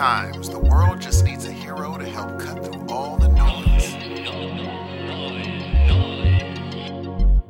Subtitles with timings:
[0.00, 3.92] Sometimes the world just needs a hero to help cut through all the noise.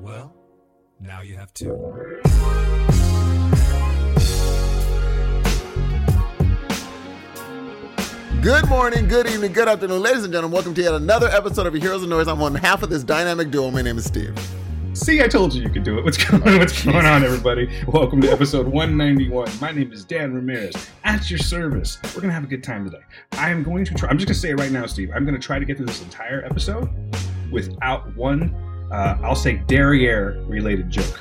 [0.01, 0.35] Well,
[0.99, 1.76] now you have two.
[8.42, 10.56] Good morning, good evening, good afternoon, ladies and gentlemen.
[10.56, 12.26] Welcome to yet another episode of Heroes of Noise.
[12.26, 13.71] I'm one half of this dynamic duo.
[13.71, 14.37] My name is Steve.
[15.01, 16.05] See, I told you you could do it.
[16.05, 16.59] What's going on?
[16.59, 17.70] What's going on, everybody?
[17.88, 19.48] Welcome to episode 191.
[19.59, 20.75] My name is Dan Ramirez.
[21.05, 21.98] At your service.
[22.15, 23.02] We're gonna have a good time today.
[23.33, 24.11] I am going to try.
[24.11, 25.11] I'm just gonna say it right now, Steve.
[25.15, 26.91] I'm gonna try to get through this entire episode
[27.51, 28.55] without one,
[28.92, 31.19] uh, I'll say derriere related joke.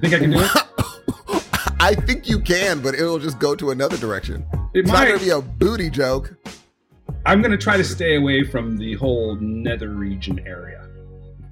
[0.00, 0.50] Think I can do it?
[1.80, 4.44] I think you can, but it'll just go to another direction.
[4.74, 6.34] It It's not going to be a booty joke.
[7.24, 10.81] I'm gonna try to stay away from the whole nether region area,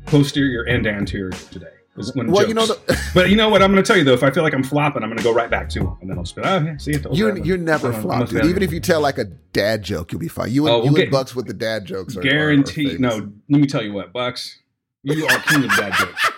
[0.06, 1.66] posterior and anterior today.
[1.96, 2.78] Is when Well, you know, the,
[3.14, 3.62] But you know what?
[3.62, 4.12] I'm going to tell you though.
[4.14, 6.08] If I feel like I'm flopping, I'm going to go right back to him, and
[6.08, 7.27] then I'll just be, oh yeah, see, I told you.
[7.27, 8.44] you're, you're never I'm a- I'm a flop, dude.
[8.47, 10.52] Even if you tell like a dad joke, you'll be fine.
[10.52, 13.33] You and, Oh, you we'll and Bucks with the dad jokes are are- are no,
[13.48, 14.58] let me tell you what, Bucks,
[15.02, 16.30] you are king of dad jokes.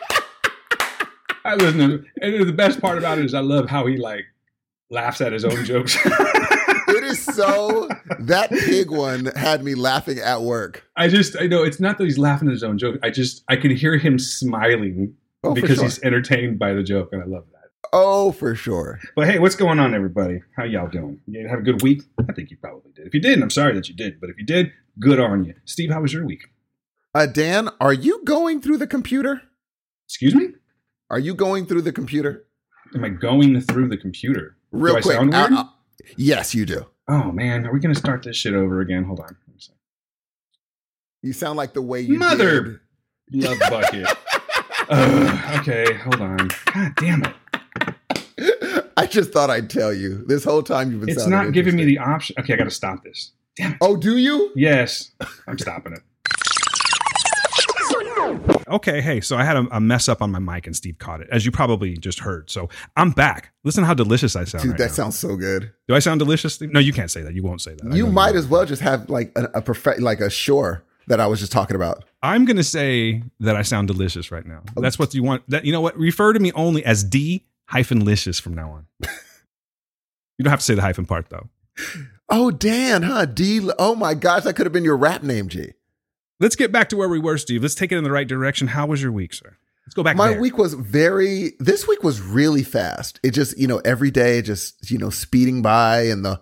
[1.44, 4.24] I listen to, and the best part about it is I love how he like
[4.90, 5.96] laughs at his own jokes.
[7.34, 7.88] So.
[8.20, 10.84] that pig one had me laughing at work.
[10.96, 12.98] I just, I know it's not that he's laughing at his own joke.
[13.02, 15.84] I just, I can hear him smiling Oh, because sure.
[15.84, 17.70] he's entertained by the joke, and I love that.
[17.92, 19.00] Oh, for sure.
[19.16, 20.40] But hey, what's going on, everybody?
[20.56, 21.20] How y'all doing?
[21.26, 22.02] You have a good week?
[22.28, 23.08] I think you probably did.
[23.08, 24.20] If you didn't, I'm sorry that you did.
[24.20, 25.54] But if you did, good on you.
[25.64, 26.44] Steve, how was your week?
[27.12, 29.42] Uh, Dan, are you going through the computer?
[30.06, 30.50] Excuse me?
[31.10, 32.46] Are you going through the computer?
[32.94, 34.56] Am I going through the computer?
[34.70, 35.18] Real quick.
[35.18, 35.64] uh, uh,
[36.16, 36.86] yes, you do.
[37.08, 39.04] Oh man, are we gonna start this shit over again?
[39.04, 39.36] Hold on.
[39.46, 39.72] Let me see.
[41.22, 42.80] You sound like the way you Mother-
[43.30, 43.44] did.
[43.44, 44.06] Love bucket.
[44.88, 46.48] Ugh, okay, hold on.
[46.74, 48.90] God damn it!
[48.96, 50.24] I just thought I'd tell you.
[50.26, 51.08] This whole time you've been.
[51.08, 52.36] It's not giving me the option.
[52.38, 53.32] Okay, I got to stop this.
[53.56, 53.78] Damn it!
[53.80, 54.50] Oh, do you?
[54.54, 55.12] Yes,
[55.46, 56.00] I'm stopping it.
[58.72, 61.20] Okay, hey, so I had a, a mess up on my mic and Steve caught
[61.20, 62.50] it, as you probably just heard.
[62.50, 63.52] So I'm back.
[63.64, 64.62] Listen how delicious I sound.
[64.62, 64.94] Dude, right that now.
[64.94, 65.72] sounds so good.
[65.88, 66.60] Do I sound delicious?
[66.60, 67.34] No, you can't say that.
[67.34, 67.92] You won't say that.
[67.94, 68.36] You might won't.
[68.36, 71.52] as well just have like a, a perfect, like a shore that I was just
[71.52, 72.04] talking about.
[72.22, 74.62] I'm gonna say that I sound delicious right now.
[74.76, 74.80] Oh.
[74.80, 75.42] That's what you want.
[75.48, 75.96] That you know what?
[75.98, 78.86] Refer to me only as D hyphen licious from now on.
[80.38, 81.48] you don't have to say the hyphen part though.
[82.28, 83.26] Oh, Dan, huh?
[83.26, 83.68] D.
[83.78, 85.72] Oh my gosh, that could have been your rap name, G.
[86.42, 87.62] Let's get back to where we were, Steve.
[87.62, 88.66] Let's take it in the right direction.
[88.66, 89.56] How was your week, sir?
[89.86, 90.16] Let's go back.
[90.16, 90.40] My there.
[90.40, 91.52] week was very.
[91.60, 93.20] This week was really fast.
[93.22, 96.40] It just, you know, every day just, you know, speeding by, and the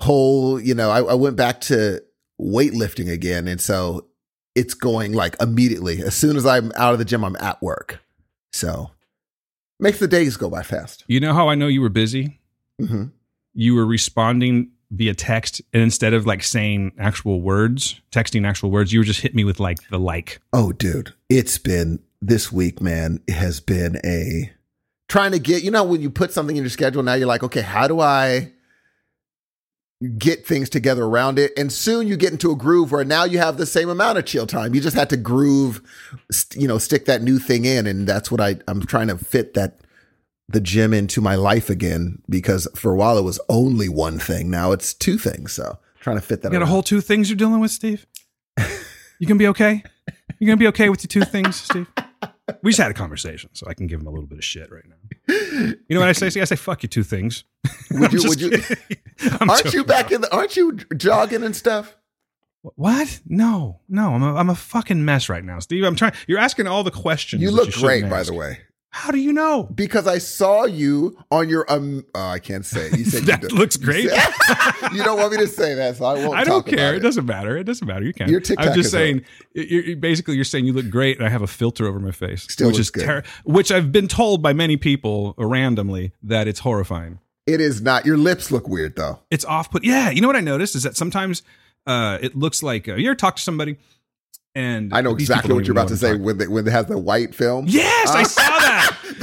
[0.00, 2.02] whole, you know, I, I went back to
[2.40, 4.08] weightlifting again, and so
[4.56, 6.02] it's going like immediately.
[6.02, 8.00] As soon as I'm out of the gym, I'm at work.
[8.52, 8.90] So
[9.78, 11.04] makes the days go by fast.
[11.06, 12.40] You know how I know you were busy?
[12.78, 13.04] hmm
[13.52, 18.92] you were responding via text and instead of like saying actual words texting actual words
[18.92, 22.80] you were just hit me with like the like Oh, dude, it's been this week,
[22.80, 23.20] man.
[23.26, 24.52] It has been a
[25.08, 27.42] trying to get, you know, when you put something in your schedule, now you're like,
[27.42, 28.52] okay, how do I
[30.16, 31.52] get things together around it?
[31.56, 34.24] And soon you get into a groove where now you have the same amount of
[34.24, 34.74] chill time.
[34.74, 35.82] You just had to groove,
[36.54, 37.86] you know, stick that new thing in.
[37.86, 39.80] And that's what I, I'm trying to fit that,
[40.52, 44.50] the gym into my life again, because for a while it was only one thing.
[44.50, 45.52] Now it's two things.
[45.52, 48.06] So trying to fit that you got a whole two things you're dealing with steve?
[49.18, 49.82] You gonna be okay?
[50.38, 51.86] You gonna be okay with your two things steve?
[52.62, 54.70] We just had a conversation so i can give him a little bit of shit
[54.72, 54.96] right now.
[55.34, 56.30] You know what i say?
[56.30, 57.44] See, i say fuck you two things.
[57.90, 58.52] Would you- would you-
[59.48, 61.96] aren't you back in the, aren't you jogging and stuff?
[62.74, 63.20] what?
[63.26, 65.84] No no I'm a, I'm a fucking mess right now steve.
[65.84, 68.60] I'm trying you're asking all the questions You look shouldn't great, by the way.
[68.92, 72.04] How do you know Because I saw you on your um.
[72.14, 72.86] Oh, I can't say.
[72.86, 72.98] it.
[72.98, 74.04] You said That you looks great.
[74.92, 76.34] you don't want me to say that, so I won't.
[76.34, 76.94] I don't talk about care.
[76.94, 76.96] It.
[76.98, 77.00] It.
[77.00, 77.56] doesn't matter.
[77.56, 78.04] It doesn't matter.
[78.04, 78.28] You can.
[78.28, 79.24] Your TikTok I'm just saying.
[79.54, 82.42] You're, basically, you're saying you look great, and I have a filter over my face,
[82.50, 83.04] Still which is good.
[83.04, 87.20] ter- which I've been told by many people randomly that it's horrifying.
[87.46, 88.04] It is not.
[88.06, 89.20] Your lips look weird though.
[89.30, 89.84] It's off put.
[89.84, 91.42] Yeah, you know what I noticed is that sometimes
[91.86, 93.76] uh, it looks like uh, you ever talk to somebody,
[94.54, 96.98] and I know exactly what you're about to say when they, when it has the
[96.98, 97.66] white film.
[97.68, 98.96] Yes, I Uh, saw that.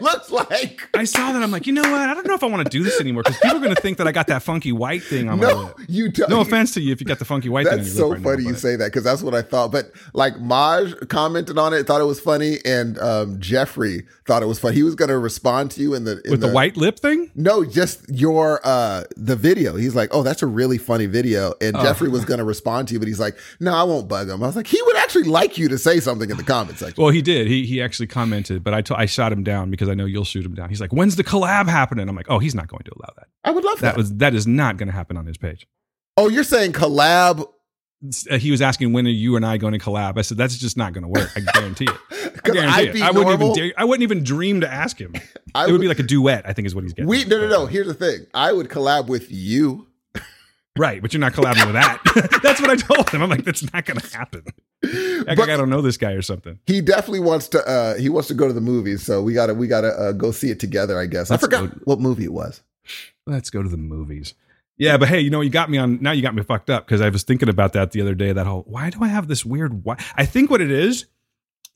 [0.00, 0.88] That's it looks like.
[0.94, 1.42] I saw that.
[1.42, 1.92] I'm like, you know what?
[2.08, 3.80] I don't know if I want to do this anymore because people are going to
[3.80, 5.76] think that I got that funky white thing on my No, lip.
[5.88, 6.30] you don't.
[6.30, 7.72] No offense to you if you got the funky white thing.
[7.74, 9.42] on That's your so lip right now, funny you say that because that's what I
[9.42, 9.70] thought.
[9.72, 14.46] But like Maj commented on it, thought it was funny, and um, Jeffrey thought it
[14.46, 14.76] was funny.
[14.76, 17.30] He was going to respond to you in the in with the white lip thing.
[17.34, 19.76] No, just your uh the video.
[19.76, 21.82] He's like, "Oh, that's a really funny video." And Oh.
[21.82, 24.42] Jeffrey was going to respond to you, but he's like, "No, I won't bug him."
[24.42, 27.02] I was like, "He would actually like you to say something in the comment section."
[27.02, 27.46] Well, he did.
[27.46, 30.24] He he actually commented, but I to- I shot him down because I know you'll
[30.24, 30.68] shoot him down.
[30.68, 33.28] He's like, "When's the collab happening?" I'm like, "Oh, he's not going to allow that.
[33.44, 33.92] I would love that.
[33.92, 35.66] That was that is not going to happen on his page."
[36.16, 37.46] oh, you're saying collab?
[38.30, 40.18] Uh, He was asking when are you and I going to collab.
[40.18, 41.30] I said that's just not going to work.
[41.36, 41.96] I guarantee it.
[42.44, 43.02] I guarantee it.
[43.02, 43.50] I wouldn't normal.
[43.50, 45.14] even dare, I wouldn't even dream to ask him.
[45.54, 46.46] I it would be like a duet.
[46.48, 47.08] I think is what he's getting.
[47.08, 47.66] we no no no.
[47.66, 48.26] Here's the thing.
[48.34, 49.86] I would collab with you.
[50.78, 52.40] right, but you're not collabing with that.
[52.42, 53.22] that's what I told him.
[53.22, 54.44] I'm like, that's not going to happen.
[55.26, 56.58] But I don't know this guy or something.
[56.66, 57.66] he definitely wants to.
[57.68, 60.30] uh He wants to go to the movies, so we gotta we gotta uh, go
[60.30, 60.98] see it together.
[60.98, 61.30] I guess.
[61.30, 62.62] Let's I forgot go- what movie it was.
[63.26, 64.34] Let's go to the movies.
[64.78, 65.98] Yeah, but hey, you know, you got me on.
[66.00, 68.32] Now you got me fucked up because I was thinking about that the other day.
[68.32, 70.00] That whole why do I have this weird white?
[70.16, 71.04] I think what it is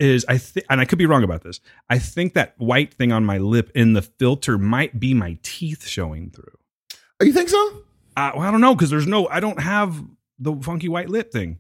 [0.00, 1.60] is I think, and I could be wrong about this.
[1.90, 5.86] I think that white thing on my lip in the filter might be my teeth
[5.86, 6.56] showing through.
[7.20, 7.82] Oh, you think so?
[8.16, 9.28] Uh, well, I don't know because there's no.
[9.28, 10.02] I don't have
[10.38, 11.58] the funky white lip thing.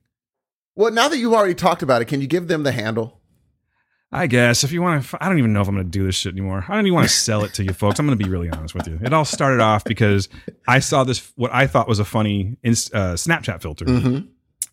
[0.76, 3.20] Well, now that you've already talked about it, can you give them the handle?
[4.12, 6.04] I guess if you want to, I don't even know if I'm going to do
[6.04, 6.64] this shit anymore.
[6.68, 7.98] I don't even want to sell it to you folks.
[7.98, 8.98] I'm going to be really honest with you.
[9.02, 10.28] It all started off because
[10.68, 14.26] I saw this what I thought was a funny uh, Snapchat filter, Mm-hmm.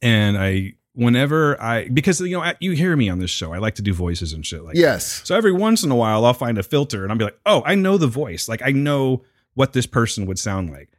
[0.04, 3.76] and I whenever I because you know you hear me on this show, I like
[3.76, 4.76] to do voices and shit like.
[4.76, 5.22] Yes.
[5.26, 7.64] So every once in a while, I'll find a filter and I'll be like, oh,
[7.66, 8.48] I know the voice.
[8.48, 9.24] Like I know
[9.56, 10.90] what this person would sound like.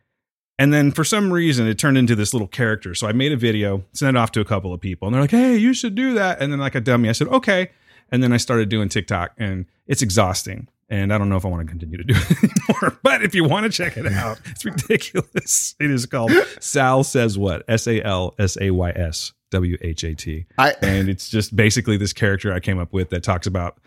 [0.63, 2.95] And then for some reason, it turned into this little character.
[2.95, 5.23] So I made a video, sent it off to a couple of people, and they're
[5.23, 6.41] like, hey, you should do that.
[6.41, 7.73] And then, like a dummy, I said, okay.
[8.13, 10.69] And then I started doing TikTok, and it's exhausting.
[10.89, 12.97] And I don't know if I want to continue to do it anymore.
[13.03, 15.75] But if you want to check it out, it's ridiculous.
[15.81, 16.31] It is called
[16.61, 17.65] Sal Says What?
[17.67, 20.47] S A L S A Y S W H A T
[20.81, 23.79] and it's just basically this character I came up with that talks about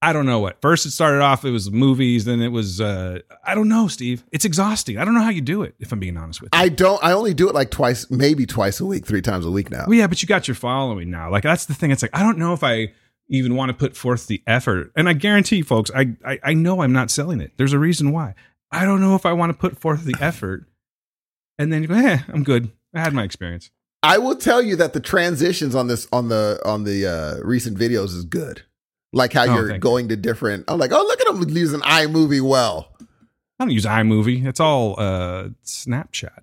[0.00, 0.60] I don't know what.
[0.62, 4.24] First it started off it was movies, then it was uh I don't know, Steve.
[4.30, 4.98] It's exhausting.
[4.98, 6.60] I don't know how you do it if I'm being honest with you.
[6.60, 7.02] I don't.
[7.02, 9.84] I only do it like twice, maybe twice a week, three times a week now.
[9.86, 11.30] well, yeah, but you got your following now.
[11.30, 11.90] Like that's the thing.
[11.90, 12.92] It's like I don't know if I
[13.28, 14.92] even want to put forth the effort.
[14.96, 17.52] And I guarantee folks, I I, I know I'm not selling it.
[17.56, 18.34] There's a reason why.
[18.70, 20.66] I don't know if I want to put forth the effort.
[21.58, 22.70] And then you go, eh, I'm good.
[22.94, 23.70] I had my experience.
[24.02, 27.76] I will tell you that the transitions on this on the on the uh, recent
[27.76, 28.62] videos is good.
[29.12, 30.64] Like how Oh, you're going to different.
[30.68, 32.92] I'm like, oh, look at him using iMovie well.
[33.58, 34.46] I don't use iMovie.
[34.46, 36.40] It's all uh Snapchat.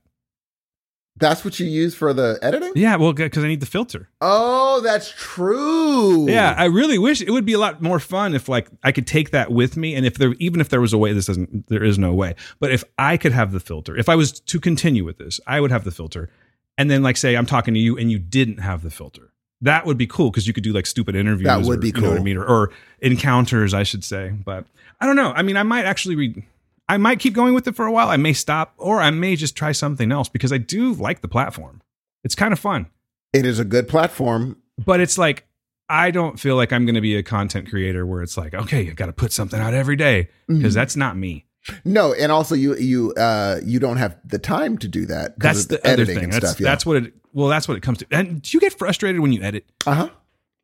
[1.18, 2.74] That's what you use for the editing.
[2.76, 4.10] Yeah, well, because I need the filter.
[4.20, 6.30] Oh, that's true.
[6.30, 9.08] Yeah, I really wish it would be a lot more fun if like I could
[9.08, 11.68] take that with me, and if there even if there was a way, this doesn't,
[11.68, 12.36] there is no way.
[12.60, 15.62] But if I could have the filter, if I was to continue with this, I
[15.62, 16.30] would have the filter,
[16.78, 19.86] and then like say I'm talking to you and you didn't have the filter, that
[19.86, 21.48] would be cool because you could do like stupid interviews.
[21.48, 24.30] That would or, be You know what I mean, or, or encounters, I should say.
[24.30, 24.66] But
[25.00, 25.31] I don't know.
[25.34, 26.44] I mean, I might actually read.
[26.88, 28.10] I might keep going with it for a while.
[28.10, 31.28] I may stop, or I may just try something else because I do like the
[31.28, 31.81] platform.
[32.24, 32.88] It's kind of fun
[33.36, 34.57] it is a good platform.
[34.84, 35.46] but it's like
[35.88, 38.81] I don't feel like I'm going to be a content creator where it's like, okay,
[38.81, 40.75] you got to put something out every day because Mhm.
[40.75, 41.46] that's not me.
[41.84, 45.38] No, and also you you uh you don't have the time to do that.
[45.40, 46.24] That's the, other editing thing.
[46.25, 46.60] and That's stuff.
[46.60, 46.66] Yeah.
[46.66, 47.13] that's what it.
[47.36, 48.08] Well, that's what it comes to.
[48.10, 49.66] And do you get frustrated when you edit?
[49.86, 50.10] uh huh.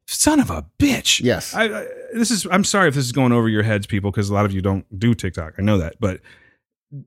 [0.08, 1.22] Son of a bitch.
[1.24, 1.54] Yes.
[1.54, 2.48] I, I this is.
[2.52, 4.62] I'm sorry if this is going over your heads, people, because a lot of you
[4.62, 5.54] don't do TikTok.
[5.58, 6.20] I know that, but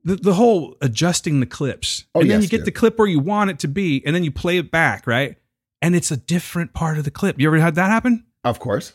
[0.03, 3.07] the, the whole adjusting the clips, Oh, and then yes, you get the clip where
[3.07, 5.35] you want it to be, and then you play it back, right?
[5.81, 7.39] And it's a different part of the clip.
[7.39, 8.25] You ever had that happen?
[8.43, 8.93] Of course.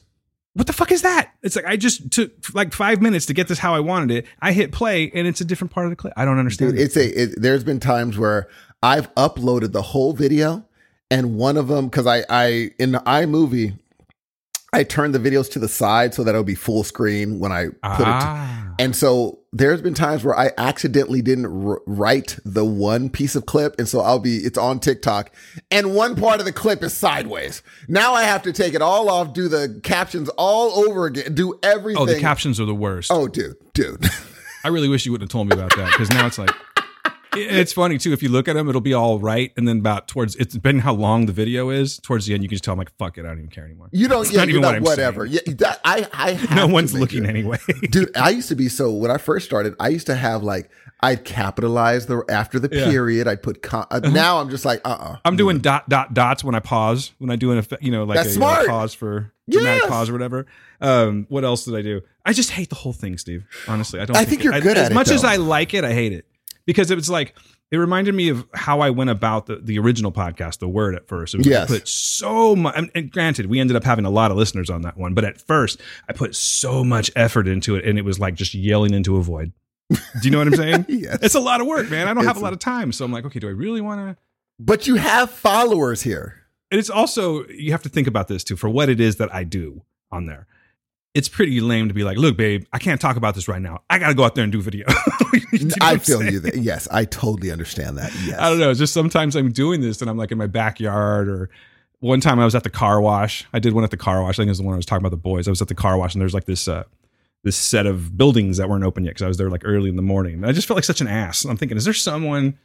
[0.55, 1.32] what the fuck is that?
[1.43, 4.26] It's like I just took like five minutes to get this how I wanted it.
[4.40, 6.14] I hit play and it's a different part of the clip.
[6.16, 6.73] I don't understand.
[6.73, 6.85] Dude, it.
[6.85, 7.23] it's a.
[7.23, 8.49] It, there's been times where
[8.83, 10.66] I've uploaded the whole video,
[11.11, 13.79] and one of them because I I in the iMovie,
[14.73, 17.67] I turned the videos to the side so that it'll be full screen when I
[17.67, 18.05] put it.
[18.05, 18.75] To, ah.
[18.79, 23.47] and so there's been times where I accidentally didn't r- write the one piece of
[23.47, 25.35] clip, and so I'll be it's on TikTok,
[25.71, 27.62] and one part of the clip is sideways.
[27.88, 31.59] Now I have to take it all off, do the captions all over again, do
[31.62, 32.02] everything.
[32.02, 33.11] oh, the captions are the worst.
[33.12, 34.05] Oh, dude, dude.
[34.64, 36.50] I really wish you wouldn't have told me about that because now it's like
[37.34, 38.12] it's funny too.
[38.12, 40.82] If you look at them, it'll be all right, and then about towards it's depending
[40.82, 41.99] how long the video is.
[41.99, 43.64] Towards the end, you can just tell I'm like, fuck it, I don't even care
[43.64, 43.88] anymore.
[43.92, 44.22] You don't.
[44.22, 45.25] It's Yeah, not even not, what whatever.
[45.26, 46.06] Yeah, that, I.
[46.12, 46.30] I.
[46.50, 47.28] Have No one's looking it.
[47.28, 47.58] anyway.
[47.90, 50.70] Dude, I used to be so when I first started, I used to have like
[51.00, 52.82] I'd capitalize the after the Yeah.
[52.82, 52.90] Uh-huh.
[52.90, 53.28] period.
[53.28, 56.42] I'd put con- uh, now I'm just like uh uh I'm doing dot dot dots
[56.44, 58.66] when I pause when I do an effect, you know, like That's a smart.
[58.66, 59.90] pause for dramatic Yes.
[59.90, 60.46] pause or whatever.
[60.80, 62.00] Um, what else did I do?
[62.25, 63.44] I just hate the whole thing, Steve.
[63.66, 64.16] Honestly, I don't.
[64.16, 65.25] I think you're it- good as at it, much as.
[65.25, 66.26] I like it, I hate it
[66.70, 67.34] because it was like
[67.72, 71.08] it reminded me of how I went about the, the original podcast, The Word, at
[71.08, 71.34] first.
[71.34, 71.68] It was, Yes.
[71.68, 74.70] I put so much, and, and granted, we ended up having a lot of listeners
[74.70, 78.04] on that one, but at first, I put so much effort into it, and it
[78.04, 79.52] was like just yelling into a void.
[79.90, 80.86] Do you know what I'm saying?
[80.88, 81.18] Yes.
[81.22, 82.06] It's a lot of work, man.
[82.06, 84.16] I don't have a lot of time, so I'm like, okay, do I really want
[84.16, 84.22] to?
[84.60, 86.36] But you have followers here.
[86.70, 89.34] And it's also you have to think about this too for what it is that
[89.34, 90.46] I do on there.
[91.14, 93.83] It's pretty lame to be like, look, babe, I can't talk about this right now.
[93.90, 94.87] I got to go out there and do video.
[95.52, 96.33] You know I feel saying?
[96.33, 96.43] you.
[96.55, 98.12] Yes, I totally understand that.
[98.25, 98.38] Yes.
[98.38, 98.71] I don't know.
[98.71, 101.50] It's just sometimes I'm doing this and I'm like in my backyard or
[101.99, 103.45] one time I was at the car wash.
[103.52, 104.37] I did one at the car wash.
[104.37, 105.49] I think it was the one I was talking about the boys.
[105.49, 106.85] I was at the car wash and there's like this uh
[107.43, 109.97] this set of buildings that weren't open yet because I was there like early in
[109.97, 110.35] the morning.
[110.35, 111.43] And I just felt like such an ass.
[111.43, 112.57] And I'm thinking, is there someone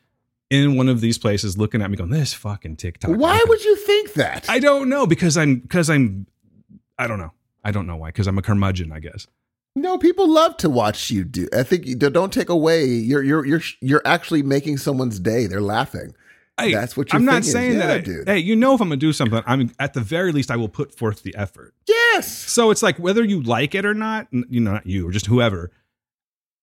[0.52, 3.18] in one of these places looking at me going, this fucking TikTok?
[3.18, 4.48] Why would you think that?
[4.48, 6.28] I don't know because I'm because I'm
[7.00, 7.32] I don't know.
[7.65, 9.27] I don't know why because I'm a curmudgeon, I guess.
[9.75, 11.50] no, people love to watch you do.
[11.53, 12.86] I think you don't take away.
[12.86, 15.48] You're you're you're you're actually making someone's day.
[15.48, 16.13] They're laughing.
[16.57, 17.98] Hey, That's what your I'm not saying Yeah, that.
[17.98, 18.27] I- dude.
[18.29, 20.69] Hey, you know, if I'm gonna do something, I'm at the very least I will
[20.69, 21.74] put forth the effort.
[21.86, 22.31] Yes.
[22.31, 25.25] So it's like whether you like it or not, you know, not you or just
[25.25, 25.72] whoever,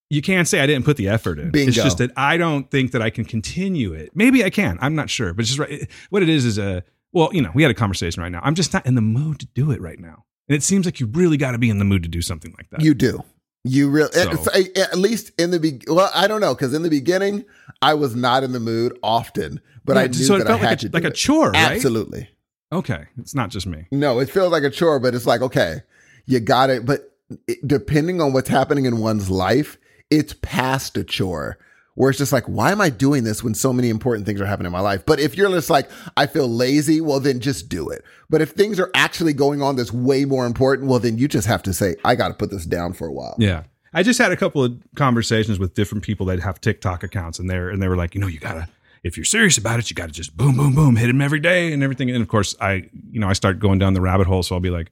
[0.08, 1.50] you can't say I didn't put the effort in.
[1.50, 1.68] Bingo.
[1.68, 4.12] It's just that I don't think that I can continue it.
[4.14, 4.78] Maybe I can.
[4.80, 5.34] I'm not sure.
[5.34, 5.86] But just right.
[6.10, 8.40] What it is is a well, you know, we had a conversation right now.
[8.42, 10.24] I'm just not in the mood to do it right now.
[10.48, 12.52] And it seems like you really got to be in the mood to do something
[12.58, 12.82] like that.
[12.82, 13.22] You do.
[13.64, 15.80] You really, So- at, at least in the be.
[15.86, 17.44] Well, I don't know because in the beginning,
[17.80, 20.64] I was not in the mood often, but I Yeah, knew so that felt I
[20.64, 21.76] had like to a, do like a chore, right?
[21.76, 22.28] Absolutely.
[22.72, 23.86] Okay, it's not just me.
[23.92, 25.82] No, it feels like a chore, but it's like okay,
[26.26, 26.84] you got it.
[26.84, 27.12] But
[27.46, 29.78] it, depending on what's happening in one's life,
[30.10, 31.56] it's past a chore.
[31.94, 34.46] Where it's just like, why am I doing this when so many important things are
[34.46, 35.04] happening in my life?
[35.04, 38.02] But if you're just like, I feel lazy, well, then just do it.
[38.30, 41.46] But if things are actually going on that's way more important, well, then you just
[41.46, 43.36] have to say, I got to put this down for a while.
[43.38, 43.64] Yeah.
[43.94, 47.48] I just had a couple of conversations with different people that have TikTok accounts and
[47.48, 48.68] they're and they were like, you know, you gotta
[49.02, 51.72] if you're serious about it, you gotta just boom, boom, boom, hit them every day
[51.72, 52.10] and everything.
[52.10, 54.42] And of course, I you know, I start going down the rabbit hole.
[54.42, 54.90] So I'll be like,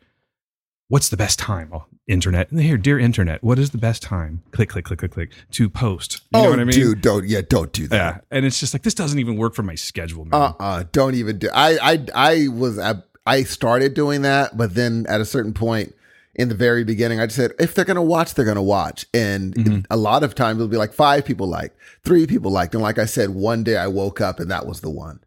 [0.91, 1.71] what's the best time?
[1.73, 2.51] Oh, internet.
[2.51, 4.43] And here, dear internet, what is the best time?
[4.51, 6.21] Click, click, click, click, click to post.
[6.35, 6.75] You oh, know what I mean?
[6.75, 7.97] dude, don't yeah, don't do that.
[8.17, 8.37] Yeah.
[8.37, 10.35] And it's just like this doesn't even work for my schedule, man.
[10.35, 11.49] Uh uh don't even do.
[11.55, 15.95] I I I was I, I started doing that, but then at a certain point
[16.35, 19.55] in the very beginning, I just said if they're gonna watch, they're gonna watch, and
[19.55, 19.87] Mhm.
[19.91, 22.99] a lot of times it'll be like five people liked, three people liked, and like
[22.99, 25.21] I said, one day I woke up and that was the one.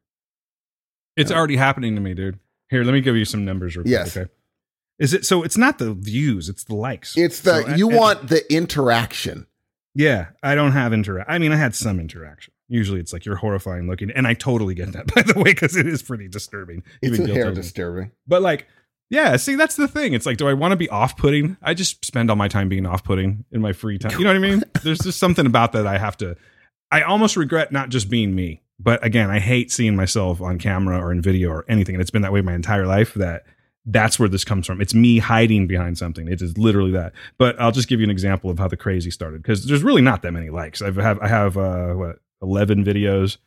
[1.15, 2.39] It's already happening to me, dude.
[2.69, 3.91] Here, let me give you some numbers real quick.
[3.91, 4.17] Yes.
[4.17, 4.29] Okay.
[5.03, 7.17] Is it so it's not the views, it's the likes.
[7.17, 9.47] It's the So, you and- want the interaction.
[9.93, 11.29] Yeah, I don't have interact.
[11.29, 12.53] I mean, I had some interaction.
[12.69, 15.75] Usually, it's like you're horrifying looking, and I totally get that by the way because
[15.75, 16.83] it is pretty disturbing.
[17.01, 18.11] It's Even a hair disturbing.
[18.25, 18.67] But like,
[19.09, 20.13] yeah, see, that's the thing.
[20.13, 21.57] It's like, do I want to be off-putting?
[21.61, 24.17] I just spend all my time being off-putting in my free time.
[24.17, 24.63] You know what I mean?
[24.83, 26.37] There's just something about that I have to.
[26.91, 28.61] I almost regret not just being me.
[28.79, 32.09] But again, I hate seeing myself on camera or in video or anything, and it's
[32.09, 33.13] been that way my entire life.
[33.13, 33.43] That
[33.85, 34.79] that's where this comes from.
[34.81, 36.27] It's me hiding behind something.
[36.27, 37.13] It is literally that.
[37.37, 40.01] But I'll just give you an example of how the crazy started because there's really
[40.01, 40.81] not that many likes.
[40.81, 43.37] I've have I have uh, what eleven videos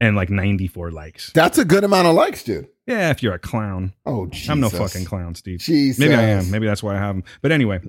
[0.00, 1.32] and like ninety four likes.
[1.32, 2.68] That's a good amount of likes, dude.
[2.86, 4.48] Yeah, if you're a clown, Oh, Jesus.
[4.50, 5.60] I'm no fucking clown, Steve.
[5.60, 6.00] Jesus.
[6.00, 6.50] Maybe I am.
[6.50, 7.24] Maybe that's why I have them.
[7.40, 7.80] But anyway,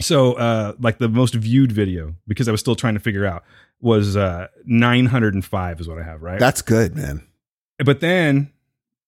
[0.00, 3.44] so uh, like the most viewed video because I was still trying to figure out
[3.80, 6.38] was uh, 905 is what I have, right?
[6.38, 7.26] That's good, man.
[7.84, 8.52] but then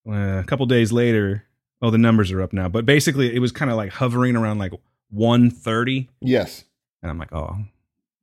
[0.08, 1.44] uh, a couple days later,
[1.82, 2.68] oh, the numbers are up now.
[2.68, 4.72] But basically, it was kind of like hovering around like
[5.10, 6.64] 130, Yes.
[7.02, 7.56] and I'm like, oh,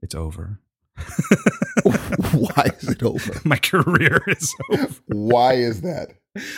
[0.02, 0.60] it's over.
[1.84, 3.34] Why is it over?
[3.46, 4.96] My career is over.
[5.08, 6.10] Why is that?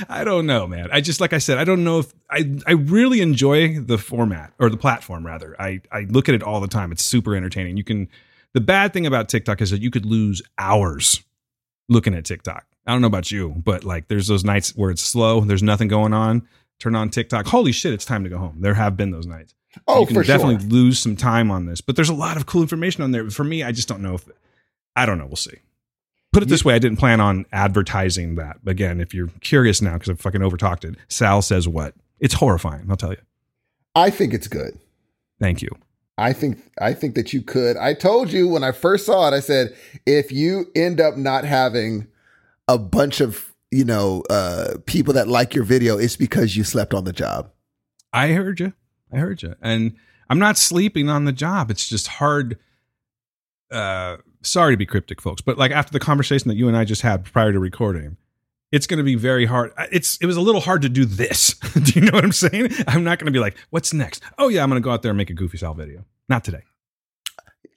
[0.09, 0.89] I don't know, man.
[0.91, 4.53] I just like I said, I don't know if I I really enjoy the format
[4.59, 5.55] or the platform rather.
[5.61, 6.91] I I look at it all the time.
[6.91, 7.77] It's super entertaining.
[7.77, 8.07] You can
[8.53, 11.23] the bad thing about TikTok is that you could lose hours
[11.89, 12.65] looking at TikTok.
[12.87, 15.89] I don't know about you, but like there's those nights where it's slow, there's nothing
[15.89, 16.47] going on.
[16.79, 17.47] Turn on TikTok.
[17.47, 18.57] Holy shit, it's time to go home.
[18.59, 19.55] There have been those nights.
[19.87, 20.69] Oh, you can definitely sure.
[20.69, 23.29] lose some time on this, but there's a lot of cool information on there.
[23.29, 24.27] For me, I just don't know if
[24.95, 25.25] I don't know.
[25.25, 25.57] We'll see.
[26.33, 28.57] Put it this way, I didn't plan on advertising that.
[28.65, 31.95] Again, if you're curious now, because I've fucking overtalked it, Sal says what?
[32.19, 32.87] It's horrifying.
[32.89, 33.21] I'll tell you.
[33.95, 34.77] I think it's good.
[35.39, 35.69] Thank you.
[36.17, 37.77] I think I think that you could.
[37.77, 41.45] I told you when I first saw it, I said if you end up not
[41.45, 42.07] having
[42.67, 46.93] a bunch of you know uh, people that like your video, it's because you slept
[46.93, 47.51] on the job.
[48.13, 48.73] I heard you.
[49.11, 49.55] I heard you.
[49.61, 49.95] And
[50.29, 51.71] I'm not sleeping on the job.
[51.71, 52.57] It's just hard.
[53.71, 56.85] Uh, sorry to be cryptic, folks, but like after the conversation that you and I
[56.85, 58.17] just had prior to recording,
[58.71, 59.71] it's going to be very hard.
[59.91, 61.53] It's it was a little hard to do this.
[61.83, 62.69] do you know what I'm saying?
[62.87, 64.23] I'm not going to be like, what's next?
[64.37, 66.05] Oh yeah, I'm going to go out there and make a Goofy Sal video.
[66.29, 66.63] Not today.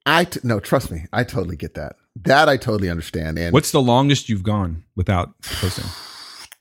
[0.06, 1.96] I t- no, trust me, I totally get that.
[2.24, 3.38] That I totally understand.
[3.38, 5.84] And What's the longest you've gone without posting?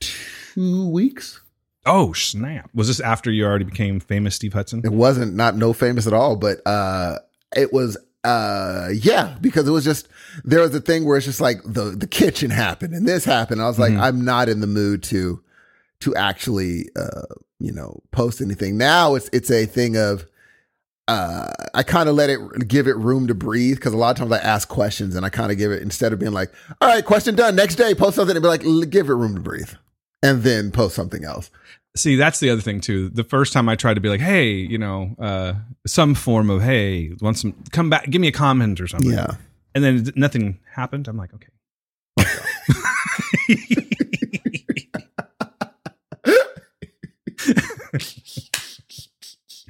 [0.00, 1.40] two weeks?
[1.86, 2.70] Oh snap!
[2.74, 4.82] Was this after you already became famous, Steve Hudson?
[4.84, 7.18] It wasn't not no famous at all, but uh,
[7.56, 10.06] it was uh yeah because it was just
[10.44, 13.62] there was a thing where it's just like the the kitchen happened and this happened
[13.62, 14.00] i was like Mhm.
[14.02, 15.42] i'm not in the mood to
[16.00, 17.22] to actually uh
[17.60, 20.26] you know post anything now it's it's a thing of
[21.10, 24.16] uh, I kind of let it give it room to breathe because a lot of
[24.16, 26.88] times I ask questions and I kind of give it instead of being like, "All
[26.88, 29.72] right, question done." Next day, post something and be like, "Give it room to breathe,"
[30.22, 31.50] and then post something else.
[31.96, 33.08] See, that's the other thing too.
[33.08, 36.62] The first time I tried to be like, hey, you know, uh, some form of
[36.62, 39.10] hey, want some come back, give me a comment or something.
[39.10, 39.34] Yeah,
[39.74, 41.08] And then nothing happened.
[41.08, 41.48] I'm like, okay.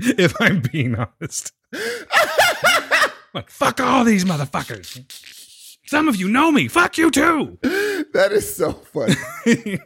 [0.18, 1.52] if I'm being honest.
[3.34, 5.00] like, fuck all these motherfuckers.
[5.86, 6.68] Some of you know me.
[6.68, 7.58] Fuck you too.
[7.62, 9.14] that is so funny.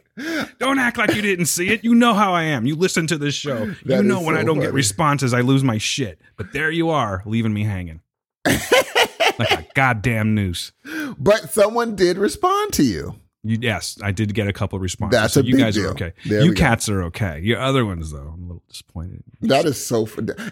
[0.59, 1.83] Don't act like you didn't see it.
[1.83, 2.65] You know how I am.
[2.65, 3.65] You listen to this show.
[3.85, 4.67] That you know when so I don't funny.
[4.67, 6.19] get responses, I lose my shit.
[6.37, 8.01] But there you are, leaving me hanging.
[8.45, 10.71] like a goddamn noose.
[11.17, 13.15] but someone did respond to you.
[13.47, 15.19] Yes, I did get a couple of responses.
[15.19, 15.85] That's so a you big guys deal.
[15.87, 16.13] are okay.
[16.25, 17.39] There you cats are okay.
[17.41, 19.23] Your other ones, though, I'm a little disappointed.
[19.41, 20.07] That is so.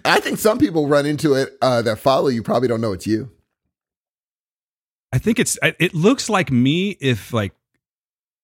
[0.05, 3.07] I think some people run into it uh, that follow you probably don't know it's
[3.07, 3.31] you.
[5.11, 5.57] I think it's.
[5.63, 7.53] It looks like me if like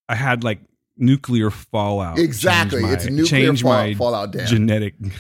[0.08, 0.62] I had like
[0.98, 2.18] nuclear fallout.
[2.18, 4.32] Exactly, my- it's nuclear change fall, my fallout.
[4.32, 4.48] Dan.
[4.48, 4.96] genetic.
[5.00, 5.12] It-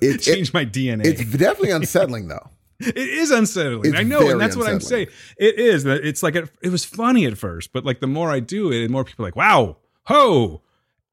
[0.02, 1.04] it- change my DNA.
[1.04, 2.48] it's definitely unsettling though.
[2.80, 3.90] It is unsettling.
[3.90, 5.08] It's I know, and that's what I'm saying.
[5.38, 5.84] It is.
[5.86, 8.82] It's like it, it was funny at first, but like the more I do it,
[8.82, 10.62] and more people are like, "Wow, ho,"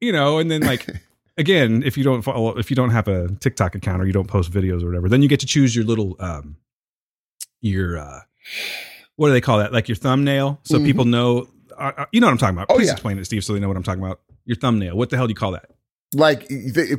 [0.02, 0.40] you know.
[0.40, 0.88] And then like
[1.38, 4.28] again, if you don't follow, if you don't have a TikTok account or you don't
[4.28, 6.58] post videos or whatever, then you get to choose your little um
[7.62, 8.20] your uh
[9.16, 9.72] what do they call that?
[9.72, 10.86] Like your thumbnail, so Mhm.
[10.86, 11.48] people know.
[11.78, 12.68] Uh, uh, you know what I'm talking about.
[12.70, 12.94] Oh, Please yeah.
[12.94, 14.22] explain it, Steve, so they know what I'm talking about.
[14.46, 14.96] Your thumbnail.
[14.98, 15.70] What the hell do you call that?
[16.14, 16.48] Like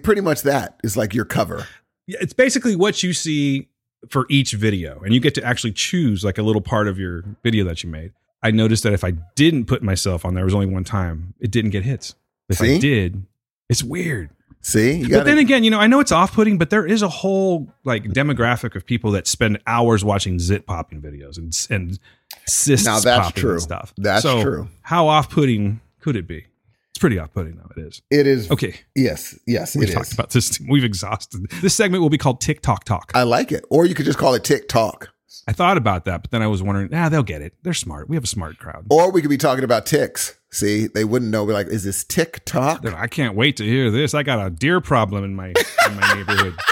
[0.02, 1.66] pretty much that is like your cover.
[2.06, 3.68] Yeah, it's basically what you see
[4.10, 7.24] for each video, and you get to actually choose like a little part of your
[7.42, 8.12] video that you made.
[8.42, 11.34] I noticed that if I didn't put myself on there, it was only one time,
[11.40, 12.14] it didn't get hits.
[12.48, 12.76] If See?
[12.76, 13.24] I did,
[13.68, 14.30] it's weird.
[14.60, 17.02] See, you but gotta, then again, you know, I know it's off-putting, but there is
[17.02, 21.98] a whole like demographic of people that spend hours watching zit popping videos and and
[22.46, 23.52] cysts Now that's popping true.
[23.52, 23.92] and stuff.
[23.98, 24.68] That's So, true.
[24.80, 26.46] How off-putting could it be?
[26.94, 27.70] It's pretty off-putting though.
[27.76, 28.02] It is.
[28.08, 28.50] it is.
[28.52, 30.12] Okay, Yes, yes, we've talked is.
[30.14, 30.60] about this.
[30.68, 31.50] We've exhausted.
[31.60, 33.10] This segment will be called TikTok Talk.
[33.16, 33.64] I like it.
[33.68, 35.08] Or you could just call it TikTok.
[35.48, 37.54] I thought about that, but then I was wondering, nah, they'll get it.
[37.64, 38.08] They're smart.
[38.08, 38.86] We have a smart crowd.
[38.90, 40.38] Or we could be talking about ticks.
[40.52, 41.44] See, they wouldn't know.
[41.44, 42.86] Be like, is this TikTok?
[42.86, 44.14] I can't wait to hear this.
[44.14, 46.54] I got a deer problem in my in my neighborhood.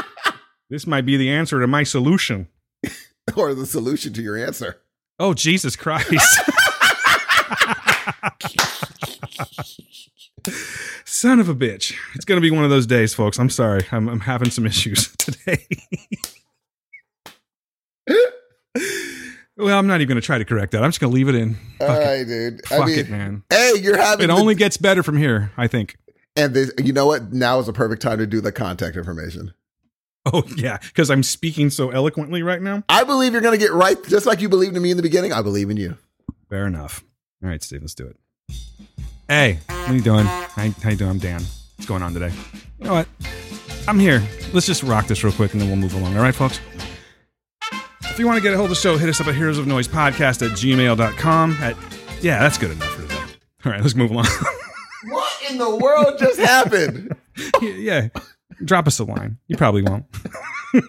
[0.70, 2.48] This might be the answer to my solution.
[3.36, 4.80] or the solution to your answer?
[5.18, 6.40] Oh Jesus Christ!
[11.04, 11.94] Son of a bitch!
[12.14, 13.38] It's gonna be one of those days, folks.
[13.38, 13.84] I'm sorry.
[13.92, 15.66] I'm, I'm having some issues today.
[19.56, 20.82] well, I'm not even gonna try to correct that.
[20.82, 21.56] I'm just gonna leave it in.
[21.80, 22.04] All Fuck it.
[22.06, 22.60] right, dude.
[22.72, 23.42] I Fuck mean, it, man.
[23.50, 25.52] hey, you're having It the- only gets better from here.
[25.56, 25.96] I think.
[26.36, 27.32] and this, you know what?
[27.32, 29.52] Now is the perfect time to do the contact information.
[30.24, 32.82] Oh yeah, because I'm speaking so eloquently right now.
[32.88, 35.02] I believe you're going to get right, just like you believed in me in the
[35.02, 35.32] beginning.
[35.32, 35.98] I believe in you.
[36.48, 37.02] Fair enough.
[37.42, 38.16] All right, Steve, let's do it.
[39.32, 40.26] Hey, what are you doing?
[40.26, 41.10] How, how you doing?
[41.10, 41.40] I'm Dan.
[41.76, 42.30] What's going on today?
[42.78, 43.08] You know what?
[43.88, 44.22] I'm here.
[44.52, 46.14] Let's just rock this real quick and then we'll move along.
[46.18, 46.60] All right, folks?
[48.02, 49.56] If you want to get a hold of the show, hit us up at heroes
[49.56, 51.52] of noise podcast at gmail.com.
[51.62, 51.78] At,
[52.20, 53.22] yeah, that's good enough for today.
[53.64, 54.26] All right, let's move along.
[55.08, 57.16] What in the world just happened?
[57.62, 58.08] yeah,
[58.62, 59.38] drop us a line.
[59.46, 60.04] You probably won't.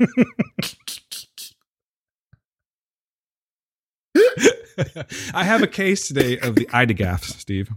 [5.34, 7.70] I have a case today of the Idagaffs, Steve.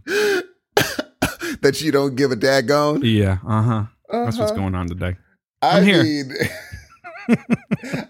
[1.66, 3.00] That you don't give a daggone?
[3.02, 3.84] Yeah, uh huh.
[4.10, 4.60] That's what's Uh-huh.
[4.60, 5.16] going on today.
[5.60, 6.02] I I'm here.
[6.04, 6.28] mean,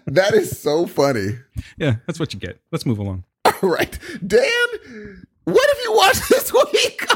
[0.07, 1.29] that is so funny.
[1.77, 2.59] Yeah, that's what you get.
[2.71, 3.23] Let's move along.
[3.45, 3.97] All right.
[4.25, 7.07] Dan, what have you watched this week?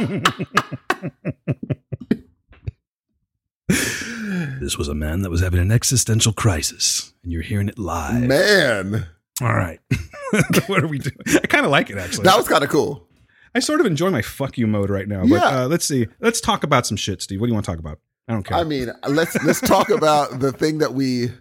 [4.59, 8.23] This was a man that was having an existential crisis, and you're hearing it live.
[8.23, 9.05] Man,
[9.41, 9.79] All right.
[10.67, 11.15] what are we doing?
[11.27, 12.23] I kind of like it, actually.
[12.25, 13.07] that was kind of cool.
[13.53, 15.21] I sort of enjoy my fuck you mode right now.
[15.21, 15.63] But Yeah.
[15.63, 16.07] uh, let's see.
[16.19, 17.39] Let's talk about some shit, Steve.
[17.41, 17.99] What do you want to talk about?
[18.27, 18.57] I don't care.
[18.57, 21.31] I mean, let's let's talk about the thing that we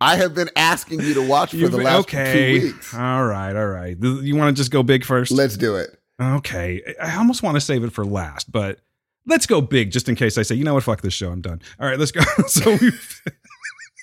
[0.00, 2.58] I have been asking you to watch for You've- the last okay.
[2.60, 2.94] two weeks.
[2.94, 3.54] All right.
[3.54, 3.96] All right.
[4.00, 5.30] You want to just go big first?
[5.30, 5.90] Let's do it.
[6.20, 6.82] okay.
[7.00, 8.80] I almost want to save it for last, but
[9.26, 10.82] let's go big just in case I say, you know what?
[10.82, 11.30] Fuck this show.
[11.30, 11.60] I'm done.
[11.78, 11.98] All right.
[11.98, 12.22] Let's go.
[12.48, 13.22] so we've.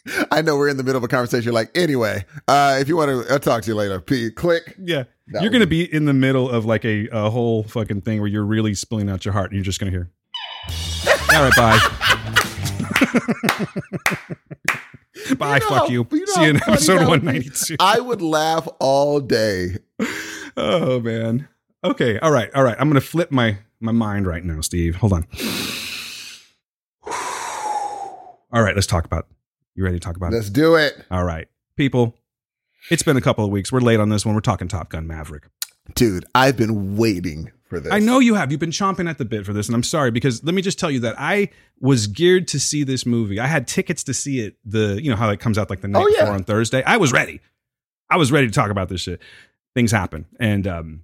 [0.31, 1.43] I know we're in the middle of a conversation.
[1.45, 3.99] You're like, anyway, uh, if you want to, I'll talk to you later.
[4.01, 4.75] P, click.
[4.79, 5.03] Yeah.
[5.29, 8.19] That you're going to be in the middle of like a, a whole fucking thing
[8.21, 10.09] where you're really spilling out your heart and you're just going to hear.
[11.33, 11.79] All right, bye.
[15.37, 16.07] bye, You know fuck how- you.
[16.11, 17.27] you know See you in episode that would be?
[17.27, 17.75] 192.
[17.79, 19.77] I would laugh all day.
[20.55, 21.47] oh, man.
[21.83, 22.17] Okay.
[22.19, 22.49] All right.
[22.55, 22.75] All right.
[22.79, 24.95] I'm going to flip my, my mind right now, Steve.
[24.97, 25.27] Hold on.
[28.53, 28.73] All right.
[28.75, 29.27] Let's talk about
[29.77, 30.35] You ready to talk about it?
[30.35, 31.05] Let's do it.
[31.11, 31.47] All right.
[31.75, 32.15] people,
[32.89, 33.71] it's been a couple of weeks.
[33.71, 34.33] We're late on this one.
[34.33, 35.43] We're talking Top Gun Maverick.
[35.93, 37.93] Dude, I've been waiting for this.
[37.93, 38.49] I know you have.
[38.51, 40.79] You've been chomping at the bit for this, and I'm sorry because let me just
[40.79, 43.39] tell you that I was geared to see this movie.
[43.39, 44.57] I had tickets to see it.
[44.65, 46.21] The you know how it comes out like the night Oh, yeah.
[46.21, 46.83] before on Thursday.
[46.83, 47.39] I was ready.
[48.09, 49.21] I was ready to talk about this shit.
[49.75, 51.03] Things happen, and um,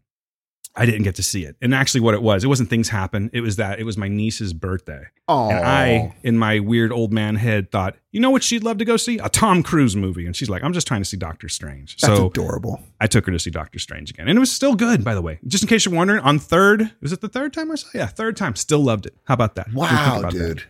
[0.76, 1.56] I didn't get to see it.
[1.62, 3.30] And actually, what it was, it wasn't things happen.
[3.32, 7.14] It was that it was my niece's birthday, Oh, and I, in my weird old
[7.14, 9.20] man head, thought, you know what she'd love to go see?
[9.20, 10.26] A Tom Cruise movie.
[10.26, 11.98] And she's like, I'm just trying to see Doctor Strange.
[11.98, 12.82] that's so adorable.
[13.00, 14.28] I took her to see Doctor Strange again.
[14.28, 15.38] And it was still good, by the way.
[15.48, 17.90] Just in case you're wondering, on third, was it the third time I saw?
[17.94, 18.56] Yeah, third time.
[18.56, 19.16] Still loved it.
[19.26, 19.72] How about that?
[19.74, 20.40] What do you think Wow, about that?
[20.40, 20.64] dude.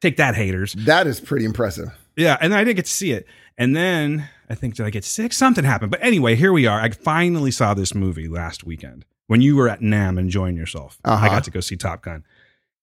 [0.00, 0.72] Take that, haters.
[0.78, 1.88] That is pretty impressive.
[2.16, 3.26] Yeah, and I didn't get to see it.
[3.58, 5.32] And then I think, did I get sick?
[5.34, 5.90] Something happened.
[5.90, 6.80] But anyway, here we are.
[6.80, 10.98] I finally saw this movie last weekend when you were at NAM enjoying yourself.
[11.04, 11.24] Uh-huh.
[11.24, 12.24] I got to go see Top Gun.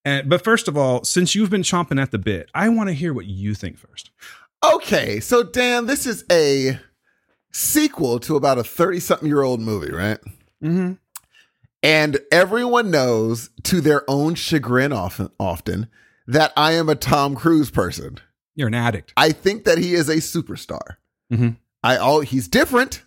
[0.06, 2.94] And, but first of all, since you've been chomping at the bit, I want to
[2.94, 4.12] hear what you think first.
[4.64, 6.80] Okay, so Dan, this is a
[7.52, 10.20] sequel to about a 30 something year old movie, right?
[10.64, 10.94] Mm-hmm.
[11.82, 15.88] And everyone knows to their own chagrin often, often
[16.28, 18.20] that I am a Tom Cruise person.
[18.56, 19.14] You're an addict.
[19.16, 20.98] I think that he is a superstar.
[21.32, 21.58] Mhm.
[21.84, 23.04] I all he's different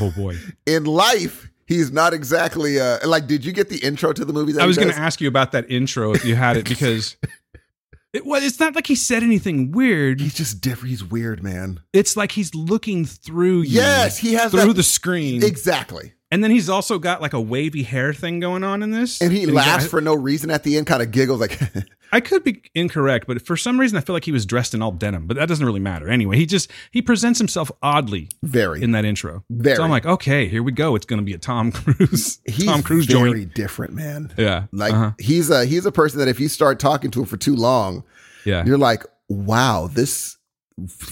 [0.00, 0.36] Oh, boy.
[0.66, 1.48] in life.
[1.72, 3.26] He's not exactly uh like.
[3.26, 4.52] Did you get the intro to the movie?
[4.52, 7.16] That I was going to ask you about that intro if you had it because
[8.12, 8.44] it was.
[8.44, 10.20] It's not like he said anything weird.
[10.20, 10.90] He's just different.
[10.90, 11.80] He's weird, man.
[11.92, 13.80] It's like he's looking through you.
[13.80, 15.42] Yes, he has through that- the screen.
[15.42, 16.12] Exactly.
[16.32, 19.20] And then he's also got like a wavy hair thing going on in this.
[19.20, 21.60] And he he's laughs for no reason at the end, kind of giggles like,
[22.12, 24.80] I could be incorrect, but for some reason I feel like he was dressed in
[24.80, 26.08] all denim, but that doesn't really matter.
[26.08, 28.82] Anyway, he just he presents himself oddly very.
[28.82, 29.44] in that intro.
[29.50, 29.76] Very.
[29.76, 30.96] So I'm like, okay, here we go.
[30.96, 33.54] It's going to be a Tom Cruise, he's Tom Cruise very joint.
[33.54, 34.32] different, man.
[34.38, 35.10] Yeah, Like uh-huh.
[35.18, 38.04] he's a he's a person that if you start talking to him for too long,
[38.46, 38.64] yeah.
[38.64, 40.38] you're like, wow, this,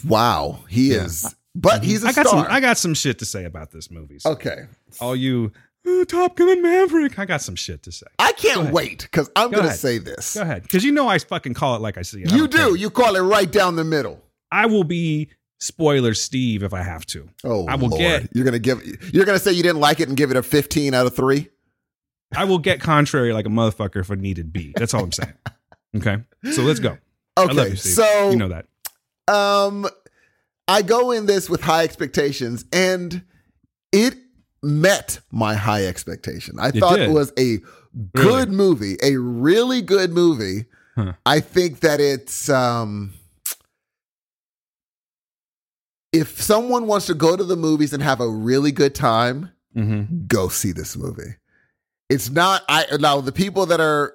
[0.07, 1.05] wow, he Yeah.
[1.05, 1.35] is.
[1.55, 2.45] But he's a I got star.
[2.45, 2.53] some.
[2.53, 4.21] I got some shit to say about this movie.
[4.21, 4.67] So okay,
[5.01, 5.53] all you
[5.87, 8.07] "Oh, Top Gun Maverick, I got some shit to say.
[8.19, 10.35] I can't wait because I'm Go going to say this.
[10.35, 12.33] Go ahead, because you know I fucking call it like I see it.
[12.33, 12.77] I You don't care.
[12.77, 14.23] You call it right down the middle.
[14.53, 17.29] I will be spoiler Steve if I have to.
[17.45, 18.01] Oh, I will Lord.
[18.01, 18.83] get- You're gonna give.
[19.15, 21.49] You're gonna say you didn't like it and give it a 15 out of three.
[22.37, 24.73] I will get contrary like a motherfucker if I needed be.
[24.77, 25.35] That's all I'm saying.
[25.97, 26.19] Okay,
[26.53, 26.99] so let's go.
[27.37, 28.67] Okay, you, so you know that.
[29.27, 29.89] um,
[30.69, 33.25] I go in this with high expectations, and
[33.91, 34.15] it
[34.63, 36.59] met my high expectation.
[36.61, 37.09] I It thought did.
[37.09, 37.59] it was a
[38.15, 40.67] good movie, a really good movie.
[40.97, 41.13] Huh.
[41.25, 43.13] I think that it's um
[46.13, 50.27] if someone wants to go to the movies and have a really good time, Mm-hmm.
[50.27, 51.37] go see this movie.
[52.09, 54.15] It's not I now the people that are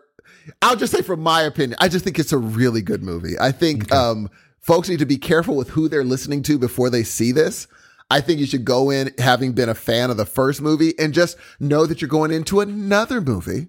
[0.61, 3.39] I'll just say from my opinion, I just think it's a really good movie.
[3.39, 3.95] I think Okay.
[3.95, 4.29] um
[4.59, 7.67] folks need to be careful with who they're listening to before they see this.
[8.09, 11.13] I think you should go in having been a fan of the first movie and
[11.13, 13.67] just know that you're going into another movie.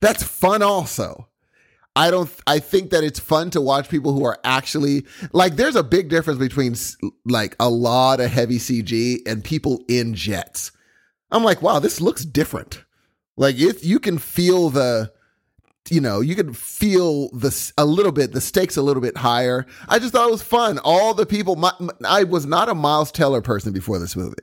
[0.00, 1.28] That's fun also.
[1.94, 5.76] I don't I think that it's fun to watch people who are actually like there's
[5.76, 6.74] a big difference between
[7.26, 10.72] like a lot of heavy CG and people in jets.
[11.30, 12.84] I'm like, wow, this looks different.
[13.36, 15.12] Like if you can feel the
[15.90, 19.66] you know, you could feel the a little bit the stakes a little bit higher.
[19.88, 20.78] I just thought it was fun.
[20.78, 24.36] All the people my, m- I was not a Miles Teller person before this movie.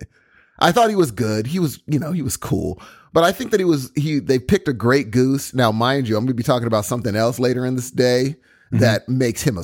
[0.59, 1.47] I thought he was good.
[1.47, 2.81] He was, you know, he was cool.
[3.13, 5.53] But I think that he was he they picked a great goose.
[5.53, 8.35] Now, mind you, I'm going to be talking about something else later in this day
[8.71, 9.63] that makes him a,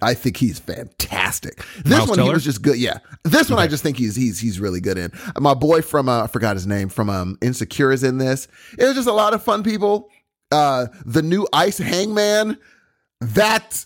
[0.00, 1.62] I think he's fantastic.
[1.84, 2.76] This Miles one he was just good.
[2.76, 2.98] Yeah.
[3.24, 5.12] This one I just think he's he's he's really good in.
[5.38, 8.48] My boy from uh I forgot his name from um Insecure is in this.
[8.78, 10.08] It was just a lot of fun people.
[10.50, 12.58] Uh the new Ice Hangman
[13.20, 13.84] that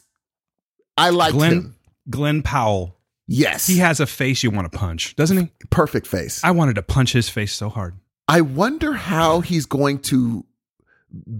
[0.96, 1.76] I like Glen him.
[2.08, 2.96] Glen Powell.
[3.26, 3.66] Yes.
[3.66, 5.50] He has a face you want to punch, doesn't he?
[5.70, 6.42] perfect face.
[6.42, 7.94] I wanted to punch his face so hard.
[8.26, 10.44] I wonder how he's going to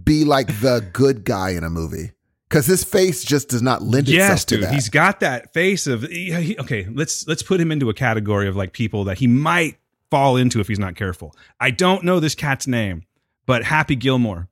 [0.04, 2.12] be like the good guy in a movie
[2.48, 4.74] because his face just does not lend yes, itself to that.
[4.74, 6.86] He's got that face of he- okay.
[6.92, 9.78] Let's let's put him into a category of like people that he might
[10.10, 11.34] fall into if he's not careful.
[11.60, 13.04] I don't know this cat's name,
[13.46, 14.48] but Happy Gilmore,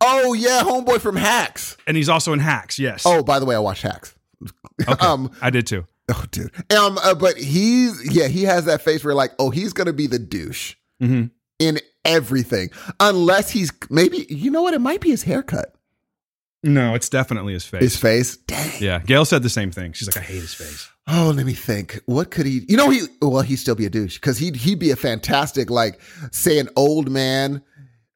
[0.00, 1.76] oh yeah, homeboy from Hacks.
[1.86, 2.78] and he's also in Hacks.
[2.78, 3.02] Yes.
[3.06, 4.14] Oh, by the way, I watched Hacks.
[4.88, 5.06] okay.
[5.06, 5.86] um, I did too.
[6.12, 9.72] oh dude, um, uh, but he's yeah, he has that face where like, oh, he's
[9.72, 11.24] gonna be the douche hmm
[11.58, 12.68] in everything,
[13.00, 15.74] unless he's maybe you know what, it might be his haircut,
[16.62, 17.80] No, it's definitely his face.
[17.80, 18.36] his face.
[18.36, 18.72] Dang.
[18.80, 19.92] yeah, Gail said the same thing.
[19.92, 20.88] She's like, I hate his face.
[21.06, 22.00] Oh, let me think.
[22.06, 22.64] What could he?
[22.68, 25.70] You know, he well, he'd still be a douche because he'd he'd be a fantastic
[25.70, 26.00] like
[26.32, 27.62] say an old man.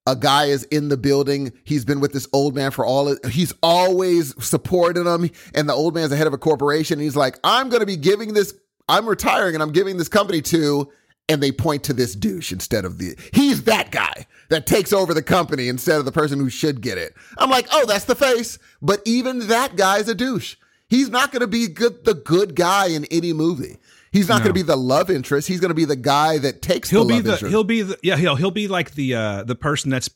[0.09, 1.53] A guy is in the building.
[1.65, 3.15] He's been with this old man for all.
[3.29, 6.95] He's always supporting him, and the old man's the head of a corporation.
[6.95, 8.55] And he's like, "I'm going to be giving this
[8.89, 10.91] I'm retiring and I'm giving this company to,
[11.29, 15.13] and they point to this douche instead of the, he's that guy that takes over
[15.13, 17.15] the company instead of the person who should get it.
[17.37, 18.59] I'm like, oh, that's the face.
[18.81, 20.57] But even that guy's a douche.
[20.89, 23.77] He's not going to be good, the good guy in any movie.
[24.13, 24.45] He's not No.
[24.45, 25.49] going to be the love interest.
[25.49, 27.51] He's going to be the guy that takes he'll the be love the interest.
[27.51, 30.09] he'll be the yeah he'll he'll be like the uh the person that's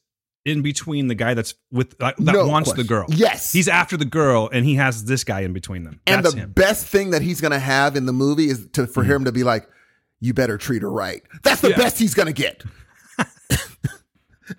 [0.44, 2.85] in between the guy that's with that No wants question.
[2.85, 3.07] the girl.
[3.09, 3.52] Yes.
[3.52, 6.00] he's after the girl, and he has this guy in between them.
[6.07, 6.50] And the him.
[6.52, 9.31] best thing that he's going to have in the movie is to for him to
[9.33, 9.68] be like,
[10.20, 11.78] "You better treat her right." That's the Mm-hmm.
[11.81, 11.85] Yeah.
[11.87, 12.64] best he's going to get.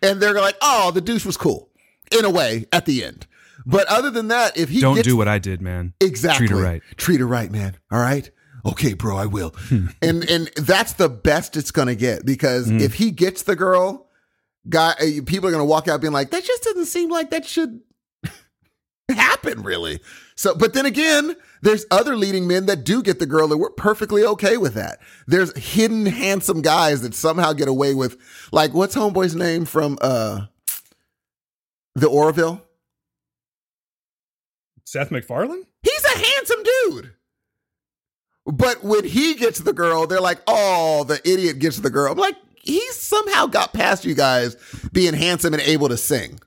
[0.01, 1.69] and they're like, "Oh, the douche was cool,"
[2.17, 3.27] in a way at the end.
[3.65, 5.93] But other than that, if he Don't gets, do what I did, man.
[6.01, 6.81] exactly Treat her right.
[6.97, 7.77] treat her right, man.
[7.91, 8.29] All right,
[8.65, 9.49] okay, bro, I will.
[9.69, 9.87] Hmm.
[10.01, 12.81] and and that's the best it's going to get because Mm.
[12.81, 14.07] if he gets the girl,
[14.69, 17.29] guy, uh, people are going to walk out being like, "That just doesn't seem like
[17.31, 17.81] that should."
[19.09, 19.99] happen really
[20.35, 23.69] so but then again there's other leading men that do get the girl that we're
[23.71, 24.97] perfectly okay with that
[25.27, 28.17] there's hidden handsome guys that somehow get away with
[28.53, 30.45] like what's homeboy's name from uh
[31.95, 32.63] the orville
[34.85, 35.65] Seth MacFarlane.
[35.83, 37.11] he's a handsome dude
[38.45, 42.17] but when he gets the girl they're like oh the idiot gets the girl i'm
[42.17, 44.55] like he somehow got past you guys
[44.91, 46.39] being handsome and able to sing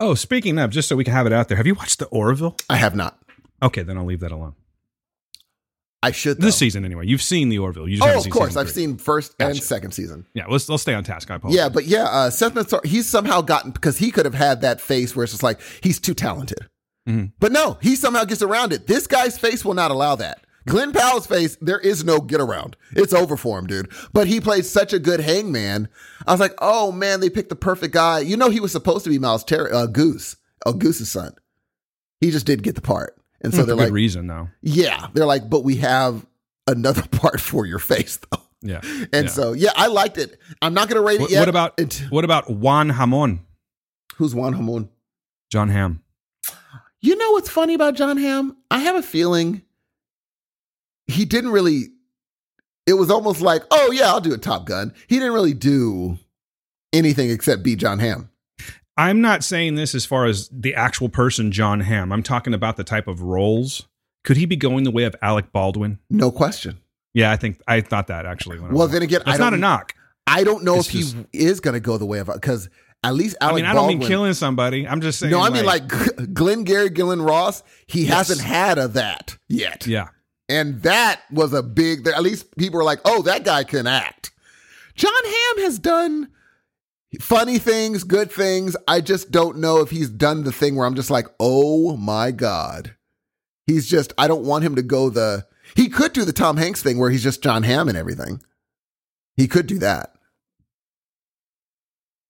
[0.00, 2.06] Oh, speaking of, just so we can have it out there, have you watched the
[2.06, 2.56] Orville?
[2.68, 3.18] i have not
[3.62, 4.54] Okay, then I'll leave that alone.
[6.02, 7.06] i should This season, anyway.
[7.06, 7.88] You've seen the Orville.
[7.88, 8.82] You just oh of seen course i've three.
[8.82, 11.30] seen first and second season Yeah, let's let's stay on task.
[11.30, 11.56] I apologize.
[11.56, 14.80] Yeah, but yeah, uh, Seth MacFarlane, he's somehow gotten because he could have had that
[14.80, 16.58] face where it's just like he's too talented.
[17.08, 17.30] Mhm.
[17.38, 18.88] But no, he somehow gets around it.
[18.88, 20.41] This guy's face will not allow that.
[20.66, 22.76] Glen Powell's face, there is no get around.
[22.92, 23.90] It's over for him, dude.
[24.12, 25.88] But he played such a good hangman.
[26.26, 28.20] I was like, oh man, they picked the perfect guy.
[28.20, 31.32] You know, he was supposed to be Miles Ter- uh, Goose, uh, Goose's son.
[32.20, 34.48] He just didn't get the part, and so so they're good like, reason though.
[34.60, 36.24] yeah, they're like, but we have
[36.68, 38.38] another part for your face though.
[38.64, 38.80] Yeah.
[39.12, 39.26] And Yeah.
[39.26, 40.38] so, yeah, I liked it.
[40.62, 41.40] I'm not going to rate it What, yet.
[41.40, 43.40] what about what about Juan Hamon?
[44.16, 44.88] who's Juan Hamon?
[45.50, 46.00] Jon Hamm.
[47.00, 48.56] You know what's funny about Jon Hamm?
[48.70, 49.62] I have a feeling
[51.06, 51.88] he didn't really.
[52.86, 54.92] It was almost like, oh yeah, I'll do a Top Gun.
[55.06, 56.18] He didn't really do
[56.92, 58.28] anything except be Jon Hamm.
[58.96, 62.12] I'm not saying this as far as the actual person Jon Hamm.
[62.12, 63.86] I'm talking about the type of roles.
[64.24, 65.98] Could he be going the way of Alec Baldwin?
[66.10, 66.78] No question.
[67.14, 68.58] Yeah, I think I thought that actually.
[68.60, 69.54] When Well, then again, I that's don't.
[69.54, 69.94] a knock.
[70.26, 72.68] I don't know It's if he is going to go the way of because
[73.04, 73.52] at least Alec.
[73.52, 73.98] I mean, I don't Baldwin.
[74.00, 74.86] mean killing somebody.
[74.86, 75.30] I'm just saying.
[75.32, 75.88] no, I mean like
[76.32, 77.62] Glengarry Glen Ross.
[77.86, 78.28] He Yes.
[78.28, 79.86] hasn't had a that yet.
[79.86, 80.08] yeah.
[80.52, 84.32] And that was a big, at least people were like, oh, that guy can act.
[84.94, 86.28] Jon Hamm has done
[87.22, 88.76] funny things, good things.
[88.86, 92.32] I just don't know if he's done the thing where I'm just like, oh my
[92.32, 92.94] God.
[93.66, 96.82] He's just, I don't want him to go the, he could do the Tom Hanks
[96.82, 98.42] thing where he's just Jon Hamm and everything.
[99.34, 100.12] He could do that.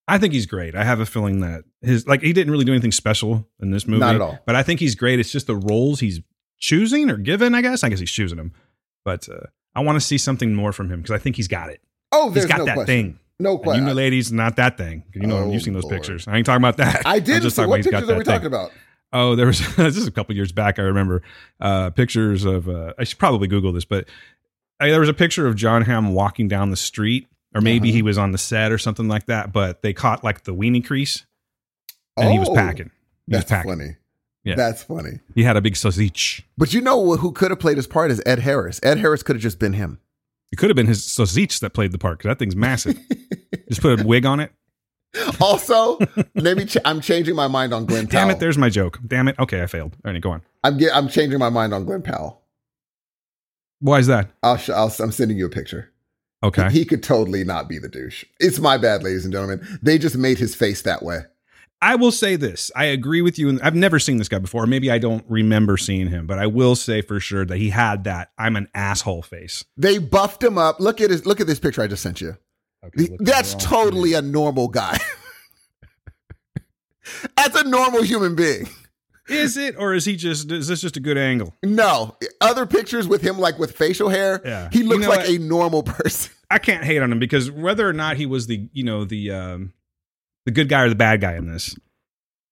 [0.07, 0.77] I think he's great.
[0.77, 3.87] I have a feeling that his like he didn't really do anything special in this
[3.87, 4.01] movie.
[4.01, 4.39] Not at all.
[4.47, 5.19] But I think he's great.
[5.19, 6.21] It's just the roles he's
[6.63, 7.55] choosing or given.
[7.55, 7.85] I guess.
[7.85, 8.53] I guess he's choosing them.
[9.05, 11.69] But uh, I want to see something more from him because I think he's got
[11.71, 11.81] it.
[12.13, 12.87] Oh, He's there's got no that question.
[12.87, 13.19] thing.
[13.39, 15.03] No And you know, ladies, not that thing.
[15.15, 15.95] You know, Oh, you've seen those Lord.
[15.97, 16.29] pictures.
[16.29, 17.03] I ain't talking about that.
[17.07, 17.43] I I'm did.
[17.43, 18.25] just So what pictures are we thing.
[18.25, 18.71] talking about?
[19.13, 20.79] Oh, there was this is a couple years back.
[20.79, 21.23] I remember
[21.61, 22.69] uh, pictures of.
[22.69, 24.09] Uh, I should probably Google this, but
[24.81, 27.97] uh, there was a picture of Jon Hamm walking down the street, or maybe Uh-huh.
[27.97, 29.53] he was on the set or something like that.
[29.53, 31.25] But they caught like the weenie crease,
[32.17, 32.91] and he was Oh, packing.
[33.27, 33.71] He was That's packing.
[33.73, 33.97] funny.
[34.45, 34.57] Yeah.
[34.57, 35.21] That's funny.
[35.35, 36.47] He had a big sausage.
[36.59, 38.81] But you know who could have played his part is Ed Harris.
[38.83, 40.01] Ed Harris could have just been him.
[40.51, 42.99] It could have been his sausage that played the part because that thing's massive.
[43.69, 44.53] Just put a wig on it.
[45.41, 45.99] Also,
[46.35, 48.29] maybe ch- I'm changing my mind on Glen Powell.
[48.29, 48.39] Damn it!
[48.39, 48.99] There's my joke.
[49.07, 49.39] Damn it.
[49.39, 49.97] Okay, I failed.
[50.05, 50.43] All right, go on.
[50.63, 52.43] I'm get, I'm changing my mind on Glen Powell.
[53.81, 54.31] Why is that?
[54.43, 55.91] I'll, sh- I'll I'm sending you a picture.
[56.43, 56.71] Okay.
[56.71, 58.25] He could totally not be the douche.
[58.39, 59.79] It's my bad, ladies and gentlemen.
[59.83, 61.21] They just made his face that way.
[61.83, 62.71] I will say this.
[62.77, 63.49] I agree with you.
[63.49, 64.67] And I've never seen this guy before.
[64.67, 68.05] Maybe I don't remember seeing him, but I will say for sure that he had
[68.05, 69.65] that I'm an asshole face.
[69.77, 70.79] They buffed him up.
[70.81, 72.37] Look at his look at this picture I just sent you.
[72.85, 74.99] Okay, That's we're totally a normal guy.
[77.37, 78.69] That's a normal human being.
[79.29, 81.55] Is it or is he just is this just a good angle?
[81.63, 84.69] No, other pictures with him like with facial hair, Yeah.
[84.73, 85.29] he You looks know like what?
[85.31, 86.33] a normal person.
[86.51, 89.31] I can't hate on him because whether or not he was the, you know, the
[89.31, 89.73] um
[90.47, 91.77] the good guy or the bad guy in this,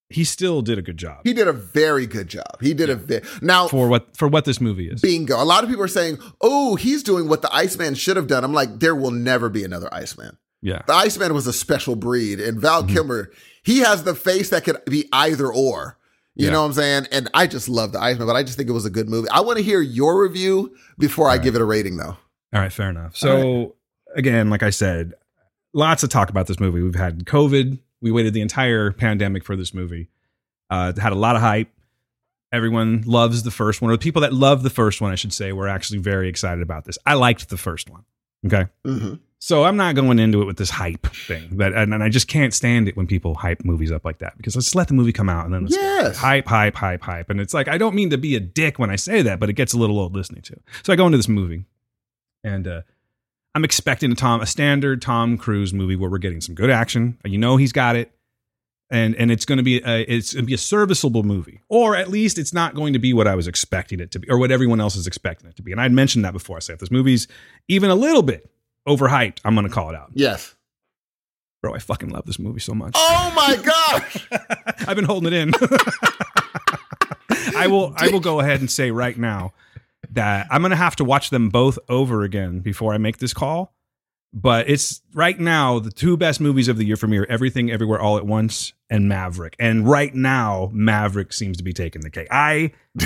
[0.09, 2.61] he still did a good job He did a very good job.
[2.61, 5.01] He did a ve- now for what for what this movie is.
[5.01, 5.41] bingo.
[5.41, 8.43] A lot of people are saying, "Oh, he's doing what the Iceman should have done."
[8.45, 10.37] I'm like, there will never be another Iceman.
[10.63, 10.83] Yeah.
[10.87, 12.93] The Iceman was a special breed, and Val Mm-hmm.
[12.95, 13.31] Kilmer,
[13.63, 15.97] he has the face that could be either or.
[16.35, 16.53] You Yeah.
[16.53, 17.07] know what I'm saying?
[17.13, 19.29] And I just love the Iceman, but I just think it was a good movie.
[19.31, 21.43] I want to hear your review before I Right.
[21.43, 22.17] give it a rating, though.
[22.53, 23.17] All right, fair enough.
[23.17, 23.77] So
[24.17, 25.15] again, like I said,
[25.73, 26.83] lots of talk about this movie.
[26.83, 27.79] We've had COVID.
[28.01, 30.09] We waited the entire pandemic for this movie.
[30.71, 31.69] Uh, it had a lot of hype.
[32.53, 35.33] Everyone loves the first one, or the people that love the first one, I should
[35.33, 36.99] say, were actually very excited about this.
[37.07, 38.05] I liked the first one.
[38.45, 38.67] Okay.
[38.85, 42.09] hmm So I'm not going into it with this hype thing that, and, and I
[42.09, 44.95] just can't stand it when people hype movies up like that because let's let the
[44.95, 45.77] movie come out and then let's.
[45.77, 46.17] Yes.
[46.17, 47.31] hype, hype, hype, hype.
[47.31, 49.49] And it's like, I don't mean to be a dick when I say that, but
[49.51, 50.59] it gets a little old listening to.
[50.83, 51.65] So I go into this movie
[52.43, 52.83] and, uh,
[53.55, 57.19] I'm expecting a Tom, a standard Tom Cruise movie where we're getting some good action.
[57.25, 58.13] You know, he's got it.
[58.93, 61.95] And, and it's going to be a, it's going to be a serviceable movie, or
[61.95, 64.37] at least it's not going to be what I was expecting it to be, or
[64.37, 65.71] what everyone else is expecting it to be.
[65.71, 66.57] And I'd mentioned that before.
[66.57, 67.29] I said if this movie's
[67.69, 68.51] even a little bit
[68.89, 70.11] overhyped, I'm going to call it out.
[70.15, 70.57] Yes.
[71.63, 72.95] Bro, I fucking love this movie so much.
[72.97, 74.29] Oh my gosh.
[74.89, 75.53] I've been holding it in.
[77.57, 79.53] I will I will go ahead and say right now
[80.13, 83.35] that I'm going to have to watch them both over again before I make this
[83.35, 83.75] call.
[84.33, 87.69] But it's right now the two best movies of the year for me are Everything
[87.71, 89.57] Everywhere All at Once and Maverick.
[89.59, 92.29] And right now Maverick seems to be taking the cake.
[92.31, 92.71] I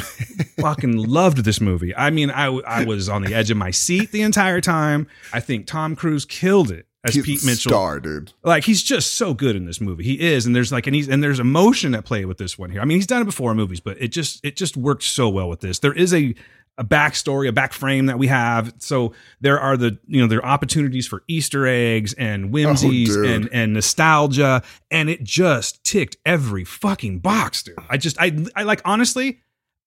[0.61, 1.97] fucking loved this movie.
[1.97, 5.07] I mean, I I was on the edge of my seat the entire time.
[5.33, 8.33] I think Tom Cruise killed it as He's Pete Mitchell Star, dude.
[8.43, 10.05] like he's just so good in this movie.
[10.05, 12.71] He is, and there's like, and he's and there's emotion at play with this one
[12.71, 12.81] here.
[12.81, 15.29] I mean, he's done it before in movies, but it just it just worked so
[15.29, 15.79] well with this.
[15.79, 16.35] There is a
[16.77, 18.75] a backstory, a back frame that we have.
[18.79, 23.23] So there are the you know there are opportunities for Easter eggs and whimsies oh,
[23.23, 23.31] dude.
[23.31, 27.77] and and nostalgia, and it just ticked every fucking box, dude.
[27.89, 29.41] I just I I like honestly,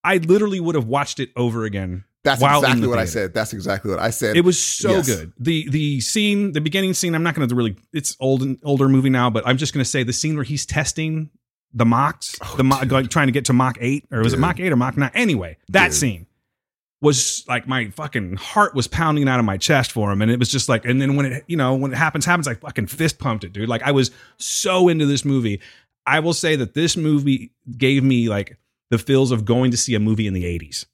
[0.04, 2.06] I literally would have watched it over again.
[2.24, 3.34] That's exactly what I said.
[3.34, 4.36] That's exactly what I said.
[4.36, 5.08] It was so Yes.
[5.08, 5.34] good.
[5.40, 7.16] The the scene, the beginning scene.
[7.16, 7.78] I'm not going to really.
[7.94, 10.44] It's old and older movie now, but I'm just going to say the scene where
[10.44, 11.30] he's testing
[11.74, 14.38] the mocks, Oh, the mock, like trying to get to Mach eight, or was it
[14.38, 14.42] Dude.
[14.42, 15.12] Mach eight or Mach nine?
[15.14, 15.94] Anyway, that Dude.
[15.94, 16.27] scene
[17.02, 20.40] was like my fucking heart was pounding out of my chest for him, and it
[20.40, 22.48] was just like, and then when it, you know, when it happens, happens.
[22.48, 23.70] I fucking fist pumped it, dude.
[23.70, 25.62] Like I was so into this movie.
[26.06, 28.58] I will say that this movie gave me like
[28.90, 30.86] the feels of going to see a movie in the 80s.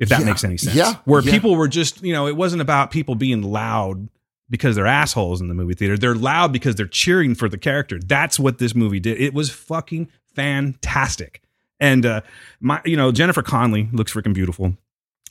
[0.00, 0.26] If that Yeah.
[0.26, 0.74] makes any sense.
[0.76, 0.94] Yeah.
[1.04, 1.32] Where Yeah.
[1.32, 4.08] people were just, you know, it wasn't about people being loud
[4.50, 5.96] because they're assholes in the movie theater.
[5.98, 7.98] They're loud because they're cheering for the character.
[7.98, 9.20] That's what this movie did.
[9.20, 11.42] It was fucking fantastic.
[11.80, 12.20] And uh
[12.60, 14.76] my you know, Jennifer Connelly looks freaking beautiful.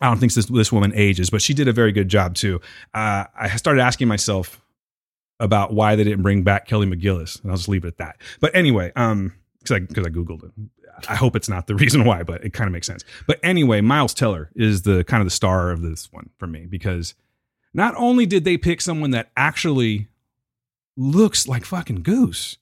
[0.02, 2.62] I don't think this this woman ages, but she did a very good job too.
[2.94, 4.60] Uh I started asking myself
[5.40, 8.18] about why they didn't bring back Kelly McGillis, and I'll just leave it at that.
[8.40, 10.52] But anyway, um, because I because I googled it,
[11.08, 13.04] I hope it's not the reason why, but it kind of makes sense.
[13.28, 16.66] But anyway, Miles Teller is the kind of the star of this one for me
[16.66, 17.14] because
[17.74, 20.08] not only did they pick someone that actually
[20.96, 22.58] looks like fucking Goose,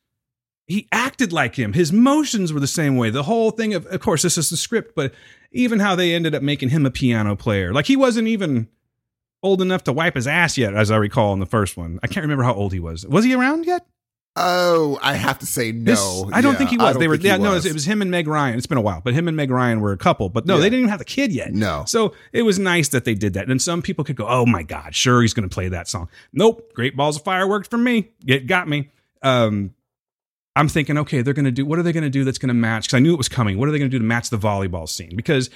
[0.72, 1.74] he acted like him.
[1.74, 3.10] His motions were the same way.
[3.10, 5.14] The whole thing of, of course, this is the script, but
[5.52, 8.68] even how they ended up making him a piano player, like he wasn't even
[9.44, 12.00] old enough to wipe his ass yet, as I recall in the first one.
[12.04, 13.06] I can't remember how old he was.
[13.08, 13.86] Was he around yet?
[14.38, 15.84] Oh, I have to say no.
[15.92, 16.96] This- I don't Yeah, think he was.
[16.98, 17.16] They were.
[17.16, 17.66] Yeah, no, was.
[17.66, 18.58] it was him and Meg Ryan.
[18.58, 20.30] It's been a while, but him and Meg Ryan were a couple.
[20.30, 20.60] But no, Yeah.
[20.62, 21.54] they didn't even have the kid yet.
[21.54, 21.84] No.
[21.86, 23.50] So it was nice that they did that.
[23.50, 26.08] And some people could go, "Oh my god, sure he's going to play that song."
[26.32, 28.12] Nope, Great Balls of Fire worked for me.
[28.26, 28.90] It got me.
[29.22, 29.74] Um,
[30.56, 31.66] I'm thinking, okay, they're going to do.
[31.66, 32.86] What are they going to do that's going to match?
[32.88, 33.58] Because I knew it was coming.
[33.58, 35.16] What are they going to do to match the volleyball scene?
[35.16, 35.50] Because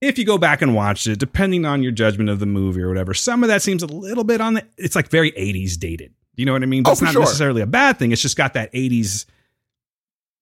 [0.00, 2.88] if you go back and watch it, depending on your judgment of the movie or
[2.88, 4.64] whatever, some of that seems a little bit on the.
[4.78, 6.14] It's like very 80s dated.
[6.36, 6.82] You know what I mean?
[6.82, 7.22] But Oh, it's not sure.
[7.22, 8.12] necessarily a bad thing.
[8.12, 9.26] It's just got that 80s.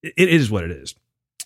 [0.02, 0.94] It, it is what it is.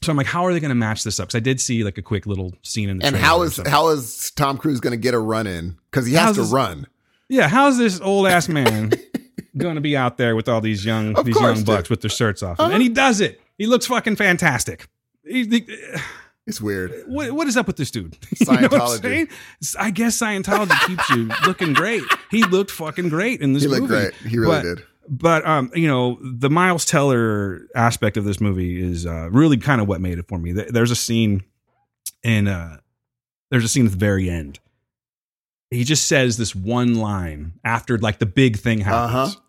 [0.02, 1.28] So I'm like, how are they going to match this up?
[1.28, 3.06] Because I did see like a quick little scene in the.
[3.06, 5.78] and how is how is Tom Cruise going to get a run in?
[5.90, 6.86] Because he has How's to this- run.
[7.30, 8.92] Yeah, how's this old ass man
[9.56, 11.66] going to be out there with all these young Of these young dude.
[11.66, 12.58] bucks with their shirts off?
[12.60, 12.70] Uh-huh.
[12.72, 13.40] And he does it.
[13.58, 14.88] He looks fucking fantastic.
[15.26, 15.66] He, he-
[16.46, 17.04] It's weird.
[17.06, 18.18] what, what is up with this dude?
[18.40, 19.30] You know I'm Scientology.
[19.78, 22.02] I guess Scientology keeps you looking great.
[22.30, 23.76] He looked fucking great in this movie.
[23.76, 24.10] He looked movie.
[24.20, 24.30] great.
[24.30, 24.82] He really But- did.
[25.08, 29.80] But um, you know, the Miles Teller aspect of this movie is uh, really kind
[29.82, 30.52] of what made it for me.
[30.52, 31.44] There's a scene
[32.22, 32.78] in uh,
[33.50, 34.60] there's a scene at the very end.
[35.70, 39.40] He just says this one line after like the big thing happens, Uh-huh.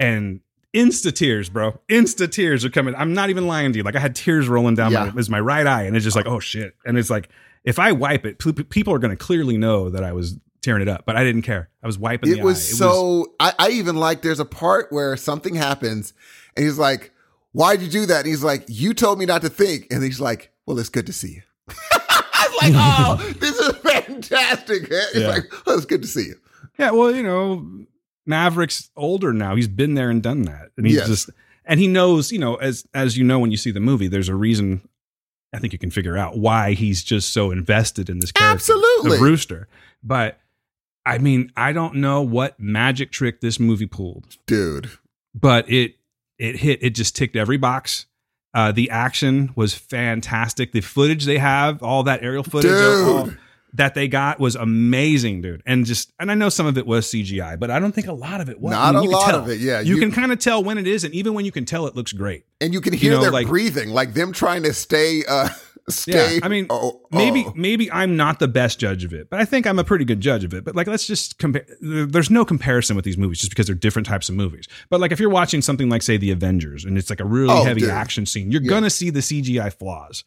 [0.00, 0.40] And
[0.74, 1.78] insta tears, bro.
[1.88, 2.94] Insta tears are coming.
[2.96, 3.82] I'm not even lying to you.
[3.84, 5.10] Like I had tears rolling down Yeah.
[5.14, 6.74] my, is my right eye, and it's just like, oh shit.
[6.84, 7.28] And it's like,
[7.64, 10.82] if I wipe it, pe- people are going to clearly know that I was tearing
[10.82, 11.04] it up.
[11.06, 11.68] But I didn't care.
[11.82, 12.76] I was wiping It the was eye.
[12.76, 13.34] so.
[13.40, 14.22] I, I even like.
[14.22, 16.12] There's a part where something happens,
[16.56, 17.12] and he's like,
[17.52, 20.20] "Why'd you do that?" And he's like, "You told me not to think." And he's
[20.20, 21.42] like, "Well, it's good to see you."
[21.92, 25.28] I was like, "Oh, this is fantastic." It's Yeah.
[25.28, 26.34] like, "Oh, it's good to see you."
[26.78, 27.66] Yeah, well, you know,
[28.26, 29.54] Maverick's older now.
[29.56, 31.06] He's been there and done that, and he's Yes.
[31.08, 31.30] just
[31.66, 34.28] and he knows, you know, as as you know when you see the movie, there's
[34.28, 34.86] a reason
[35.52, 39.18] I think you can figure out why he's just so invested in this character, Absolutely.
[39.20, 39.68] Rooster.
[40.02, 40.38] But
[41.06, 44.90] I mean, I don't know what magic trick this movie pulled, Dude.
[45.34, 45.96] but it
[46.38, 46.82] it hit.
[46.82, 48.06] It just ticked every box.
[48.52, 50.72] Uh, the action was fantastic.
[50.72, 53.08] The footage they have, all that aerial footage, Dude.
[53.08, 53.30] all-
[53.74, 55.62] that they got was amazing, dude.
[55.66, 58.12] And just, and I know some of it was CGI, but I don't think a
[58.12, 58.70] lot of it was.
[58.70, 59.80] Not I a mean, you can lot of it, yeah.
[59.80, 61.86] You, You- can kind of tell when it is, and even when you can tell,
[61.86, 62.44] it looks great.
[62.60, 65.48] And you can You hear know, their like- breathing, like them trying to stay uh
[65.90, 67.52] stay Yeah, I mean, oh, maybe oh.
[67.56, 70.20] maybe I'm not the best judge of it, but I think I'm a pretty good
[70.20, 70.64] judge of it.
[70.64, 71.66] But like, let's just compare.
[71.80, 74.66] There's no comparison with these movies just because they're different types of movies.
[74.88, 77.52] But like, if you're watching something like say The Avengers and it's like a really
[77.52, 77.90] Oh, heavy dude.
[77.90, 78.70] action scene, you're Yeah.
[78.70, 80.22] gonna see the CGI flaws.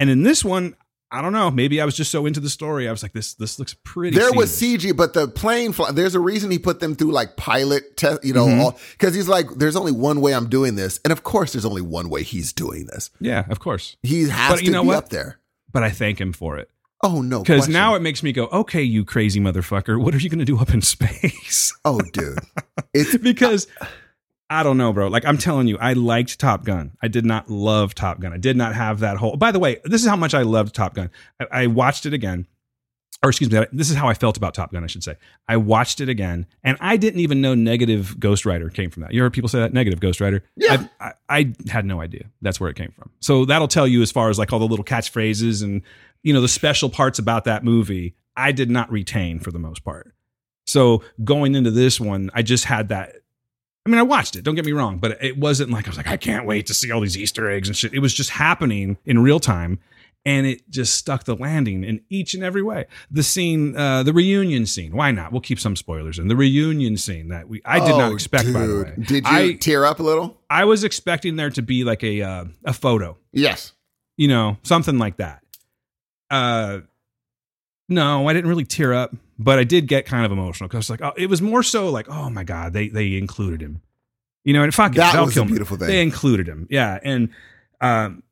[0.00, 0.74] And in this one,
[1.12, 1.50] I don't know.
[1.50, 2.88] Maybe I was just so into the story.
[2.88, 4.16] I was like, this this looks pretty.
[4.16, 4.50] There was.
[4.50, 8.24] CG, but the plane fly, there's a reason he put them through like pilot test,
[8.24, 8.76] you know, mm-hmm.
[8.92, 11.00] because he's like, there's only one way I'm doing this.
[11.04, 13.10] And of course, there's only one way he's doing this.
[13.20, 13.96] Yeah, of course.
[14.02, 14.96] He has But to you know be what?
[14.96, 15.38] up there.
[15.70, 16.70] But I thank him for it
[17.02, 17.40] Oh, no.
[17.40, 20.58] because now it makes me go, okay, you crazy motherfucker, what are you gonna do
[20.58, 21.74] up in space?
[21.84, 22.38] oh, dude.
[22.94, 23.86] It's because I
[24.62, 25.08] don't know, bro.
[25.08, 26.92] Like I'm telling you, I liked Top Gun.
[27.00, 28.32] I did not love Top Gun.
[28.32, 29.36] I did not have that whole.
[29.36, 31.10] By the way, this is how much I loved Top Gun.
[31.40, 32.46] I, I watched it again,
[33.22, 34.84] or excuse me, this is how I felt about Top Gun.
[34.84, 35.16] I should say.
[35.48, 39.14] I watched it again, and I didn't even know negative Ghost Rider came from that.
[39.14, 40.42] You heard people say that negative Ghost Rider?
[40.56, 40.86] Yeah.
[41.00, 43.10] I, I, I had no idea that's where it came from.
[43.20, 45.82] So that'll tell you as far as like all the little catchphrases and
[46.22, 48.16] you know the special parts about that movie.
[48.36, 50.14] I did not retain for the most part.
[50.66, 53.16] So going into this one, I just had that.
[53.84, 54.42] I mean, I watched it.
[54.42, 56.74] Don't get me wrong, but it wasn't like I was like, I can't wait to
[56.74, 57.92] see all these Easter eggs and shit.
[57.92, 59.80] It was just happening in real time,
[60.24, 62.86] and it just stuck the landing in each and every way.
[63.10, 64.94] The scene, uh, the reunion scene.
[64.94, 65.32] Why not?
[65.32, 68.52] We'll keep some spoilers in the reunion scene that we I did not Oh, expect.
[68.52, 70.40] By the way, Did you I tear up a little?
[70.48, 73.72] I was expecting there to be like a uh, a photo Yes.
[74.16, 75.42] you know, something like that.
[76.30, 76.80] Uh,
[77.88, 81.02] no, I didn't really tear up, but I did get kind of emotional because like,
[81.02, 83.80] oh, it was more so like, oh my god, they they included him,
[84.44, 85.88] you know, and fuck it, That Val was a beautiful thing.
[85.88, 87.28] They included him, yeah, and
[87.80, 88.22] um,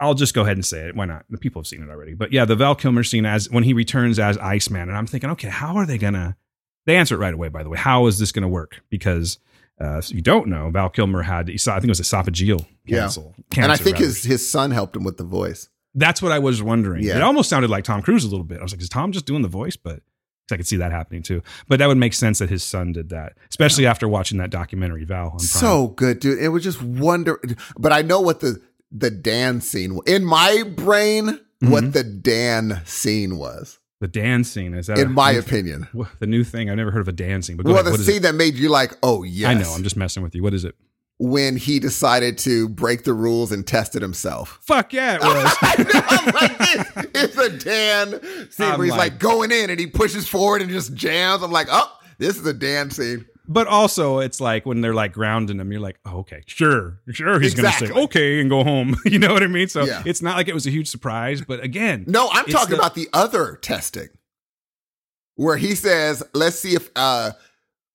[0.00, 0.96] I'll just go ahead and say it.
[0.96, 1.24] Why not?
[1.30, 3.72] The people have seen it already, but yeah, the Val Kilmer scene as when he
[3.72, 6.36] returns as Iceman, and I'm thinking, okay, how are they gonna?
[6.86, 7.78] They answer it right away, by the way.
[7.78, 8.82] How is this gonna work?
[8.90, 9.38] Because
[9.80, 13.00] uh, if you don't know, Val Kilmer had, I think it was esophageal Yeah.
[13.00, 14.06] cancel, and I think rather.
[14.06, 15.68] his, his son helped him with the voice.
[15.96, 17.04] That's what I was wondering.
[17.04, 17.16] Yeah.
[17.16, 18.58] It almost sounded like Tom Cruise a little bit.
[18.58, 19.76] I was like, is Tom just doing the voice?
[19.76, 20.00] But
[20.52, 21.42] I could see that happening too.
[21.68, 25.04] But that would make sense that his son did that, especially after watching that documentary,
[25.04, 25.30] Val.
[25.30, 26.38] On So good, dude.
[26.38, 27.40] It was just wonder.
[27.78, 28.60] But I know what the
[28.92, 31.40] the Dan scene in my brain.
[31.60, 31.92] What Mhm.
[31.94, 35.88] the Dan scene was, the Dan scene is that in a- my opinion.
[36.18, 36.68] the new thing?
[36.68, 37.56] I've never heard of a Dan scene.
[37.56, 37.86] But Well, ahead.
[37.86, 38.22] the What scene it?
[38.24, 39.72] that made you like, oh yes, I know.
[39.72, 40.42] I'm just messing with you.
[40.42, 40.74] What is it?
[41.18, 44.58] When he decided to break the rules and tested himself.
[44.62, 45.56] Fuck yeah, it was.
[45.62, 49.52] I know, I'm like, this it's a Dan scene I'm where he's like- like going
[49.52, 51.42] in and he pushes forward and just jams.
[51.42, 53.26] I'm like, oh, this is a Dan scene.
[53.46, 57.38] but also, it's like when they're like grounding him, you're like, oh, okay, sure, sure.
[57.40, 57.88] He's Exactly.
[57.88, 58.96] gonna say okay and go home.
[59.04, 59.68] you know what I mean?
[59.68, 60.02] So Yeah.
[60.04, 61.42] it's not like it was a huge surprise.
[61.42, 64.08] But again, No, I'm talking the- about the other testing
[65.36, 67.32] where he says, let's see if, uh,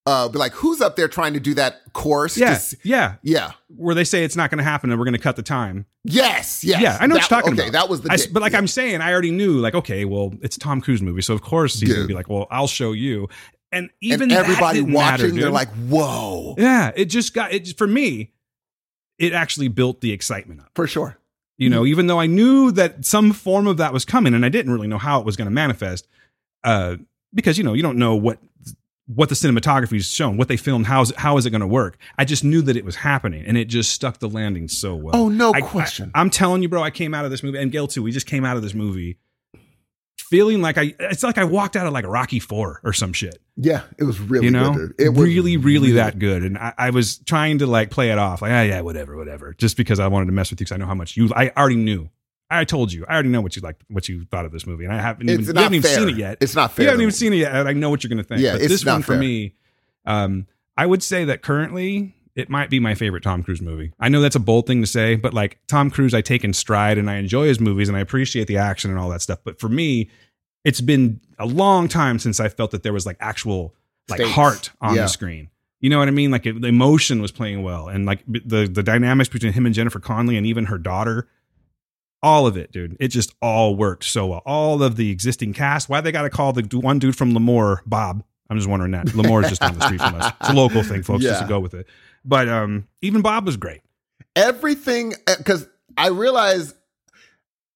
[0.10, 2.34] uh, be like, who's up there trying to do that course?
[2.34, 3.52] to yeah, s- yeah, yeah.
[3.68, 5.86] where they say it's not going to happen and we're going to cut the time.
[6.04, 6.64] Yes.
[6.64, 6.82] Yes.
[6.82, 7.74] Yeah, I know what you're talking okay, about.
[7.74, 8.12] that was the.
[8.12, 8.58] I, but like yeah.
[8.58, 11.42] I'm saying, I already knew, like, okay, well, it's a Tom Cruise movie, so of
[11.42, 13.28] course he's gonna be like, well, I'll show you.
[13.72, 17.78] And even and that everybody watching, matter, they're like, whoa, yeah, it just got it
[17.78, 18.32] for me.
[19.20, 20.72] It actually built the excitement up.
[20.74, 21.18] for sure.
[21.58, 24.50] You know, even though I knew that some form of that was coming, and I
[24.50, 26.08] didn't really know how it was going to manifest,
[26.64, 26.96] uh,
[27.34, 28.40] because you know you don't know what
[29.14, 31.98] what the cinematography is shown, what they filmed, how's how is it going to work.
[32.18, 35.16] I just knew that it was happening, and it just stuck the landing so well.
[35.16, 36.12] Oh, no I- question.
[36.14, 36.84] I, am telling you, bro.
[36.84, 38.04] I came out of this movie, and Gail too.
[38.04, 39.18] We just came out of this movie
[40.18, 40.94] feeling like I.
[41.00, 43.42] It's like I walked out of like Rocky Four or some shit.
[43.58, 44.94] yeah, it was really You know, good.
[45.00, 46.44] It was really, really that good.
[46.44, 49.56] And I, I was trying to like play it off, like, ah, yeah, whatever, whatever,
[49.58, 51.30] just because I wanted to mess with you because I know how much you.
[51.36, 52.10] I already knew.
[52.52, 53.06] I told you.
[53.08, 55.30] I already know what you like, what you thought of this movie, and I haven't
[55.30, 56.38] even, haven't even seen it yet.
[56.42, 56.84] It's not fair.
[56.84, 58.42] You haven't even seen it yet, and I know what you're going to think.
[58.42, 59.54] Yeah, but it's this not one for me,
[60.06, 60.48] um,
[60.78, 63.92] I would say that currently it might be my favorite Tom Cruise movie.
[64.00, 66.54] I know that's a bold thing to say, but like Tom Cruise, I take in
[66.54, 69.40] stride and I enjoy his movies and I appreciate the action and all that stuff.
[69.44, 70.10] But for me,
[70.64, 73.76] it's been a long time since I felt that there was like actual
[74.10, 74.32] like Stakes.
[74.36, 75.02] heart on Yeah.
[75.04, 75.50] the screen.
[75.82, 76.32] You know what I mean?
[76.32, 79.74] Like it, the emotion was playing well, and like the the dynamics between him and
[79.76, 81.28] Jennifer Connelly, and even her daughter,
[82.22, 82.98] all of it, dude.
[83.00, 84.42] It just all worked so well.
[84.46, 85.88] All of the existing cast.
[85.90, 88.24] Why they got to call the one dude from Lemoore Bob?
[88.50, 89.08] I'm just wondering that.
[89.08, 90.34] Lemoore is just down the street from us.
[90.42, 91.24] It's a local thing, folks.
[91.24, 91.88] Just to go with it.
[92.26, 93.82] But um, even Bob was great.
[94.36, 95.68] everything because
[95.98, 96.74] I realize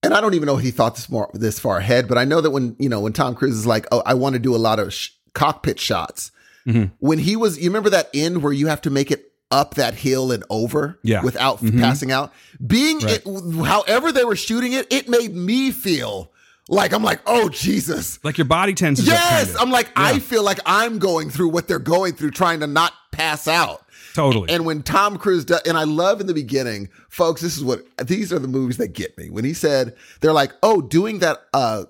[0.01, 2.25] and I don't even know if he thought this more this far ahead, but I
[2.25, 4.55] know that when you know when Tom Cruise is like, "Oh, I want to do
[4.55, 6.31] a lot of sh- cockpit shots,"
[6.67, 6.91] Mhm.
[6.99, 9.93] when he was, you remember that end where you have to make it up that
[9.93, 11.21] hill and over, Yeah.
[11.21, 11.79] without Mhm.
[11.79, 12.33] passing out.
[12.65, 13.21] Being Right.
[13.25, 16.31] it, however they were shooting it, it made me feel
[16.69, 19.55] like I'm like, oh Jesus, Like your body tenses yes.
[19.59, 22.93] I'm like, I feel like I'm going through what they're going through, trying to not
[23.11, 23.81] pass out.
[24.15, 24.47] totally.
[24.49, 27.83] And when Tom Cruise does, and I love in the beginning, folks, this is what
[28.05, 29.29] these are the movies that get me.
[29.31, 31.85] When he said, they're like, oh, doing that, uh,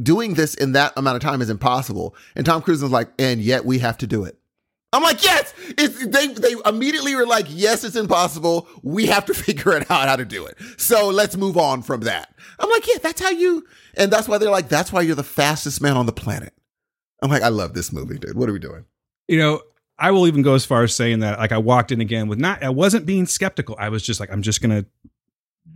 [0.00, 2.14] doing this in that amount of time is impossible.
[2.34, 4.36] And Tom Cruise is like, and yet we have to do it.
[4.92, 8.66] I'm like, yes, it's, they, they immediately were like, yes, it's impossible.
[8.82, 10.56] We have to figure it out how to do it.
[10.78, 12.34] So let's move on from that.
[12.58, 13.64] I'm like, yeah, that's how you,
[13.96, 16.52] and that's why they're like, that's why you're the fastest man on the planet.
[17.22, 18.36] I'm like, I love this movie, dude.
[18.36, 18.84] What are we doing?
[19.28, 19.60] you know,
[19.96, 22.40] I will even go as far as saying that like I walked in again with
[22.40, 23.76] not I wasn't being skeptical.
[23.78, 24.86] I was just like I'm just gonna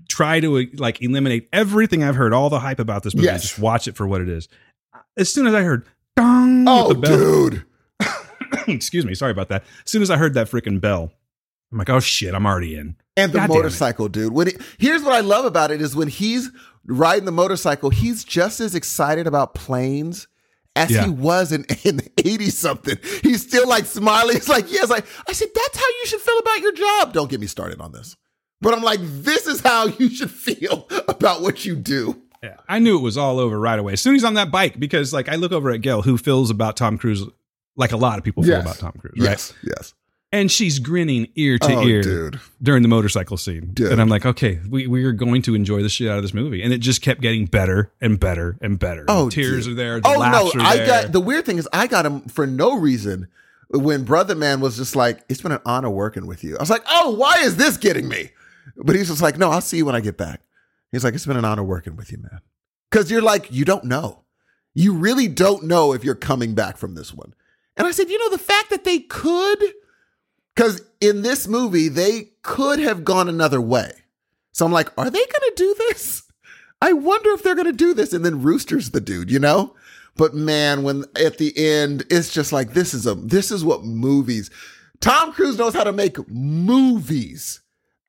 [0.09, 3.43] try to like eliminate everything I've heard, all the hype about this movie, Yes.
[3.43, 4.49] just watch it for what it is.
[5.17, 5.87] As soon as I heard
[6.17, 7.65] dong Oh, the bell, dude.
[8.69, 9.63] excuse me, sorry about that.
[9.85, 11.13] As soon as I heard that freaking bell,
[11.73, 12.97] I'm like, oh shit, I'm already in.
[13.17, 14.33] And the God motorcycle, dude.
[14.33, 16.51] When it, here's what I love about it is when he's
[16.87, 20.27] riding the motorcycle, he's just as excited about planes
[20.77, 21.05] as Yeah.
[21.05, 22.97] he was in in eighty something.
[23.23, 24.35] He's still like smiling.
[24.35, 24.91] He's like, yes.
[24.91, 27.13] Like I said, that's how you should feel about your job.
[27.13, 28.17] Don't get me started on this.
[28.61, 32.21] But I'm like, this is how you should feel about what you do.
[32.43, 33.95] Yeah, I knew it was all over right away.
[33.95, 36.19] As soon as he's on that bike, because like I look over at Gail, who
[36.19, 37.25] feels about Tom Cruise
[37.77, 38.63] like a lot of people feel Yes.
[38.65, 39.31] about Tom Cruise, right?
[39.31, 39.95] Yes, yes.
[40.33, 42.41] And she's grinning ear to oh, ear dude.
[42.61, 43.71] during the motorcycle scene.
[43.73, 43.93] Dude.
[43.93, 46.35] And I'm like, okay, we, we are going to enjoy the shit out of this
[46.35, 46.61] movie.
[46.61, 49.05] And it just kept getting better and better and better.
[49.07, 49.75] Oh, the tears dude.
[49.75, 50.01] are there.
[50.01, 50.15] The Oh
[50.55, 50.87] no, I there.
[50.87, 53.29] got the weird thing is I got him for no reason.
[53.71, 56.71] When Brother Man was just like, "It's been an honor working with you," I was
[56.71, 58.31] like, "Oh, why is this getting me?"
[58.77, 60.43] But he's just like, "No, I'll see you when I get back."
[60.93, 62.41] He's like, "It's been an honor working with you, man,"
[62.91, 64.23] because you're like, you don't know,
[64.75, 67.35] you really don't know if you're coming back from this one.
[67.77, 69.63] And I said, you know, the fact that they could,
[70.55, 73.93] because in this movie they could have gone another way.
[74.53, 76.23] So I'm like, are they going to do this?
[76.81, 78.13] I wonder if they're going to do this.
[78.13, 79.75] And then Rooster's the dude, you know?
[80.17, 83.85] But man, when at the end, it's just like, this is a, this is what
[83.85, 84.51] movies,
[85.01, 87.61] Tom Cruise knows how to make movies.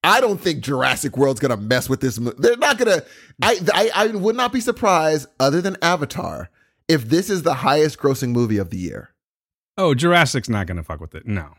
[0.04, 2.18] I don't think Jurassic World's going to mess with this.
[2.18, 3.06] They're not going to,
[3.42, 6.52] I, I, I would not be surprised other than Avatar
[6.88, 9.15] if this is the highest grossing movie of the year.
[9.78, 11.26] Oh, Jurassic's not going to fuck with it.
[11.28, 11.50] No.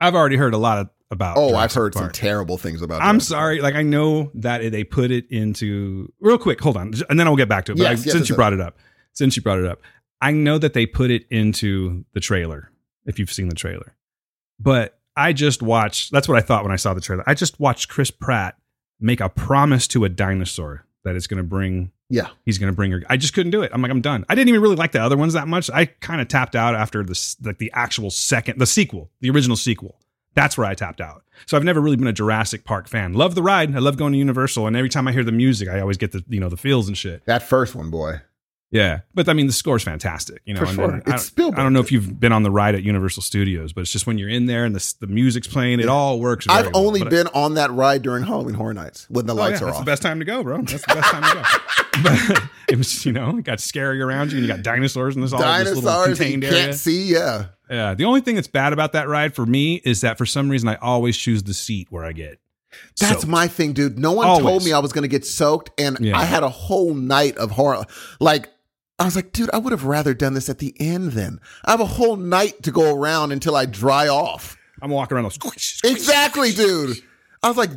[0.00, 3.02] I've already heard a lot of, about Oh, I've Jurassic heard some terrible things about
[3.02, 3.60] I'm Jurassic sorry.
[3.60, 6.92] Like, I know that they put it into, real quick, hold on.
[7.10, 7.78] And then I'll get back to it.
[7.78, 8.78] But Yes, I- yes, since yes, you brought it up,
[9.12, 9.80] since you brought it up,
[10.20, 12.70] I know that they put it into the trailer,
[13.04, 13.94] if you've seen the trailer.
[14.58, 17.24] But I just watched, that's what I thought when I saw the trailer.
[17.26, 18.56] I just watched Chris Pratt
[19.00, 22.28] make a promise to a dinosaur that it's going to bring Yeah.
[22.44, 23.02] he's going to bring her.
[23.08, 23.70] I just couldn't do it.
[23.72, 24.26] I'm like, I'm done.
[24.28, 25.70] I didn't even really like the other ones that much.
[25.70, 29.56] I kind of tapped out after the like the actual second, the sequel, the original
[29.56, 29.98] sequel.
[30.34, 31.24] That's where I tapped out.
[31.46, 33.14] So I've never really been a Jurassic Park fan.
[33.14, 33.74] Love the ride.
[33.74, 36.12] I love going to Universal, and every time I hear the music, I always get
[36.12, 37.24] the you know the feels and shit.
[37.24, 38.20] That first one, boy.
[38.72, 40.40] Yeah, but I mean the score's fantastic.
[40.46, 40.96] You know, For and sure.
[40.96, 41.58] It's I, don't- Spielberg.
[41.60, 44.06] I don't know if you've been on the ride at Universal Studios, but it's just
[44.06, 46.46] when you're in there and the the music's playing, it all works.
[46.48, 46.86] I've well.
[46.86, 49.60] only But I- been on that ride during Halloween Horror Nights when the Oh, lights
[49.60, 49.84] yeah, are that's off.
[49.84, 50.62] the best time to go, bro.
[50.62, 52.02] That's the best time to go.
[52.38, 55.20] but it was, you know, it got scary around you, and you got dinosaurs in
[55.22, 56.72] this all this little Dinosaurs that you can't area.
[56.72, 57.12] see.
[57.12, 57.46] Yeah.
[57.70, 57.92] Yeah.
[57.94, 60.68] The only thing that's bad about that ride for me is that for some reason
[60.70, 62.38] I always choose the seat where I get.
[62.98, 63.26] That's soaked.
[63.26, 63.98] my thing, dude.
[63.98, 66.16] No one told me I was going to get soaked, and Yeah.
[66.18, 67.84] I had a whole night of horror.
[68.18, 68.48] Like,
[68.98, 71.40] I was like, dude, I would have rather done this at the end then.
[71.64, 74.56] I have a whole night to go around until I dry off.
[74.80, 75.34] I'm walking around those.
[75.34, 75.92] squish, squish.
[75.92, 76.98] Exactly, dude.
[77.42, 77.70] I was like,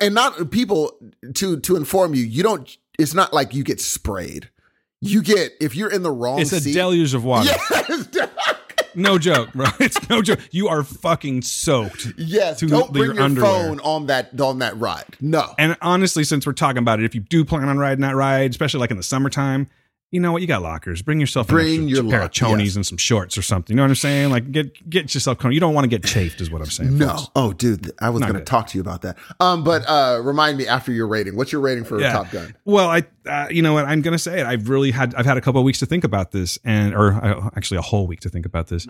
[0.00, 0.96] and not people
[1.34, 2.24] to to inform you.
[2.24, 2.76] You don't.
[2.98, 4.48] It's not like you get sprayed.
[5.00, 6.40] You get if you're in the wrong.
[6.40, 7.50] It's a seat, deluge of water.
[7.88, 8.08] Yes,
[8.94, 9.66] No joke, bro.
[9.80, 10.40] It's no joke.
[10.50, 12.08] You are fucking soaked.
[12.18, 12.58] yes.
[12.60, 15.16] To Don't bring your your phone on that on that ride.
[15.20, 15.54] No.
[15.58, 18.50] And honestly, since we're talking about it, if you do plan on riding that ride,
[18.50, 19.68] especially like in the summertime,
[20.12, 20.42] you know what?
[20.42, 21.02] You got lockers.
[21.02, 22.76] Bring yourself Bring your pair lock- of chonies yes.
[22.76, 23.74] and some shorts or something.
[23.74, 24.30] You know what I'm saying?
[24.30, 25.42] Like get get yourself.
[25.42, 26.98] You don't want to get chafed, is what I'm saying.
[26.98, 27.08] No.
[27.08, 27.30] folks.
[27.34, 29.16] Oh, dude, I was going to talk to you about that.
[29.40, 31.34] Um, but uh, remind me after your rating.
[31.34, 32.12] What's your rating for Yeah.
[32.12, 32.54] Top Gun?
[32.64, 34.46] Well, I, uh, you know what, I'm gonna say it.
[34.46, 37.12] I've really had, I've had a couple of weeks to think about this, and or
[37.14, 38.86] uh, actually a whole week to think about this.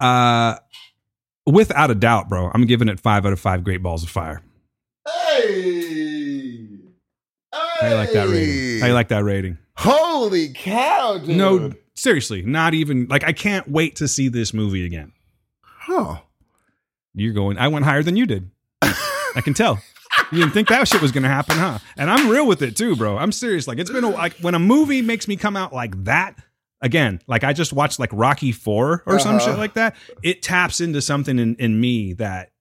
[0.00, 0.56] Uh,
[1.46, 3.62] without a doubt, bro, I'm giving it five out of five.
[3.62, 4.42] Great balls of fire.
[5.08, 6.66] Hey.
[7.52, 8.80] How you like that rating?
[8.80, 9.58] How you like that rating?
[9.82, 11.36] Holy cow, dude.
[11.36, 15.12] No, seriously, not even like I can't wait to see this movie again.
[15.62, 16.18] Huh.
[17.14, 17.56] You're going.
[17.58, 18.50] I went higher than you did.
[18.82, 19.80] I can tell.
[20.32, 21.78] You didn't think that shit was gonna happen, huh?
[21.96, 23.16] And I'm real with it too, bro.
[23.16, 23.66] I'm serious.
[23.66, 26.36] Like it's been a, like when a movie makes me come out like that.
[26.82, 29.46] Again, like I just watched like Rocky Four or some Uh-huh.
[29.50, 29.96] shit like that.
[30.22, 32.52] It taps into something in, in me that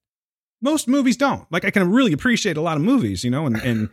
[0.62, 1.46] most movies don't.
[1.52, 3.90] Like I can really appreciate a lot of movies, you know, and, and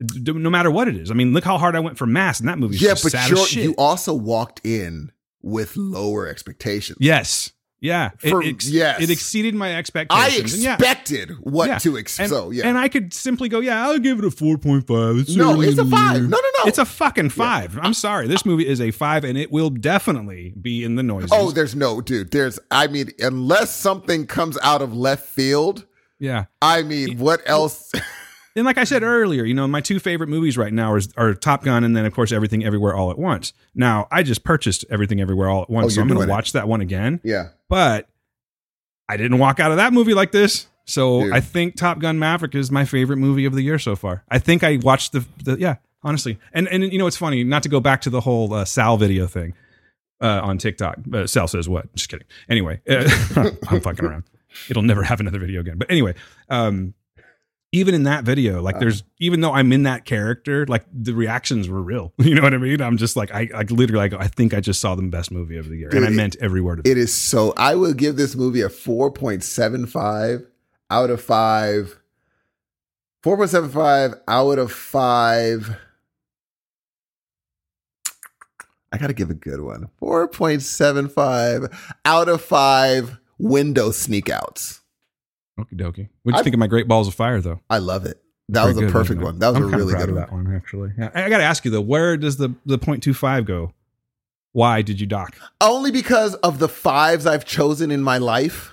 [0.00, 1.10] d- no matter what it is.
[1.10, 2.76] I mean, look how hard I went for Mass, and that movie.
[2.76, 3.64] yeah, just but sad you're, as shit.
[3.64, 6.98] you also walked in with lower expectations.
[7.00, 9.00] yes, yeah, It- For- it, ex- yes.
[9.00, 10.62] it exceeded my I expectations.
[10.62, 11.78] yeah, expected what Yeah.
[11.78, 12.24] to expect.
[12.24, 14.86] and, So yeah, and I could simply go, yeah, I'll give it a four point
[14.86, 15.16] five.
[15.16, 16.20] It's no, it's a five.
[16.22, 16.66] No, no, no.
[16.68, 17.78] It's a fucking five.
[17.80, 18.26] I'm sorry.
[18.28, 21.28] This movie is a five, and it will definitely be in the noise.
[21.32, 22.32] oh, there's no dude.
[22.32, 25.86] There's I mean, unless something comes out of left field.
[26.18, 26.44] yeah.
[26.60, 27.90] I mean, what else?
[28.56, 31.34] And like I said earlier, you know, my two favorite movies right now are, are
[31.34, 33.52] Top Gun and then, of course, Everything Everywhere All at Once.
[33.74, 36.28] Now, I just purchased Everything Everywhere All at Once, Oh, so I'm going to it.
[36.28, 37.20] watch that one again.
[37.22, 38.08] yeah, But
[39.08, 40.66] I didn't walk out of that movie like this.
[40.84, 41.32] So Dude.
[41.32, 44.24] I think Top Gun Maverick is my favorite movie of the year so far.
[44.28, 46.38] I think I watched the, the yeah, honestly.
[46.52, 48.96] And and you know it's funny, not to go back to the whole uh, Sal
[48.96, 49.54] video thing
[50.20, 50.98] uh, on TikTok.
[51.12, 51.94] Uh, Sal says what?
[51.94, 52.26] Just kidding.
[52.48, 53.08] Anyway, uh,
[53.68, 54.24] I'm fucking around.
[54.68, 55.78] It'll never have another video again.
[55.78, 56.14] But anyway,
[56.48, 56.94] um,
[57.72, 58.80] even in that video, like uh-huh.
[58.80, 62.12] there's even though I'm in that character, like the reactions were real.
[62.30, 62.80] You know what I mean?
[62.80, 65.56] I'm just like I, I literally like I think I just saw the best movie
[65.56, 66.90] of the year, and I Dude, meant every word of it.
[66.90, 67.52] it is so.
[67.56, 70.46] I will give this movie a four point seven five
[70.90, 71.98] out of five.
[73.22, 75.76] Four point seven five out of five.
[78.92, 79.88] I got to give a good one.
[80.02, 81.72] 4.75
[82.04, 84.79] out of 5 window sneak outs.
[85.60, 86.08] Okie dokie.
[86.22, 87.60] What do you think of my Great Balls of Fire, though?
[87.70, 88.20] I love it.
[88.48, 89.38] That Very was a good, perfect one.
[89.38, 90.24] That was I'm a really proud good of one.
[90.24, 90.90] that one, actually.
[90.98, 91.10] Yeah.
[91.14, 93.72] I, I got to ask you though, where does the the point two five go?
[94.52, 95.36] Why did you dock?
[95.60, 98.72] Only because of the fives I've chosen in my life.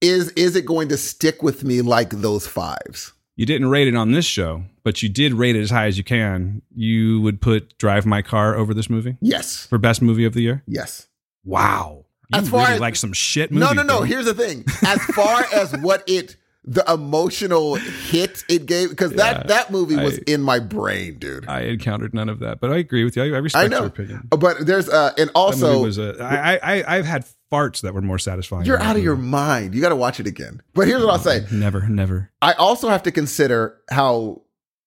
[0.00, 3.12] Is is it going to stick with me like those fives?
[3.36, 5.98] You didn't rate it on this show, but you did rate it as high as
[5.98, 6.62] you can.
[6.74, 9.66] You would put Drive My Car over this movie Yes.
[9.66, 10.62] for best movie of the year.
[10.66, 11.08] Yes.
[11.44, 13.74] Wow, you As far really as- like some shit No, movie.
[13.76, 13.96] no, no.
[13.98, 14.06] bro.
[14.06, 14.64] Here's the thing.
[14.86, 19.96] As far as what it the emotional hit it gave because Yeah, that that movie
[19.96, 21.46] was I- in my brain, dude.
[21.46, 23.22] I encountered none of that, but I agree with you.
[23.22, 23.78] I, I respect I know.
[23.80, 24.28] your opinion.
[24.30, 28.18] But there's uh and also was a, I, I, I've had farts that were more
[28.18, 28.64] satisfying.
[28.64, 29.74] you're out of your mind.
[29.74, 30.62] You got to watch it again.
[30.72, 31.44] But here's what I'll say.
[31.52, 32.30] Never, never.
[32.42, 34.42] I also have to consider how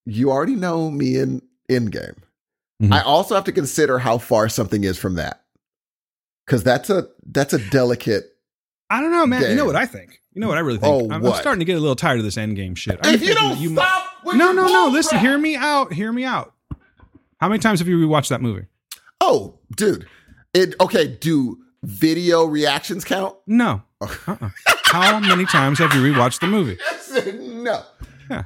[0.05, 2.17] you already know me in Endgame.
[2.81, 2.91] Mhm.
[2.91, 5.43] I also have to consider how far something is from that.
[6.47, 8.37] Cause that's a that's a delicate
[8.89, 9.41] I don't know, man.
[9.41, 10.21] You know what I think?
[10.33, 11.11] You know what I really think?
[11.11, 12.99] Oh, I'm, I'm starting to get a little tired of this end game shit.
[13.03, 14.87] I'm if you don't you stop with no, no, no.
[14.87, 15.91] Listen, crap- hear me out.
[15.91, 16.53] Hear me out.
[17.39, 18.67] How many times have you rewatched that movie?
[19.19, 20.07] Oh, dude.
[20.53, 23.35] It okay, do video reactions count?
[23.45, 23.83] No.
[24.01, 24.49] Uh-uh.
[24.85, 26.77] How many times have you rewatched the movie?
[27.63, 27.83] no.
[28.29, 28.43] Yeah.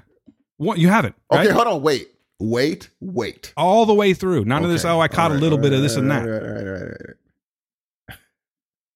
[0.57, 1.45] What you haven't, right?
[1.45, 2.07] Okay, hold on, wait.
[2.39, 3.53] Wait, wait.
[3.55, 4.45] All the way through.
[4.45, 4.83] None of this.
[4.85, 6.27] Oh, I caught All a little right, bit of all this and right, that.
[6.27, 7.15] all right, all right, all right, all right.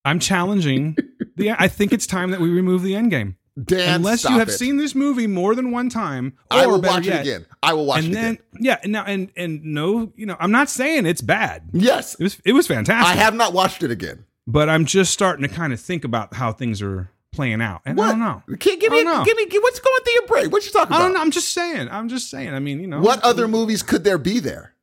[0.05, 0.95] I'm challenging.
[1.35, 3.35] the I think it's time that we remove the endgame.
[3.61, 4.51] Dan, Unless you have it.
[4.51, 7.45] seen this movie more than one time, or I will watch yet, it again.
[7.63, 8.43] I will watch and it then again.
[8.59, 11.63] yeah, and now and and no, you know, I'm not saying it's bad.
[11.71, 12.15] Yes.
[12.15, 13.15] It was it was fantastic.
[13.15, 14.25] I have not watched it again.
[14.45, 17.81] but I'm just starting to kind of think about how things are playing out.
[17.85, 18.43] And I don't know.
[18.59, 19.23] Can, give me, know.
[19.23, 20.49] give me, what's going through your brain?
[20.51, 20.99] What you talking about?
[20.99, 21.21] I don't know.
[21.21, 21.87] I'm just saying.
[21.89, 22.53] I'm just saying.
[22.53, 24.73] I mean, you know, What other movies could there be there?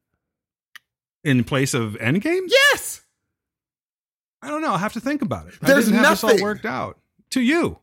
[1.25, 2.47] in place of Endgame?
[2.49, 3.01] Yes.
[4.43, 4.72] I don't know.
[4.72, 5.55] I'll have to think about it.
[5.61, 6.38] There's I didn't have this nothing.
[6.40, 6.99] all worked out.
[7.30, 7.78] To you,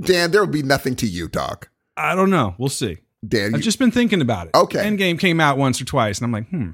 [0.00, 1.66] Dan, There will be nothing to you, dog.
[1.96, 2.54] I don't know.
[2.58, 2.98] We'll see.
[3.26, 4.54] Dan, you, I've just been thinking about it.
[4.54, 4.78] Okay.
[4.78, 6.70] Endgame came out once or twice, and I'm like, hmm.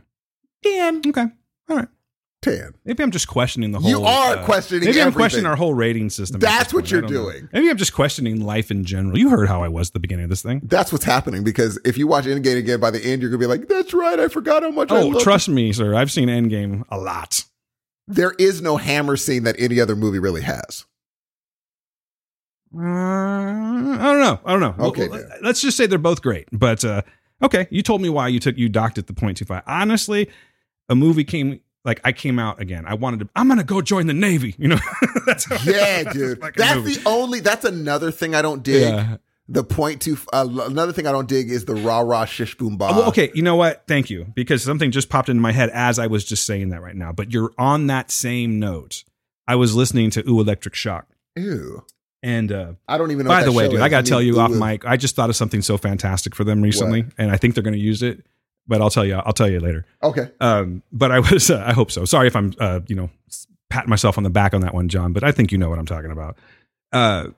[0.62, 1.26] Dan, Okay.
[1.68, 1.89] All right.
[2.43, 2.74] Dan.
[2.85, 3.89] Maybe I'm just questioning the whole.
[3.91, 5.18] You are uh, questioning Maybe I'm everything.
[5.18, 6.41] questioning our whole rating system.
[6.41, 7.30] That's what you're I don't know.
[7.30, 7.49] doing.
[7.53, 9.16] Maybe I'm just questioning life in general.
[9.16, 10.61] You heard how I was at the beginning of this thing.
[10.64, 13.47] That's what's happening because if you watch Endgame again, by the end, you're gonna be
[13.47, 15.95] like, "That's right, I forgot how much I Oh, love." trust me, sir.
[15.95, 17.45] I've seen Endgame a lot.
[18.15, 20.85] There is no hammer scene that any other movie really has.
[22.75, 24.41] Uh, I don't know.
[24.45, 24.87] I don't know.
[24.87, 26.49] Okay, Well, let's just say they're both great.
[26.53, 27.03] But uh,
[27.43, 29.63] okay, you told me why you took you docked at the point two five.
[29.67, 30.31] Honestly,
[30.89, 32.85] a movie came like I came out again.
[32.87, 33.29] I wanted to.
[33.37, 34.55] I'm gonna go join the navy.
[34.59, 34.79] You know.
[35.27, 36.41] that's Yeah, dude.
[36.41, 37.41] like That's the only.
[37.41, 38.83] That's another thing I don't dig.
[38.83, 39.17] Yeah.
[39.53, 42.78] The point to uh, another thing I don't dig is the rah rah shish boom
[42.78, 42.90] bah.
[42.90, 43.84] well, okay, you know what?
[43.86, 46.80] Thank you because something just popped into my head as I was just saying that
[46.80, 47.12] right now.
[47.12, 49.05] But you're on that same note.
[49.46, 51.84] I was listening to Ooh Electric Shock, Ew.
[52.22, 53.28] and uh, I don't even know.
[53.28, 53.80] By what the way, dude, is.
[53.82, 54.86] I got to mean, tell you off ooh, mic.
[54.86, 57.74] I just thought of something so fantastic for them recently, and I think they're going
[57.74, 58.24] to use it.
[58.66, 59.16] But I'll tell you.
[59.16, 59.84] I'll tell you later.
[60.03, 60.30] Okay.
[60.40, 61.50] Um, but I was.
[61.50, 62.07] Uh, I hope so.
[62.07, 62.55] Sorry if I'm.
[62.59, 63.11] Uh, you know,
[63.68, 65.12] patting myself on the back on that one, John.
[65.12, 66.38] But I think you know what I'm talking about.
[66.92, 67.28] Uh,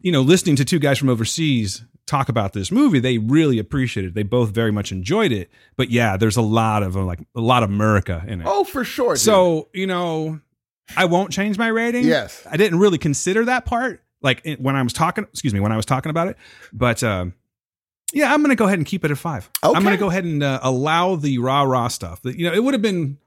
[0.00, 4.08] you know, listening to two guys from overseas talk about this movie, they really appreciated
[4.08, 4.14] it.
[4.14, 5.50] They both very much enjoyed it.
[5.76, 8.46] But yeah, there's a lot of like a lot of America in it.
[8.48, 9.14] Oh, for sure.
[9.14, 9.20] dude.
[9.20, 10.40] so you know,
[10.96, 12.04] I won't change my rating.
[12.04, 12.46] yes.
[12.50, 15.24] I didn't really consider that part, like when I was talking.
[15.24, 16.36] Excuse me, when I was talking about it.
[16.72, 17.34] But um,
[18.12, 19.48] yeah, I'm gonna go ahead and keep it at five.
[19.62, 22.22] I'm gonna go ahead and uh, allow the rah rah stuff.
[22.22, 23.18] That you know, it would have been.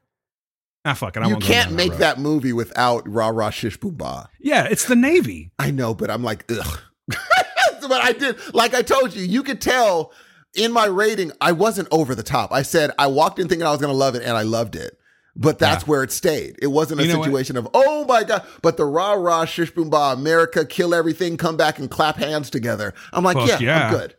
[0.85, 1.23] Ah, fuck it.
[1.23, 1.99] I You won't go can't make road.
[1.99, 4.29] that movie without rah rah shish boom ba.
[4.39, 5.51] Yeah, it's the Navy.
[5.57, 6.79] I know, but I'm like, ugh.
[7.07, 10.11] but I did, like I told you, you could tell
[10.55, 12.51] in my rating, I wasn't over the top.
[12.51, 14.75] I said I walked in thinking I was going to love it, and I loved
[14.75, 14.97] it.
[15.35, 15.87] But that's Yeah.
[15.89, 16.57] where it stayed.
[16.61, 17.25] It wasn't a You know what?
[17.25, 18.45] situation of, oh my God.
[18.61, 22.49] But the rah rah shish boom ba, America, kill everything, come back and clap hands
[22.51, 22.93] together.
[23.11, 23.87] I'm like, yeah, yeah.
[23.87, 24.15] I'm good.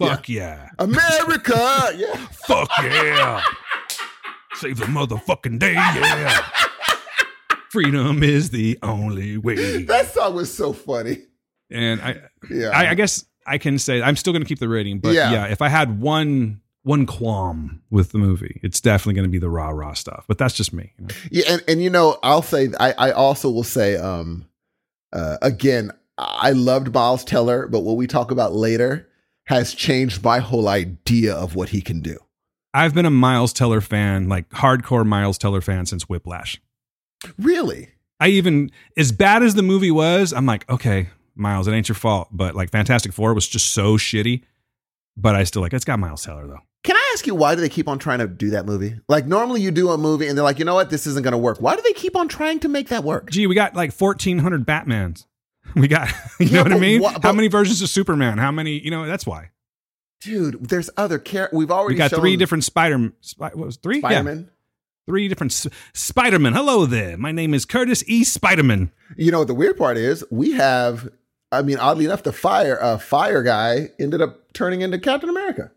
[0.00, 0.68] Fuck yeah.
[0.78, 1.54] America.
[1.96, 2.14] yeah.
[2.46, 3.42] Fuck yeah.
[4.54, 6.44] Save the motherfucking day, yeah.
[7.70, 9.82] Freedom is the only way.
[9.84, 11.18] That song was so funny.
[11.70, 12.16] And I,
[12.50, 12.70] Yeah.
[12.70, 15.30] I, I guess I can say I'm still going to keep the rating, but Yeah.
[15.32, 15.46] yeah.
[15.46, 19.50] if I had one one qualm with the movie, it's definitely going to be the
[19.50, 20.24] rah rah stuff.
[20.26, 20.92] But that's just me.
[20.98, 21.14] you know?
[21.30, 24.46] Yeah, and, and you know, I'll say I, I also will say, um,
[25.12, 29.08] uh, again, I loved Miles Teller, but what we talk about later
[29.44, 32.18] has changed my whole idea of what he can do.
[32.72, 36.60] I've been a Miles Teller fan, like hardcore Miles Teller fan since Whiplash.
[37.38, 37.90] Really?
[38.18, 41.96] I even as bad as the movie was, I'm like, okay, Miles, it ain't your
[41.96, 42.28] fault.
[42.30, 44.42] But like Fantastic Four was just so shitty.
[45.16, 46.60] But I still like it's got Miles Teller though.
[46.82, 48.94] Can I ask you why do they keep on trying to do that movie?
[49.08, 51.32] Like normally you do a movie and they're like, you know what, this isn't going
[51.32, 51.58] to work.
[51.60, 53.30] Why do they keep on trying to make that work?
[53.30, 55.26] Gee, we got like 1,400 Batmans.
[55.76, 56.08] We got,
[56.40, 57.00] you Yeah, know what I mean?
[57.02, 58.38] wha- How many versions of Superman?
[58.38, 58.80] How many?
[58.82, 59.50] You know, that's why
[60.20, 61.56] Dude, there's other characters.
[61.56, 63.12] We've already we got shown three different Spider.
[63.38, 63.96] What was three?
[63.96, 64.50] Yeah, Spider-Man.
[65.06, 66.52] three different S- Spider-Man.
[66.52, 67.16] Hello there.
[67.16, 68.22] My name is Curtis E.
[68.24, 68.90] Spider-Man.
[69.16, 70.22] You know what the weird part is?
[70.30, 71.08] We have,
[71.50, 75.70] I mean, oddly enough, the fire uh, fire guy ended up turning into Captain America.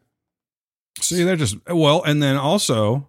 [0.99, 3.07] See, they're just well, and then also,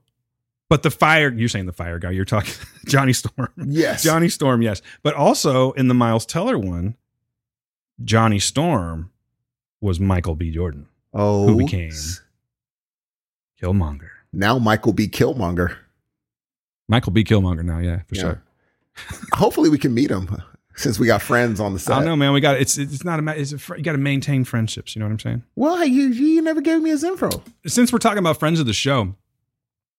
[0.70, 1.32] but the fire.
[1.32, 2.12] You're saying the fire guy.
[2.12, 2.54] You're talking
[2.86, 3.48] Johnny Storm.
[3.56, 4.04] Yes.
[4.04, 4.82] Johnny Storm, yes.
[5.02, 6.96] But also in the Miles Teller one,
[8.04, 9.10] Johnny Storm
[9.80, 10.50] was Michael B.
[10.50, 11.92] Jordan, Oh, who became-
[13.62, 14.08] Killmonger.
[14.32, 15.08] now Michael B.
[15.08, 15.76] Killmonger.
[16.88, 17.24] Michael B.
[17.24, 18.20] Killmonger now, yeah, for Yeah.
[18.22, 18.42] sure.
[19.34, 20.28] Hopefully, we can meet him
[20.76, 21.94] since we got friends on the side.
[21.94, 22.32] I don't know, man.
[22.32, 24.94] We got it's it's not a it's a, you got to maintain friendships.
[24.94, 25.42] You know what I'm saying?
[25.56, 27.30] Well, you, you never gave me his info.
[27.66, 29.14] Since we're talking about friends of the show,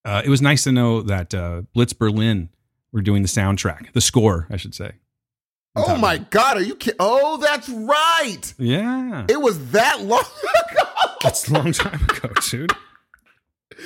[0.06, 2.50] uh, it was nice to know that uh, Blitz Berlin
[2.92, 4.92] were doing the soundtrack, the score, I should say.
[5.76, 6.98] Oh my God, are you kidding?
[7.00, 8.54] Oh, that's right.
[8.58, 10.84] Yeah, It was that long ago.
[11.22, 12.72] that's a long time ago, dude.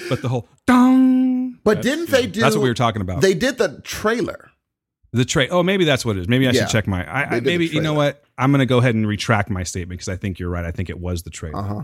[0.08, 1.58] But the whole dong.
[1.64, 2.42] But didn't they do?
[2.42, 3.22] That's what we were talking about.
[3.22, 4.52] They did the trailer.
[5.12, 5.50] The trade.
[5.52, 6.28] Oh, maybe that's what it is.
[6.28, 6.62] Maybe I Yeah.
[6.62, 7.04] should check my.
[7.12, 8.24] I, I maybe you know what?
[8.38, 10.66] I'm going to go ahead and retract my statement because I think you're right.
[10.66, 11.56] I think it was the trade.
[11.56, 11.82] Uh huh.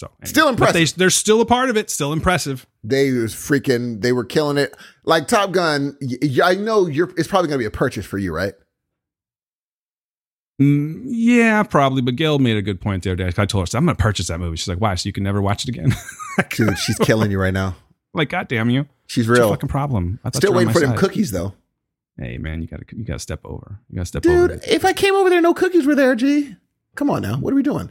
[0.00, 0.24] So anyway.
[0.24, 0.96] Still But they, impressive.
[0.98, 1.90] they're still a part of it.
[1.90, 2.66] Still impressive.
[2.82, 4.00] They was freaking.
[4.00, 4.74] They were killing it.
[5.04, 5.98] Like Top Gun.
[6.42, 7.12] I know you're.
[7.18, 8.54] It's probably going to be a purchase for you, right?
[10.62, 12.02] Mm, yeah, probably.
[12.02, 13.42] But Gail made a good point the other day.
[13.42, 14.56] I told her, I'm going to purchase that movie.
[14.56, 14.94] She's like, why?
[14.94, 15.92] So you can never watch it again?
[16.50, 17.76] Dude, she's killing you right now.
[18.14, 18.86] like, God damn you.
[19.06, 19.50] She's real.
[19.50, 20.20] fucking problem?
[20.24, 21.54] I Still you were on waiting for my them cookies though.
[22.18, 23.78] Hey, man, you got to you got to step over.
[23.88, 24.48] You got to step over.
[24.48, 26.14] Dude, if I came over there, no cookies were there.
[26.14, 26.56] G,
[26.94, 27.36] come on now.
[27.36, 27.90] What are we doing?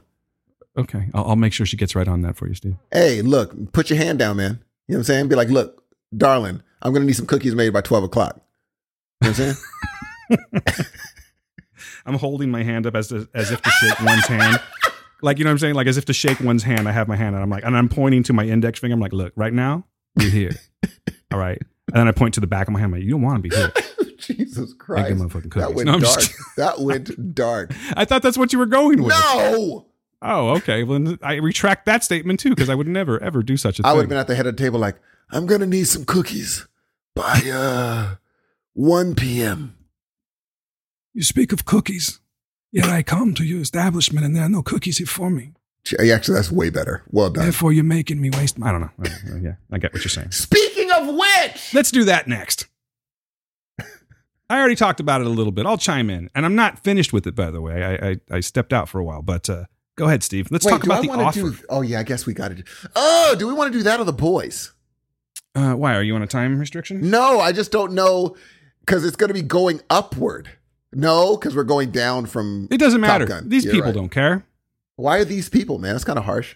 [0.78, 2.76] Okay, I'll, I'll make sure she gets right on that for you, Steve.
[2.92, 4.64] Hey, look, put your hand down, man.
[4.88, 5.28] You know what I'm saying?
[5.28, 5.84] Be like, look,
[6.16, 8.40] darling, I'm going to need some cookies made by 12 o'clock.
[9.22, 10.86] You know what I'm saying?
[12.06, 14.60] I'm holding my hand up as as if to shake one's hand.
[15.22, 15.76] Like you know what I'm saying?
[15.76, 16.88] Like as if to shake one's hand.
[16.88, 18.94] I have my hand and I'm like, and I'm pointing to my index finger.
[18.94, 19.86] I'm like, look, right now,
[20.18, 20.52] you're here.
[21.32, 21.62] All right.
[21.88, 22.94] And then I point to the back of my hand.
[22.94, 23.72] I'm like, you don't want to be here.
[24.18, 25.10] Jesus Make Christ.
[25.10, 25.76] them motherfucking That cookies.
[25.76, 26.22] went No, I'm dark.
[26.58, 27.74] that went dark.
[27.98, 29.10] I thought that's what you were going with.
[29.14, 29.88] No.
[30.22, 30.84] Oh, okay.
[30.84, 33.82] Well, then I retract that statement too because I would never ever do such a
[33.82, 33.90] I thing.
[33.90, 34.98] I would have been at the head of the table like,
[35.32, 36.68] I'm going to need some cookies
[37.16, 38.16] by uh
[38.74, 39.76] 1 p.m.
[41.14, 42.20] you speak of cookies.
[42.72, 45.52] Yet I come to your establishment and there are no cookies here for me.
[46.00, 47.04] Actually, that's way better.
[47.10, 47.44] Well done.
[47.44, 48.58] Therefore, you're making me waste.
[48.58, 48.90] My- I don't know.
[49.04, 50.32] Uh, yeah, I get what you're saying.
[50.32, 52.68] Speaking of which, Let's do that next.
[54.50, 55.66] I already talked about it a little bit.
[55.66, 57.84] I'll chime in, and I'm not finished with it, by the way.
[57.84, 59.64] I I, I stepped out for a while, but uh,
[59.96, 60.50] go ahead, Steve.
[60.52, 61.40] Let's wait, talk about I the offer.
[61.42, 61.56] do?
[61.70, 62.64] Oh yeah, I guess we got to do.
[62.96, 64.72] Oh, do we want to do that or the boys?
[65.56, 67.10] uh, why are you on a time restriction?
[67.10, 68.36] No, I just don't know
[68.82, 70.50] because it's going to be going upward.
[70.94, 72.68] No, because we're going down from.
[72.70, 73.42] It doesn't matter.
[73.42, 73.96] These You're people right.
[73.96, 74.46] don't care.
[74.98, 75.94] Why are these people, man?
[75.94, 76.56] That's kind of harsh.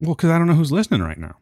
[0.00, 1.36] Well, because I don't know who's listening right now.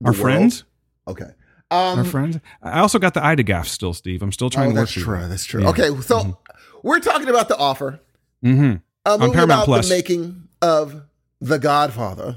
[0.00, 0.22] The Our world?
[0.22, 0.64] friends.
[1.06, 1.30] Okay.
[1.70, 2.38] Um, Our friends.
[2.62, 4.22] I also got the IDAGAF still, Steve.
[4.22, 5.28] I'm still trying oh, to work that's through true.
[5.28, 5.62] That's true.
[5.62, 5.68] Yeah.
[5.70, 6.38] Okay, so
[6.82, 8.00] we're talking about the offer.
[8.44, 8.76] Mm-hmm.
[9.06, 9.88] A movie Paramount about Plus.
[9.88, 11.02] the making of
[11.40, 12.36] The Godfather.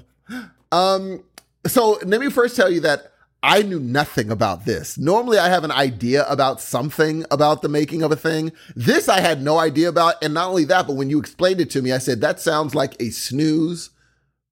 [0.72, 1.24] Um,
[1.68, 3.12] so let me first tell you that
[3.46, 4.98] I knew nothing about this.
[4.98, 8.52] Normally, I have an idea about something about the making of a thing.
[8.76, 10.16] This I had no idea about.
[10.24, 12.74] And not only that, but when you explained it to me, I said, that sounds
[12.74, 13.92] like a snooze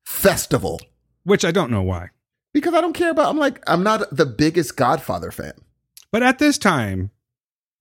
[0.05, 0.79] festival.
[1.23, 2.09] Which I don't know why.
[2.53, 5.53] Because I don't care about, I'm like, I'm not the biggest Godfather fan.
[6.11, 7.09] But at this time,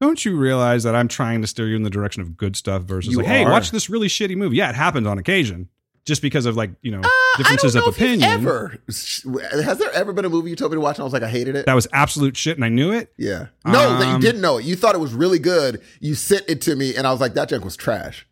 [0.01, 2.85] don't you realize that I'm trying to steer you in the direction of good stuff
[2.85, 4.57] versus You like, hey, watch this really shitty movie?
[4.57, 5.69] Yeah, it happens on occasion,
[6.05, 8.23] just because of like you know Uh, differences I don't know of opinion.
[8.31, 11.13] Ever has there ever been a movie you told me to watch and I was
[11.13, 11.67] like, I hated it?
[11.67, 13.13] That was absolute shit, and I knew it.
[13.17, 13.47] yeah.
[13.65, 14.65] No, that you Um, didn't know it.
[14.65, 15.81] You thought it was really good.
[16.01, 18.27] You sent it to me, and I was like, that junk was trash.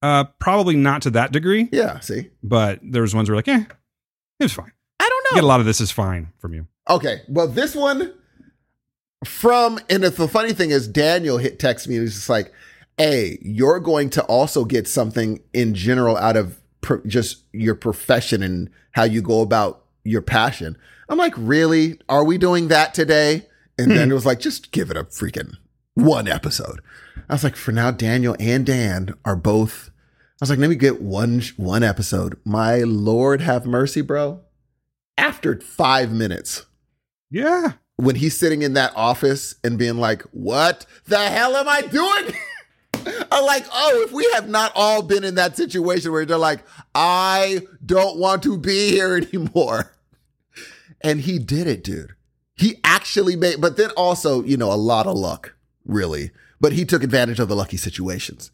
[0.00, 2.00] Uh, probably not to that degree, Yeah.
[2.00, 3.64] See, but there was ones where like, yeah,
[4.40, 4.72] it was fine.
[4.98, 5.34] I don't You know.
[5.36, 6.66] get a lot of this is fine from you.
[6.90, 8.12] Okay, well, this one
[9.24, 12.52] from and the funny thing is, Daniel hit text me and he's just like,
[12.96, 18.42] "Hey, you're going to also get something in general out of pro- just your profession
[18.42, 20.76] and how you go about your passion."
[21.08, 21.98] I'm like, "Really?
[22.08, 23.46] Are we doing that today?"
[23.78, 24.12] And then hmm.
[24.12, 25.56] it was like, "Just give it a freaking
[25.94, 26.80] one episode."
[27.28, 30.76] I was like, "For now, Daniel and Dan are both." I was like, "Let me
[30.76, 34.40] get one one episode." My Lord, have mercy, bro.
[35.16, 36.66] After five minutes,
[37.30, 41.82] Yeah, when he's sitting in that office and being like, What the hell am I
[41.82, 42.34] doing?
[43.32, 46.60] I'm like, oh, if we have not all been in that situation where they're like,
[46.94, 49.92] I don't want to be here anymore.
[51.00, 52.14] And he did it, dude.
[52.54, 56.30] He actually made, but then also, you know, a lot of luck, really.
[56.60, 58.50] But he took advantage of the lucky situations.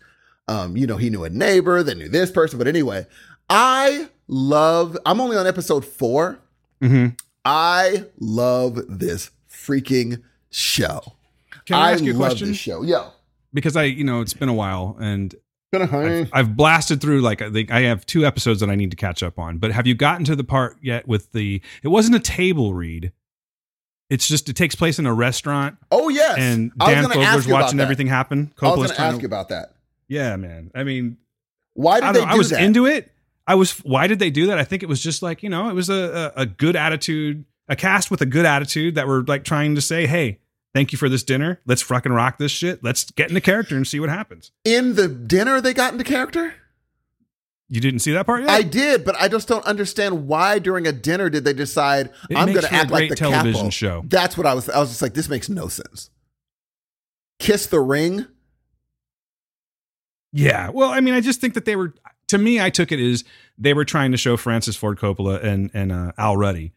[0.47, 2.59] Um, you know, he knew a neighbor that knew this person.
[2.59, 3.07] But anyway,
[3.51, 6.39] I love, I'm only on episode four.
[6.81, 7.09] hmm
[7.45, 11.15] I love this freaking show.
[11.65, 12.49] Can I, ask you a question?
[12.49, 12.83] this show.
[12.83, 13.13] Yo.
[13.53, 15.35] Because I, you know, it's been a while, and
[15.73, 16.31] I've.
[16.33, 19.23] I've blasted through like I think I have two episodes that I need to catch
[19.23, 19.59] up on.
[19.59, 21.61] But have you gotten to the part yet with the?
[21.83, 23.13] It wasn't a table read.
[24.11, 26.37] It's just it takes place in a restaurant, Oh yes.
[26.39, 28.53] and Dan Fogler's watching everything happen.
[28.61, 29.75] I was Coppola's gonna ask to- you about that.
[30.09, 30.71] Yeah, man.
[30.75, 31.19] I mean,
[31.75, 32.63] Why did don't they I was that?
[32.63, 33.13] into it.
[33.47, 33.73] I was.
[33.81, 34.59] Why did they do that?
[34.59, 37.45] I think it was just like you know, it was a, a a good attitude,
[37.69, 40.39] a cast with a good attitude that were like trying to say, hey,
[40.75, 41.61] thank you for this dinner.
[41.67, 42.83] Let's fucking rock this shit.
[42.83, 44.53] Let's get into character and see what happens.
[44.65, 46.55] In the dinner, they got into character.
[47.71, 48.51] You didn't see that part yet?
[48.51, 52.37] I did, but I just don't understand why during a dinner did they decide It
[52.37, 53.71] I'm going to act like the television capo.
[53.71, 54.05] show.
[54.07, 54.71] That's what I was.
[54.71, 56.09] I was just like, this makes no sense.
[57.39, 58.27] Kiss the ring.
[60.33, 60.71] Yeah.
[60.71, 61.95] Well, I mean, I just think that they were.
[62.29, 63.25] To me, I took it as
[63.57, 66.73] they were trying to show Francis Ford Coppola and and uh, Al Ruddy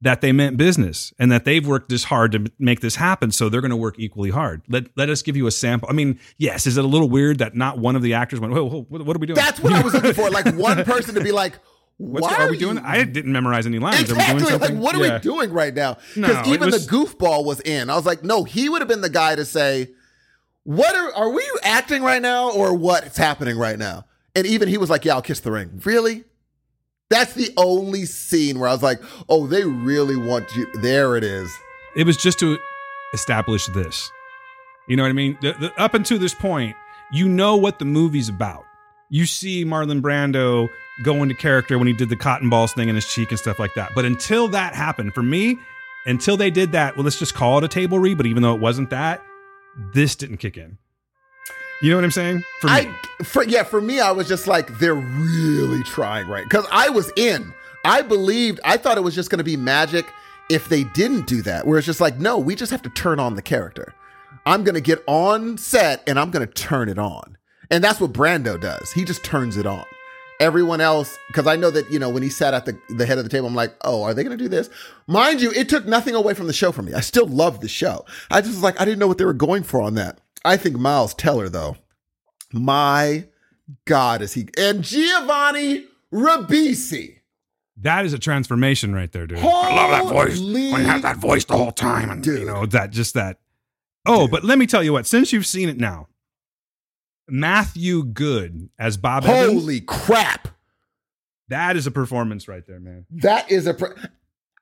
[0.00, 3.48] that they meant business and that they've worked this hard to make this happen, so
[3.48, 4.62] they're going to work equally hard.
[4.68, 5.88] Let let us give you a sample.
[5.90, 8.52] I mean, yes, is it a little weird that not one of the actors went,
[8.52, 10.30] "Whoa, whoa what, what are we doing?" That's what I was looking for.
[10.30, 11.58] Like one person to be like,
[11.96, 12.76] What's, "Why are we doing?
[12.76, 14.00] you I didn't memorize any lines.
[14.02, 14.24] Exactly.
[14.24, 15.14] Are we doing Like, what are Yeah.
[15.14, 15.96] we doing right now?
[16.14, 17.90] Because it even was- the goofball was in.
[17.90, 19.88] I was like, no, he would have been the guy to say,
[20.62, 24.04] "What are are we acting right now, or what's happening right now?"
[24.36, 26.22] And even he was like, "Yeah, I'll kiss the ring." Really?
[27.10, 31.24] That's the only scene where I was like, "Oh, they really want you." There it
[31.24, 31.50] is.
[31.96, 32.58] It was just to
[33.14, 34.12] establish this.
[34.86, 35.38] You know what I mean?
[35.40, 36.76] The, the, up until this point,
[37.12, 38.64] you know what the movie's about.
[39.10, 40.68] You see Marlon Brando
[41.02, 43.58] go into character when he did the cotton balls thing in his cheek and stuff
[43.58, 43.92] like that.
[43.94, 45.56] But until that happened, for me,
[46.06, 48.18] until they did that, well, let's just call it a table read.
[48.18, 49.22] But even though it wasn't that,
[49.94, 50.78] this didn't kick in.
[51.80, 52.44] You know what I'm saying?
[52.60, 56.44] For me, I for yeah, for me, I was just like, they're really trying, right?
[56.44, 57.54] Because I was in.
[57.84, 58.58] I believed.
[58.64, 60.06] I thought it was just going to be magic
[60.50, 61.66] if they didn't do that.
[61.66, 63.94] Where it's just like, no, we just have to turn on the character.
[64.44, 67.38] I'm going to get on set and I'm going to turn it on,
[67.70, 68.92] and that's what Brando does.
[68.92, 69.84] He just turns it on.
[70.40, 73.18] Everyone else, because I know that you know when he sat at the the head
[73.18, 74.68] of the table, I'm like, oh, are they going to do this?
[75.06, 76.92] Mind you, it took nothing away from the show for me.
[76.92, 78.04] I still loved the show.
[78.32, 80.20] I just was like, I didn't know what they were going for on that.
[80.44, 81.76] I think Miles Teller though.
[82.52, 83.26] My
[83.84, 87.16] God, is he and Giovanni Ribisi?
[87.80, 89.38] that is a transformation right there, dude.
[89.38, 90.38] I love that voice.
[90.38, 92.40] Holy- When you have that voice the whole time, and Dude.
[92.40, 93.38] you know that just that.
[94.06, 94.30] Oh, Dude.
[94.32, 95.06] but let me tell you what.
[95.06, 96.08] Since you've seen it now,
[97.28, 100.48] Matthew Goode as Bob Evans, Holy crap!
[101.48, 103.06] that is a performance right there, man.
[103.10, 103.74] That is a.
[103.74, 103.90] Pre-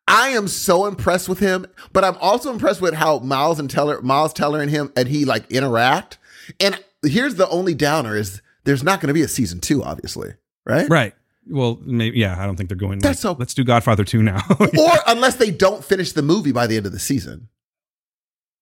[0.08, 4.00] I am so impressed with him, but I'm also impressed with how Miles and Teller,
[4.02, 6.18] Miles Teller and him, and he like interact.
[6.60, 10.34] And here's the only downer: is there's not going to be a season two, obviously,
[10.64, 10.88] right?
[10.88, 11.14] Right.
[11.48, 12.40] Well, maybe yeah.
[12.40, 12.98] I don't think they're going.
[13.00, 14.42] That's like, so- Let's do Godfather two now.
[14.60, 17.48] Or unless they don't finish the movie by the end of the season,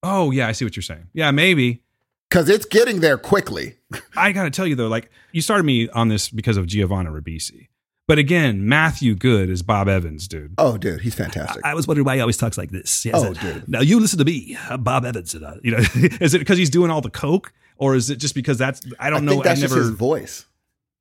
[0.03, 1.07] oh yeah, I see what you're saying.
[1.13, 1.83] Yeah, maybe.
[2.29, 3.75] because it's getting there quickly.
[4.17, 7.09] I got to tell you though, like you started me on this because of Giovanni
[7.09, 7.67] Ribisi,
[8.07, 10.53] But again, Matthew Goode is Bob Evans, dude.
[10.59, 11.65] Oh, dude, he's fantastic.
[11.65, 13.01] I was wondering why he always talks like this.
[13.01, 13.67] He has Oh, a- dude.
[13.67, 15.33] Now you listen to me, I'm Bob Evans.
[15.33, 15.77] And, uh, you know,
[16.21, 19.07] is it because he's doing all the coke, or is it just because that's I
[19.07, 19.31] I don't know.
[19.31, 19.77] think that's I never.
[19.77, 20.45] his voice.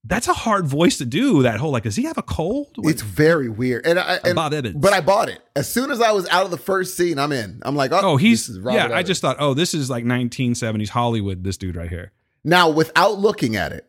[0.07, 1.42] That's a hard voice to do.
[1.44, 2.68] That whole like, does he have a cold?
[2.76, 3.86] What- It's very weird.
[3.86, 4.76] And I and, Bob Evans.
[4.76, 7.18] But I bought it as soon as I was out of the first scene.
[7.18, 7.61] I'm in.
[7.66, 8.96] I'm like, oh, oh, he's this is Robert yeah.
[8.96, 11.44] I just thought, oh, this is like 1970s Hollywood.
[11.44, 12.12] This dude right here.
[12.44, 13.86] now without looking at it,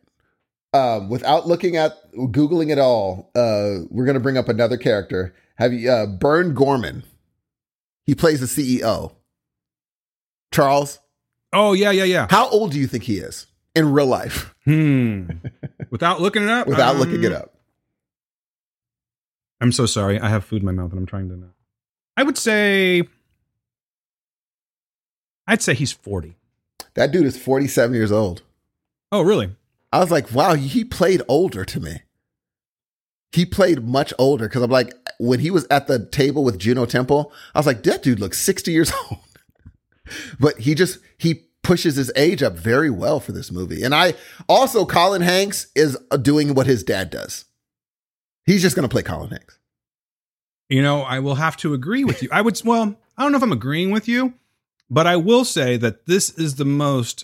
[0.75, 5.33] um, without looking at googling at all, uh, we're gonna bring up another character.
[5.55, 7.03] Have you uh, Burn Gorman?
[8.05, 9.13] He plays the CEO.
[10.51, 10.99] Charles,
[11.53, 12.27] Oh yeah, yeah, yeah.
[12.29, 14.53] how old do you think he is in real life?
[14.65, 15.29] Hmm.
[15.89, 16.67] Without looking it up.
[16.67, 17.53] Without um, looking it up,
[19.61, 20.19] I'm so sorry.
[20.19, 21.51] I have food in my mouth and I'm trying to know.
[22.17, 23.03] I would say.
[25.47, 26.35] I'd say he's 40.
[26.95, 28.41] that dude is 47 years old.
[29.11, 29.55] Oh, really?
[29.95, 32.01] I was like, wow, he played older to me.
[33.31, 36.85] He played much older because I'm like, when he was at the table with Juno
[36.85, 39.21] Temple, I was like, that dude looks 60 years old.
[40.37, 43.83] but he just, he pushes his age up very well for this movie.
[43.83, 44.15] And I
[44.49, 47.45] also, Colin Hanks is uh, doing what his dad does.
[48.45, 49.59] He's just going to play Colin Hanks.
[50.67, 52.27] You know, I will have to agree with you.
[52.33, 54.33] I would, well, I don't know if I'm agreeing with you,
[54.89, 57.23] but I will say that this is the most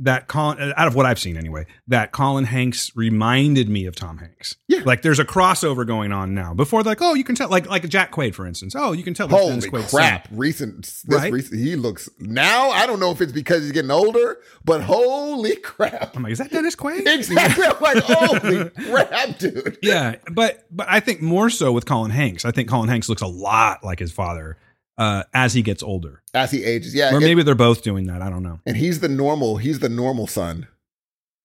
[0.00, 4.18] that Colin, out of what I've seen anyway, that Colin Hanks reminded me of Tom
[4.18, 4.56] Hanks.
[4.68, 4.82] Yeah.
[4.84, 6.54] Like there's a crossover going on now.
[6.54, 8.74] Before, like, oh, you can tell, like, like Jack Quaid, for instance.
[8.76, 9.28] Oh, you can tell.
[9.28, 10.28] Holy Dennis Quaid's crap.
[10.28, 10.38] son.
[10.38, 11.32] Recent, this Right?
[11.32, 12.70] recent, he looks now.
[12.70, 16.16] I don't know if it's because he's getting older, but holy crap.
[16.16, 17.06] I'm like, is that Dennis Quaid?
[17.18, 17.64] Exactly.
[17.64, 19.78] I'm like, holy crap, dude.
[19.82, 22.44] yeah, but but I think more so with Colin Hanks.
[22.44, 24.56] I think Colin Hanks looks a lot like his father
[24.98, 26.94] uh, as he gets older, As he ages.
[26.94, 27.12] Yeah.
[27.14, 28.20] or it- maybe they're both doing that.
[28.20, 28.60] I don't know.
[28.66, 30.66] and he's the normal, he's the normal son.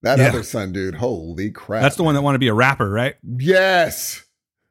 [0.02, 0.28] That Yeah.
[0.28, 0.96] other son, dude.
[0.96, 1.80] Holy crap.
[1.82, 3.14] That's the one that want to be a rapper, right?
[3.38, 4.22] Yes.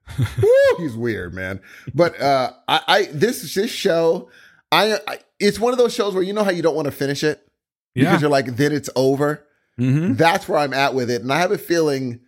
[0.20, 1.60] Woo, he's weird, man.
[1.96, 4.30] But uh I, I this this show,
[4.72, 6.92] I, I it's one of those shows where you know how you don't want to
[6.92, 7.48] finish it
[7.96, 9.46] because you're like, then it's over.
[9.78, 11.22] hmm That's where I'm at with it.
[11.22, 12.20] And I have a feeling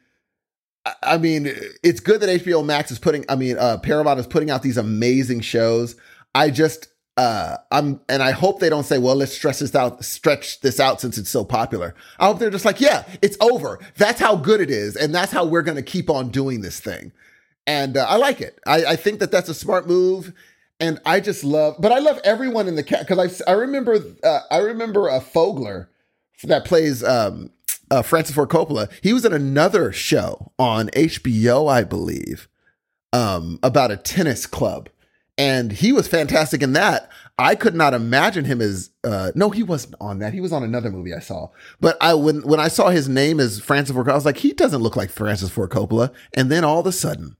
[0.85, 1.51] I- I mean,
[1.83, 4.77] it's good that HBO Max is putting I mean, uh Paramount is putting out these
[4.77, 5.95] amazing shows.
[6.35, 10.05] I just uh I'm and I hope they don't say, well, let's stress this out,
[10.05, 11.95] stretch this out since it's so popular.
[12.19, 13.79] I hope they're just like, yeah, it's over.
[13.97, 17.11] That's how good it is, and that's how we're gonna keep on doing this thing.
[17.65, 18.59] And uh, I like it.
[18.67, 20.33] I, I think that that's a smart move.
[20.79, 23.97] And I just love, but I love everyone in the cat because I I remember
[24.23, 25.87] uh, I remember a Fogler
[26.43, 27.51] that plays um,
[27.89, 28.91] uh, Francis Ford Coppola.
[29.01, 32.47] He was in another show on HBO, I believe,
[33.13, 34.89] um, about a tennis club,
[35.37, 37.09] and he was fantastic in that.
[37.37, 40.33] I could not imagine him as uh, no, he wasn't on that.
[40.33, 41.49] He was on another movie I saw.
[41.81, 44.37] But I when when I saw his name as Francis Ford, Coppola, I was like,
[44.37, 46.13] he doesn't look like Francis Ford Coppola.
[46.33, 47.35] And then all of a sudden.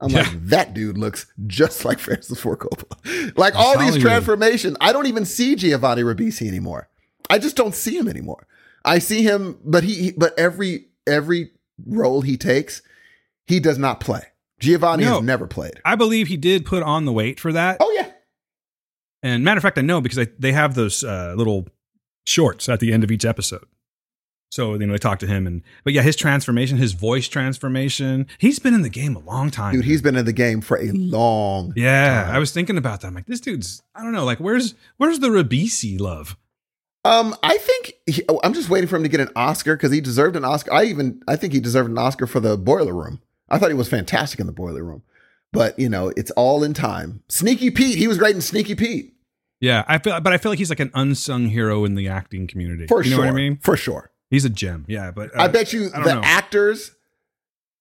[0.00, 0.18] I'm Yeah.
[0.20, 3.36] like, that dude looks just like Francis Ford Coppola.
[3.36, 6.88] Like all these transformations, I don't even see Giovanni Ribisi anymore.
[7.30, 8.46] I just don't see him anymore.
[8.84, 11.50] I see him, but he- but every every
[11.86, 12.80] role he takes,
[13.46, 14.22] he does not play.
[14.60, 15.14] Giovanni No.
[15.16, 15.80] has never played.
[15.84, 17.76] I believe he did put on the weight for that.
[17.80, 18.10] Oh yeah,
[19.22, 21.68] And matter of fact, I know because I, they have those uh, little
[22.26, 23.64] shorts at the end of each episode.
[24.50, 28.26] So you know they talk to him and but yeah, his transformation, his voice transformation.
[28.38, 30.78] He's been in the game a long time, dude, he's been in the game for
[30.78, 31.74] a long.
[31.76, 32.34] Yeah, time.
[32.34, 33.08] I was thinking about that.
[33.08, 33.82] I'm like, this dude's.
[33.94, 34.24] I don't know.
[34.24, 36.36] Like, where's where's the Ribisi love?
[37.04, 39.92] Um, I think he, oh, I'm just waiting for him to get an Oscar because
[39.92, 40.72] he deserved an Oscar.
[40.72, 43.20] I even I think he deserved an Oscar for the Boiler Room.
[43.50, 45.02] I thought he was fantastic in the Boiler Room,
[45.52, 47.22] but you know it's all in time.
[47.28, 49.14] Sneaky Pete, he was great in Sneaky Pete
[49.60, 52.46] Yeah, I feel, but I feel like he's like an unsung hero in the acting
[52.46, 52.86] community.
[52.86, 53.24] for you know sure.
[53.26, 53.58] what I mean?
[53.58, 54.10] For sure.
[54.30, 54.84] He's a gem.
[54.88, 56.20] Yeah, but uh, I bet you I the know.
[56.22, 56.92] actors.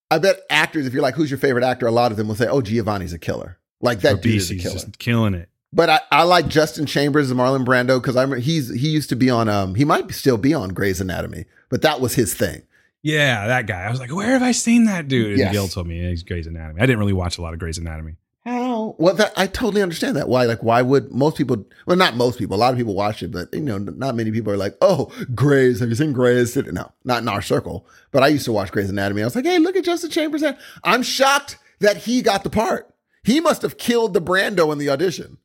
[0.10, 1.86] I bet actors, if you're like, who's your favorite actor?
[1.86, 4.56] A lot of them will say, "Oh, Giovanni's a killer." Like that dude is a
[4.56, 4.74] killer.
[4.74, 5.50] just killing it.
[5.74, 9.16] But I, I like Justin Chambers and Marlon Brando because I'm he's he used to
[9.16, 12.64] be on um he might still be on Grey's Anatomy, but that was his thing.
[13.04, 13.84] Yeah, that guy.
[13.84, 15.32] I was like, where have I seen that dude?
[15.32, 15.52] And Yes.
[15.54, 16.82] Gil told me he's Grey's Anatomy.
[16.82, 18.16] I didn't really watch a lot of Grey's Anatomy.
[18.44, 18.96] How?
[18.98, 20.30] Well, that I totally understand that.
[20.30, 20.46] Why?
[20.46, 21.66] Like, why would most people?
[21.86, 22.56] Well, not most people.
[22.56, 25.12] A lot of people watch it, but you know, not many people are like, "Oh,
[25.36, 25.82] Grey's.
[25.82, 27.86] Have you seen Grey's?" No, not in our circle.
[28.12, 29.22] But I used to watch Grey's Anatomy.
[29.22, 30.44] I was like, "Hey, look at Justin Chambers."
[30.86, 32.94] I'm shocked that he got the part.
[33.24, 35.40] He must have killed the Brando in the audition.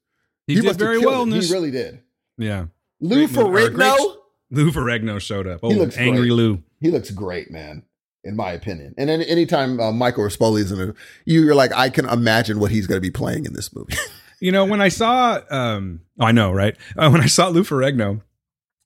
[0.46, 1.48] He, did must have very well in this.
[1.48, 2.02] He really did.
[2.38, 2.66] yeah.
[3.00, 3.64] Lou Great movie.
[3.64, 4.16] Or great- Ferrigno.
[4.52, 5.60] Lou Ferrigno showed up.
[5.64, 6.32] Oh, He angry great.
[6.32, 6.62] Lou.
[6.82, 7.84] He looks great, man.
[8.24, 12.08] In my opinion, and any, anytime uh, Michael Rispoli's in it, you're like, I can
[12.08, 13.96] imagine what he's going to be playing in this movie.
[14.40, 16.76] You know, when I saw, um, oh, I know, right?
[16.96, 18.22] Uh, when I saw Lou Ferrigno,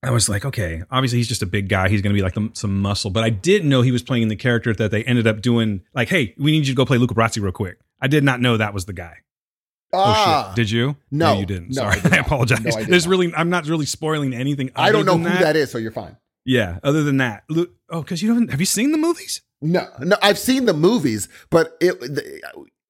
[0.03, 1.89] I was like, okay, obviously he's just a big guy.
[1.89, 4.29] He's going to be like the, some muscle, but I didn't know he was playing
[4.29, 5.81] the character that they ended up doing.
[5.95, 7.79] Like, hey, we need you to go play Luca Brasi real quick.
[8.03, 9.15] I did not know that was the guy.
[9.95, 10.57] Oh Ah, shit!
[10.57, 10.97] Did you?
[11.11, 11.39] No.
[11.41, 11.69] you didn't.
[11.71, 12.63] No, Sorry, I did I, apologize.
[12.63, 13.11] No, I There's not.
[13.11, 14.73] really, I'm not really spoiling anything.
[14.77, 16.19] I don't know who than that is, so you're fine.
[16.47, 16.79] Yeah.
[16.83, 18.51] Other than that, Lu- oh, because you haven't.
[18.51, 19.43] Have you seen the movies?
[19.61, 22.01] No, no, I've seen the movies, but it.
[22.01, 22.41] The,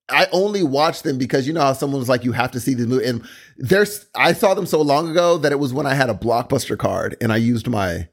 [0.09, 2.75] I only watched them because you know how someone was like, "You have to see
[2.75, 3.27] the movie." And
[3.57, 6.79] there's, I saw them so long ago that it was when I had a blockbuster
[6.79, 8.09] card and I used my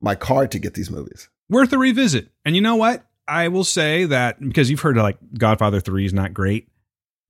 [0.00, 1.28] my card to get these movies.
[1.48, 2.28] Worth a revisit.
[2.44, 3.04] And you know what?
[3.26, 6.68] I will say that because you've heard like Godfather Three is not great.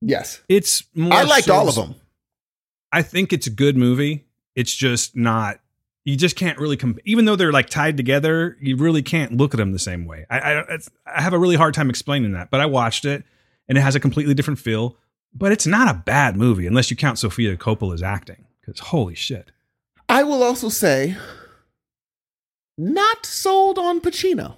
[0.01, 1.13] Yes, It's more.
[1.13, 1.95] I liked all of them.
[2.91, 4.25] I think it's a good movie.
[4.55, 5.59] It's just not.
[6.05, 8.57] You just can't really comp- even though they're like tied together.
[8.61, 10.25] You really can't look at them the same way.
[10.29, 12.49] I I, it's, I have a really hard time explaining that.
[12.49, 13.23] But I watched it,
[13.67, 14.97] and it has a completely different feel.
[15.33, 18.45] But it's not a bad movie unless you count Sofia Coppola's acting.
[18.61, 19.51] Because holy shit,
[20.07, 21.15] I will also say,
[22.77, 24.55] not sold on Pacino.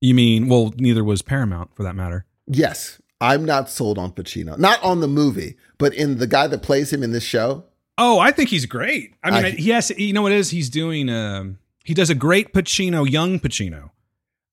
[0.00, 0.48] you mean?
[0.48, 2.26] Well, neither was Paramount for that matter.
[2.46, 4.58] Yes, I'm not sold on Pacino.
[4.58, 7.64] Not on the movie, but in the guy that plays him in this show.
[7.98, 9.14] Oh, I think he's great.
[9.24, 10.50] I mean, I- yes, you know what it is?
[10.50, 11.08] He's doing.
[11.08, 13.90] Um, he does a great Pacino, young Pacino,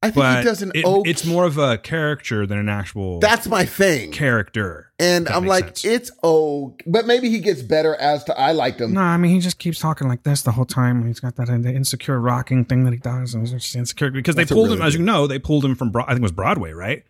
[0.01, 1.09] I think but he does an it- okay.
[1.09, 4.11] it's more of a character than an actual That's my thing.
[4.11, 4.91] character.
[4.99, 5.85] And I'm like, sense.
[5.85, 8.93] it's oh, but maybe he gets better as to I liked him.
[8.93, 10.97] No, I mean he just keeps talking like this the whole time.
[10.99, 14.11] and He's got that insecure rocking thing that he does, and he's just insecure.
[14.11, 16.03] because they That's a pulled really him, as you know, they pulled him from Bro-
[16.03, 17.03] I think it was Broadway, right?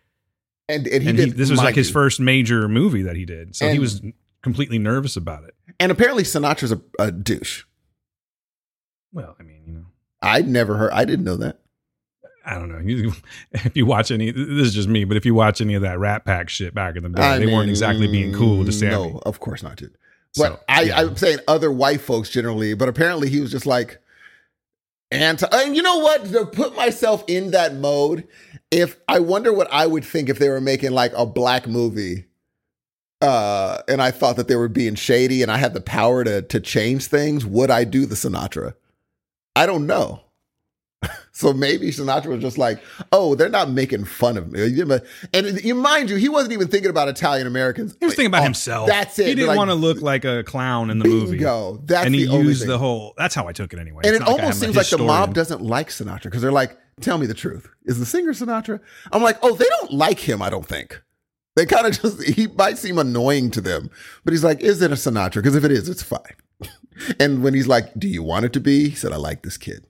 [0.68, 1.26] And and he and did.
[1.26, 4.00] he, this was like mind his first major movie that he did, so he was
[4.42, 5.53] completely nervous about it.
[5.80, 7.64] And apparently Sinatra's a, a douche.
[9.12, 9.86] Well, I mean, you know,
[10.22, 10.92] I'd never heard.
[10.92, 11.60] I didn't know that.
[12.46, 12.78] I don't know.
[12.78, 13.12] You,
[13.52, 15.98] if you watch any, this is just me, but if you watch any of that
[15.98, 19.12] Rat Pack shit back in the day, I they weren't exactly being cool to Sammy.
[19.12, 19.96] No, of course not, dude.
[20.36, 21.00] But So, I, yeah.
[21.00, 22.74] I'm saying other white folks generally.
[22.74, 24.00] But apparently he was just like
[25.10, 25.46] anti.
[25.52, 26.24] And you know what?
[26.26, 28.26] To put myself in that mode,
[28.70, 32.26] if I wonder what I would think if they were making like a black movie.
[33.24, 36.42] Uh, and I thought that they were being shady, and I had the power to
[36.42, 37.44] to change things.
[37.46, 38.74] Would I do the Sinatra?
[39.56, 40.20] I don't know.
[41.36, 44.62] So maybe Sinatra was just like, "Oh, they're not making fun of me."
[45.32, 47.96] And you mind you, he wasn't even thinking about Italian Americans.
[47.98, 48.86] He was thinking about Oh, himself.
[48.88, 49.26] That's it.
[49.26, 51.32] He didn't Like, want to look like a clown in the movie.
[51.38, 51.82] Bingo.
[51.86, 52.68] That's and he the used thing.
[52.68, 53.14] the whole.
[53.18, 54.02] That's how I took it anyway.
[54.04, 56.52] and It's it not like almost seems like the mob doesn't like Sinatra because they're
[56.52, 57.68] like, "Tell me the truth.
[57.84, 58.78] Is the singer Sinatra?"
[59.10, 60.40] I'm like, "Oh, they don't like him.
[60.40, 61.02] I don't think."
[61.56, 63.90] They kind of just he might seem annoying to them,
[64.24, 65.34] but he's like, "Is it a Sinatra?
[65.36, 66.20] Because if it is, it's fine."
[67.20, 69.56] and when he's like, "Do you want it to be?" He said, "I like this
[69.56, 69.86] kid.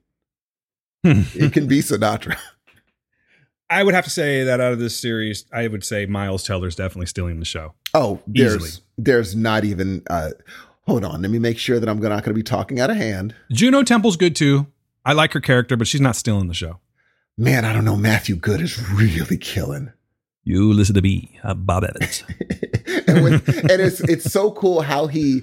[1.02, 2.36] It can be Sinatra."
[3.70, 6.76] I would have to say that out of this series, I would say Miles Teller's
[6.76, 7.72] definitely stealing the show.
[7.94, 8.70] Oh, there's Easily.
[8.98, 10.02] there's not even.
[10.08, 10.30] Uh,
[10.86, 12.96] hold on, let me make sure that I'm not going to be talking out of
[12.96, 13.34] hand.
[13.50, 14.66] Juno Temple's good too.
[15.04, 16.78] I like her character, but she's not stealing the show.
[17.36, 17.96] Man, I don't know.
[17.96, 19.92] Matthew Goode is really killing.
[20.44, 22.22] You listen to me, uh, Bob Evans.
[23.06, 25.40] and, and it's it's so cool how he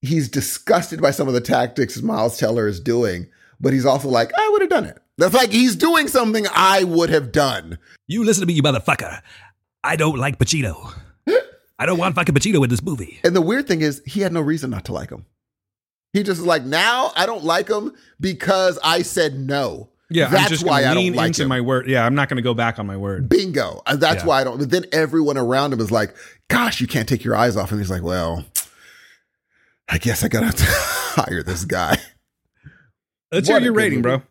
[0.00, 3.26] he's disgusted by some of the tactics Miles Teller is doing,
[3.60, 4.98] but he's also like, I would have done it.
[5.18, 7.78] That's like he's doing something I would have done.
[8.06, 9.20] you listen to me, you motherfucker.
[9.84, 10.94] I don't like Pacino.
[11.78, 13.20] I don't want fucking Pacino in this movie.
[13.24, 15.26] And the weird thing is, he had no reason not to like him.
[16.12, 19.88] He just is like, now I don't like him because I said no.
[20.14, 21.48] Yeah, that's I'm just why I don't like into him.
[21.48, 21.88] my word.
[21.88, 23.28] Yeah, I'm not going to go back on my word.
[23.28, 23.82] Bingo.
[23.86, 24.26] Uh, That's Yeah.
[24.28, 24.58] why I don't.
[24.58, 26.14] But then everyone around him is like,
[26.48, 27.78] gosh, you can't take your eyes off him.
[27.78, 28.44] He's like, well,
[29.88, 31.96] I guess I got to hire this guy.
[33.30, 34.18] Let's What hear your rating, movie.
[34.18, 34.22] bro.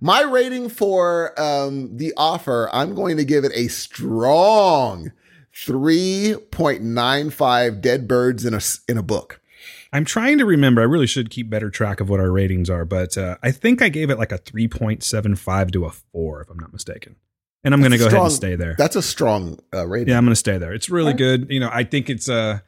[0.00, 5.12] My rating for um, the offer, I'm going to give it a strong
[5.54, 9.40] 3.95 dead birds in a in a book.
[9.96, 10.80] I'm trying to remember.
[10.82, 13.80] I really should keep better track of what our ratings are, but uh, I think
[13.82, 17.16] I gave it like a 3.75 to a 4, if I'm not mistaken.
[17.64, 18.74] And I'm going to go ahead and stay there.
[18.78, 20.08] That's a strong uh, rating.
[20.10, 20.72] Yeah, I'm going to stay there.
[20.72, 21.16] It's really Alright.
[21.18, 21.46] good.
[21.50, 22.60] You know, I think it's uh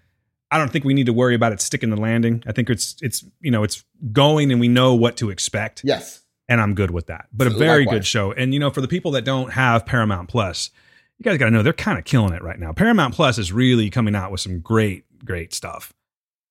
[0.50, 2.42] I don't think we need to worry about it sticking the landing.
[2.46, 6.22] I think it's it's you know, it's going and we know what to expect Yes.
[6.48, 7.26] and I'm good with that.
[7.32, 7.94] But a very Likewise.
[7.96, 8.32] good show.
[8.32, 10.70] And you know, for the people that don't have Paramount Plus,
[11.18, 12.72] you guys got to know they're kind of killing it right now.
[12.72, 15.92] Paramount Plus is really coming out with some great great stuff.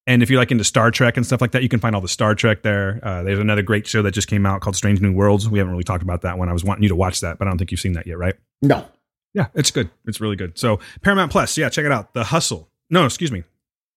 [0.07, 2.01] And if you're like into Star Trek and stuff like that, you can find all
[2.01, 2.99] the Star Trek there.
[3.03, 5.49] Uh, there's another great show that just came out called Strange New Worlds.
[5.49, 6.47] We haven't really talked about that one.
[6.47, 8.17] I was wanting you to watch that, but I don't think you've seen that yet,
[8.17, 8.35] right?
[8.61, 8.87] No.
[9.33, 9.89] Yeah, it's good.
[10.05, 10.57] It's really good.
[10.57, 12.13] So Paramount Plus, yeah, check it out.
[12.13, 12.69] The Hustle.
[12.89, 13.43] No, excuse me.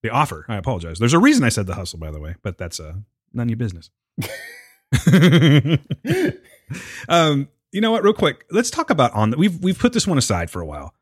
[0.03, 0.45] The Offer.
[0.49, 0.99] I apologize.
[0.99, 2.95] There's a reason I said The Hustle, by the way, but that's uh,
[3.33, 3.89] none of your business.
[7.07, 8.03] um, you know what?
[8.03, 9.29] Real quick, let's talk about on.
[9.29, 10.93] The, we've we've put this one aside for a while.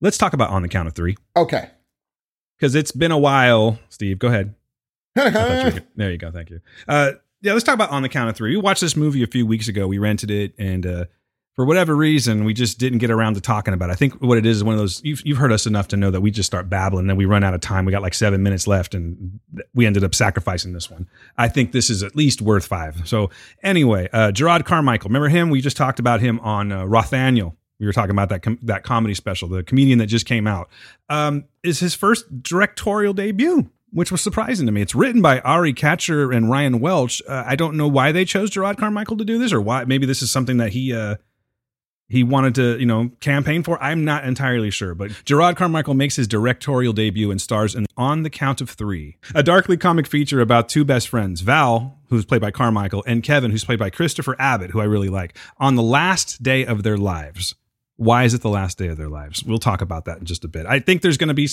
[0.00, 1.70] Let's talk about on the count of three Okay.
[2.58, 3.78] Because it's been a while.
[3.88, 4.54] Steve, go ahead.
[5.16, 6.30] You there you go.
[6.30, 6.60] Thank you.
[6.86, 8.50] Uh, yeah, let's talk about On the Count of Three.
[8.50, 9.88] We watched this movie a few weeks ago.
[9.88, 11.04] We rented it, and uh,
[11.58, 13.92] for whatever reason, we just didn't get around to talking about it.
[13.92, 15.96] I think what it is is one of those, you've, you've heard us enough to
[15.96, 17.84] know that we just start babbling, then we run out of time.
[17.84, 19.40] We got like seven minutes left, and
[19.74, 21.08] we ended up sacrificing this one.
[21.36, 23.02] I think this is at least worth five.
[23.08, 23.30] So,
[23.60, 25.08] anyway, uh, Jerrod Carmichael.
[25.08, 25.50] Remember him?
[25.50, 27.54] We just talked about him on uh, Rothaniel.
[27.80, 30.68] We were talking about that com- that comedy special, the comedian that just came out.
[31.08, 34.82] Um, is his first directorial debut which was surprising to me.
[34.82, 37.22] It's written by Ari Katcher and Ryan Welch.
[37.26, 40.06] Uh, I don't know why they chose Jerrod Carmichael to do this, or why maybe
[40.06, 41.16] this is something that he uh,
[42.08, 43.82] he wanted to you know campaign for.
[43.82, 48.22] I'm not entirely sure, but Jerrod Carmichael makes his directorial debut and stars in On
[48.22, 52.40] the Count of Three, a darkly comic feature about two best friends, Val, who's played
[52.40, 55.82] by Carmichael, and Kevin, who's played by Christopher Abbott, who I really like, on the
[55.82, 57.54] last day of their lives.
[57.98, 59.42] Why is it the last day of their lives?
[59.42, 60.66] We'll talk about that in just a bit.
[60.66, 61.48] I think there's going to be,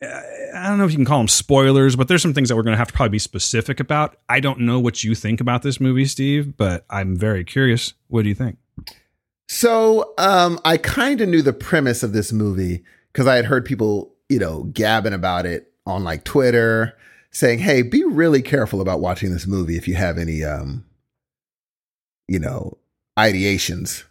[0.00, 0.20] uh,
[0.54, 2.62] I don't know if you can call them spoilers, but there's some things that we're
[2.62, 4.16] going to have to probably be specific about.
[4.28, 7.94] I don't know what you think about this movie, Steve, but I'm very curious.
[8.06, 8.58] What do you think?
[9.48, 13.64] So um, I kind of knew the premise of this movie because I had heard
[13.64, 16.96] people, you know, gabbing about it on like Twitter,
[17.32, 20.84] saying, "Hey, be really careful about watching this movie if you have any, um,
[22.28, 22.78] you know,
[23.18, 24.04] ideations."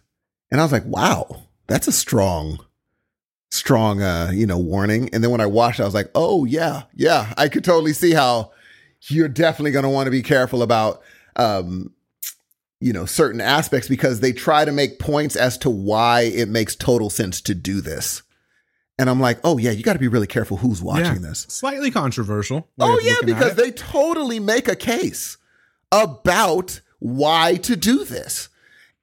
[0.50, 2.58] And I was like, "Wow, that's a strong,
[3.50, 6.44] strong, uh, you know, warning." And then when I watched, it, I was like, "Oh
[6.44, 8.52] yeah, yeah, I could totally see how
[9.08, 11.00] you're definitely going to want to be careful about."
[11.36, 11.94] Um,
[12.82, 16.74] you know certain aspects because they try to make points as to why it makes
[16.74, 18.22] total sense to do this
[18.98, 21.28] and i'm like oh yeah you got to be really careful who's watching Yeah.
[21.28, 22.68] this Slightly controversial.
[22.78, 25.36] oh yeah because they totally make a case
[25.92, 28.48] about why to do this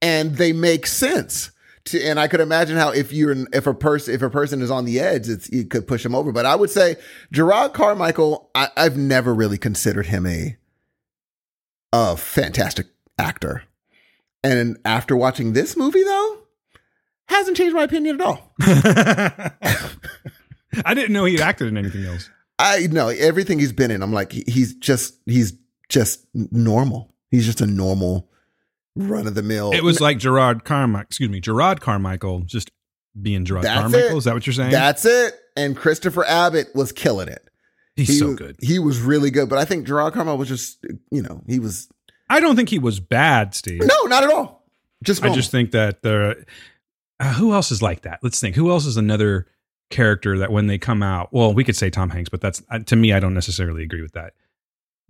[0.02, 1.52] and they make sense
[1.88, 4.72] to, and i could imagine how if you're if a person if a person is
[4.72, 6.95] on the edge it's you could push them over but i would say
[7.34, 10.57] Jerrod Carmichael I, i've never really considered him a
[11.93, 12.88] a fantastic
[13.18, 13.64] actor
[14.43, 16.38] and after watching this movie though
[17.27, 18.53] hasn't changed my opinion at all
[20.85, 22.30] I didn't know he'd acted in anything else.
[22.59, 24.01] I know everything he's been in.
[24.01, 25.53] I'm like, he's just, he's
[25.89, 27.14] just normal.
[27.30, 28.30] He's just a normal
[28.98, 29.72] run of the mill.
[29.72, 32.72] It was like Jerrod Carmichael, excuse me, Jerrod Carmichael just
[33.19, 34.15] being Jerrod That's Carmichael.
[34.15, 34.18] it.
[34.18, 34.72] Is that what you're saying?
[34.72, 35.34] That's it.
[35.56, 37.48] And Christopher Abbott was killing it.
[37.95, 38.57] He's he so was, good.
[38.61, 39.49] He was really good.
[39.49, 41.88] But I think Jerrod Carmichael was just, you know, he was,
[42.30, 43.82] I don't think he was bad, Steve.
[43.84, 44.65] no, not at all.
[45.03, 46.45] Just, I just think that the
[47.19, 48.19] uh, who else is like that?
[48.22, 48.56] Let's think.
[48.56, 49.48] Who else is another
[49.90, 52.80] character that when they come out, well, we could say Tom Hanks, but that's uh,
[52.80, 54.34] to me, I don't necessarily agree with that.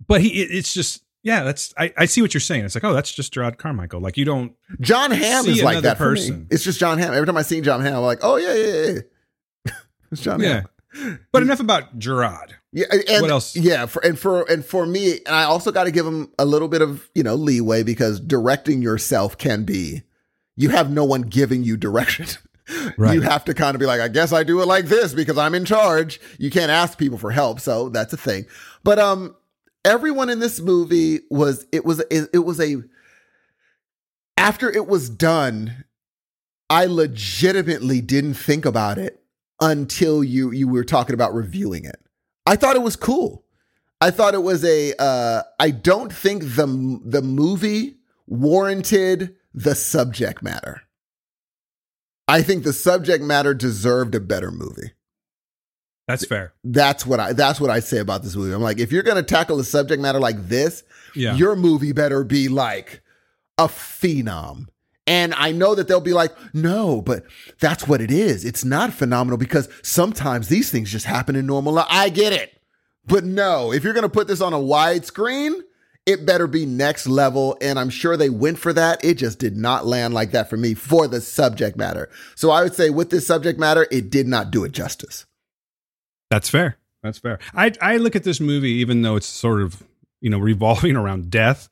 [0.06, 1.74] But he, it, it's just, yeah, that's.
[1.76, 2.64] I, I see what you're saying.
[2.64, 4.00] It's like, oh, that's just Jerrod Carmichael.
[4.00, 4.52] Like you don't.
[4.80, 6.20] Jon Hamm is like that for me.
[6.20, 6.46] person.
[6.50, 7.12] It's just Jon Hamm.
[7.12, 8.86] Every time I see Jon Hamm, I'm like, oh yeah, yeah,
[9.66, 9.72] yeah.
[10.12, 10.62] it's Jon Yeah.
[10.94, 11.20] Hamm.
[11.32, 12.52] But enough about Jerrod.
[12.72, 13.54] Yeah, and, What else?
[13.54, 16.44] Yeah, for, and for and for me, and I also got to give him a
[16.44, 20.02] little bit of you know leeway because directing yourself can be
[20.56, 22.26] you have no one giving you direction.
[22.98, 23.14] Right.
[23.14, 25.38] You have to kind of be like, I guess I do it like this because
[25.38, 26.20] I'm in charge.
[26.36, 28.44] You can't ask people for help, so that's a thing.
[28.84, 29.34] But um,
[29.84, 32.76] everyone in this movie was it was it, it was a
[34.36, 35.84] after it was done,
[36.70, 39.22] I legitimately didn't think about it
[39.60, 42.00] until you you were talking about reviewing it.
[42.46, 43.44] I thought it was cool.
[44.00, 44.94] I thought it was a.
[44.98, 47.96] Uh, I don't think the the movie
[48.26, 50.82] warranted the subject matter.
[52.28, 54.92] I think the subject matter deserved a better movie.
[56.08, 56.54] That's fair.
[56.64, 57.32] That's what I.
[57.34, 58.52] That's what I say about this movie.
[58.52, 60.82] I'm like, if you're gonna tackle a subject matter like this,
[61.14, 61.34] Yeah.
[61.36, 63.02] your movie better be like
[63.58, 64.66] a phenom.
[65.06, 67.24] And I know that they'll be like, no, but
[67.60, 68.44] that's what it is.
[68.44, 71.86] It's not phenomenal because sometimes these things just happen in normal life.
[71.88, 72.60] I get it.
[73.06, 75.62] But no, if you're going to put this on a wide screen,
[76.04, 77.56] it better be next level.
[77.62, 79.02] And I'm sure they went for that.
[79.02, 82.10] It just did not land like that for me for the subject matter.
[82.34, 85.24] So I would say with this subject matter, it did not do it justice.
[86.30, 86.76] That's fair.
[87.02, 87.38] That's fair.
[87.54, 89.82] I I look at this movie, even though it's sort of
[90.20, 91.68] you know revolving around death,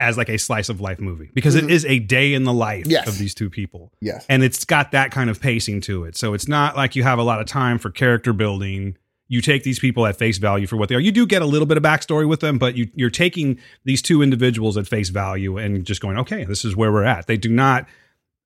[0.00, 1.70] as like a slice of life movie because it Mhm.
[1.70, 3.06] is a day in the life Yes.
[3.08, 4.24] of these two people, Yes.
[4.28, 6.16] and it's got that kind of pacing to it.
[6.16, 8.96] So it's not like you have a lot of time for character building.
[9.30, 11.00] You take these people at face value for what they are.
[11.00, 14.00] You do get a little bit of backstory with them, but you, you're taking these
[14.00, 17.26] two individuals at face value and just going, okay, this is where we're at.
[17.26, 17.86] They do not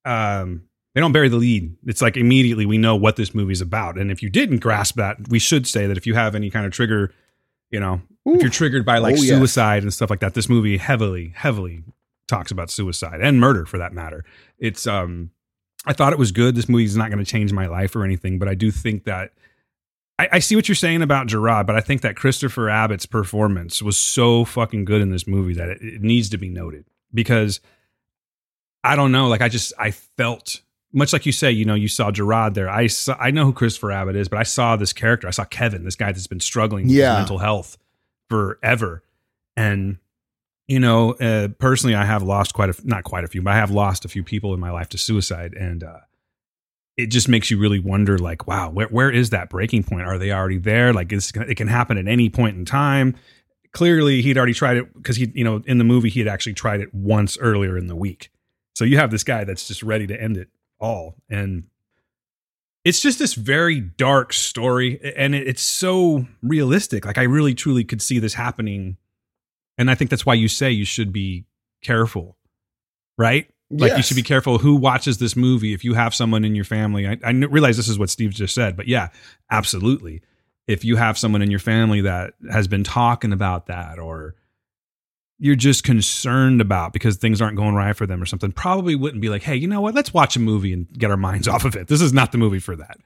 [0.04, 0.62] um,
[0.94, 1.74] they don't bury the lead.
[1.86, 3.96] It's like immediately we know what this movie's about.
[3.98, 6.66] And if you didn't grasp that, we should say that if you have any kind
[6.66, 7.12] of trigger,
[7.70, 9.28] you know, if you're triggered by like Oh, yes.
[9.38, 11.82] suicide and stuff like that, this movie heavily, heavily
[12.28, 14.24] talks about suicide and murder for that matter.
[14.58, 15.30] It's um
[15.84, 16.54] I thought it was good.
[16.54, 19.32] This movie's not going to change my life or anything, but I do think that
[20.18, 23.82] I, I see what you're saying about Jerrod, but I think that Christopher Abbott's performance
[23.82, 27.60] was so fucking good in this movie that it, it needs to be noted because
[28.84, 30.60] I don't know, like I just I felt
[30.92, 32.68] much like you say, you know, you saw Jerrod there.
[32.68, 35.26] I saw, I know who Christopher Abbott is, but I saw this character.
[35.26, 37.14] I saw Kevin, this guy that's been struggling with Yeah.
[37.16, 37.78] mental health
[38.28, 39.02] forever,
[39.56, 39.98] and
[40.68, 43.56] you know, uh, personally, I have lost quite a not quite a few, but I
[43.56, 45.98] have lost a few people in my life to suicide, and uh,
[46.96, 50.02] it just makes you really wonder, like, wow, where where is that breaking point?
[50.02, 50.92] Are they already there?
[50.92, 53.16] Like, it's, it can happen at any point in time.
[53.72, 56.54] Clearly, he'd already tried it because he, you know, in the movie, he had actually
[56.54, 58.30] tried it once earlier in the week.
[58.74, 60.48] So you have this guy that's just ready to end it
[60.82, 61.66] all, and
[62.84, 67.06] it's just this very dark story, and it's so realistic.
[67.06, 68.96] Like, I really, truly could see this happening,
[69.78, 71.46] and I think that's why you say you should be
[71.82, 72.36] careful,
[73.16, 73.48] right?
[73.70, 75.72] Like you should be careful who watches this movie.
[75.72, 78.54] If you have someone in your family, I, I realize this is what Steve just
[78.54, 79.08] said, but yeah,
[79.50, 80.20] absolutely.
[80.66, 84.34] If you have someone in your family that has been talking about that, or
[85.44, 89.20] you're just concerned about because things aren't going right for them or something, probably wouldn't
[89.20, 89.92] be like, hey, you know what?
[89.92, 91.88] Let's watch a movie and get our minds off of it.
[91.88, 92.98] This is not the movie for that.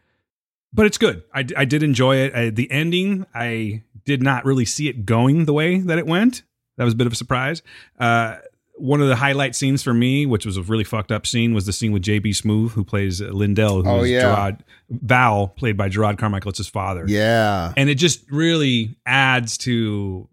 [0.75, 1.23] But it's good.
[1.33, 2.35] I, I did enjoy it.
[2.35, 6.43] I, the ending, I did not really see it going the way that it went.
[6.77, 7.63] That was a bit of a surprise.
[7.99, 8.37] Uh,
[8.75, 11.65] one of the highlight scenes for me, which was a really fucked up scene, was
[11.65, 14.25] the scene with JB Smoove, who plays Lindell, who Oh, is yeah.
[14.25, 14.59] Jerrod
[14.91, 16.51] Val, played by Jerrod Carmichael.
[16.51, 17.73] It's his father Yeah.
[17.79, 20.29] and it just really adds to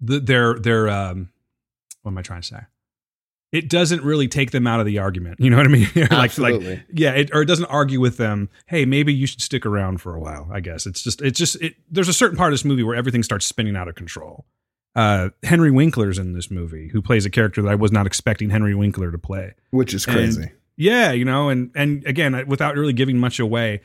[0.00, 1.30] the, their their um
[2.02, 2.60] what am I trying to say?
[3.52, 5.40] It doesn't really take them out of the argument.
[5.40, 5.88] You know what I mean?
[5.96, 6.76] like Absolutely.
[6.76, 8.50] like yeah, it, or it doesn't argue with them.
[8.66, 10.48] Hey, maybe you should stick around for a while.
[10.52, 12.96] I guess it's just it's just it, there's a certain part of this movie where
[12.96, 14.46] everything starts spinning out of control.
[14.94, 18.50] Uh, Henry Winkler's in this movie, who plays a character that I was not expecting
[18.50, 19.54] Henry Winkler to play.
[19.70, 20.52] Which is crazy.
[20.76, 23.80] Yeah, you know, and and again, without really giving much away,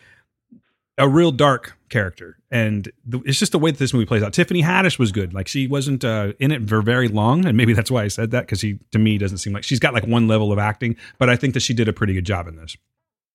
[1.02, 4.34] a real dark character, and the, it's just the way that this movie plays out.
[4.34, 7.73] Tiffany Haddish was good; like she wasn't uh, in it for very long, and maybe
[7.78, 10.06] that's why I said that because he, to me, doesn't seem like she's got like
[10.06, 12.56] one level of acting, but I think that she did a pretty good job in
[12.56, 12.78] this.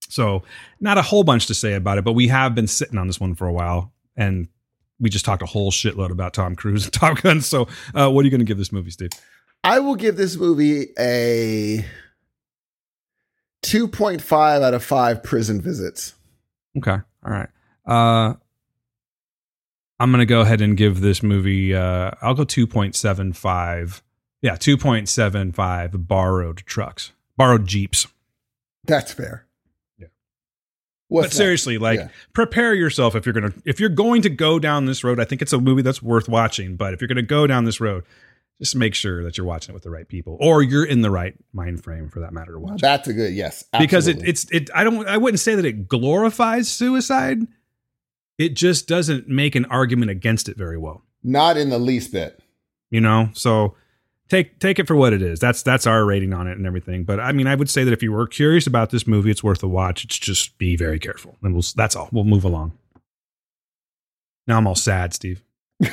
[0.09, 0.45] So,
[0.79, 3.19] not a whole bunch to say about it, but we have been sitting on this
[3.19, 4.47] one for a while, and
[5.01, 7.41] we just talked a whole shitload about Tom Cruise and Top Gun.
[7.41, 9.11] So, uh, what are you going to give this movie, Steve?
[9.65, 11.85] I will give this movie a
[13.65, 16.15] 2.5 out of 5 prison visits.
[16.79, 16.93] Okay.
[16.93, 17.49] All right.
[17.87, 18.35] Uh
[19.99, 24.03] I'm going to go ahead and give this movie uh I'll go 2.75.
[24.43, 27.13] Yeah, 2.75 borrowed trucks.
[27.37, 28.07] Borrowed Jeeps.
[28.85, 29.47] That's fair.
[29.99, 30.09] Yeah.
[31.09, 32.09] What's but seriously, like Yeah.
[32.33, 35.19] prepare yourself if you're going to if you're going to go down this road.
[35.21, 37.65] I think it's a movie that's worth watching, but if you're going to go down
[37.65, 38.05] this road,
[38.61, 41.11] just make sure that you're watching it with the right people or you're in the
[41.11, 42.81] right mind frame for that matter to watch.
[42.81, 43.65] That's a good yes.
[43.79, 47.41] because it, it's it i don't i wouldn't say that it glorifies suicide
[48.39, 51.03] it just doesn't make an argument against it very well.
[51.23, 52.41] Not in the least bit.
[52.91, 53.31] you know?
[53.33, 53.75] So
[54.29, 55.39] take take it for what it is.
[55.41, 57.05] That's that's our rating on it and everything.
[57.05, 59.43] But i mean i would say that if you were curious about this movie it's
[59.45, 60.05] worth a watch.
[60.05, 61.37] It's just be very careful.
[61.43, 62.09] And we'll that's all.
[62.13, 62.73] We'll move along.
[64.47, 65.43] Now i'm all sad steve.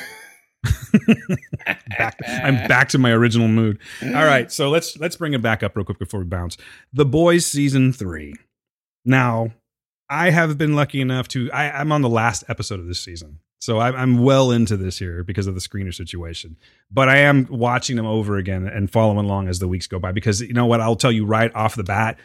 [1.97, 3.79] Back, i'm back to my original mood.
[4.01, 4.51] All right.
[4.51, 6.57] So let's let's bring it back up real quick before we bounce.
[6.93, 8.33] The boys season three.
[9.05, 9.51] Now
[10.13, 13.39] i have been lucky enough to I, i'm on the last episode of this season
[13.59, 16.57] so I, i'm well into this here because of the screener situation
[16.91, 20.11] but i am watching them over again and following along as the weeks go by
[20.11, 22.17] because you know what i'll tell you right off the bat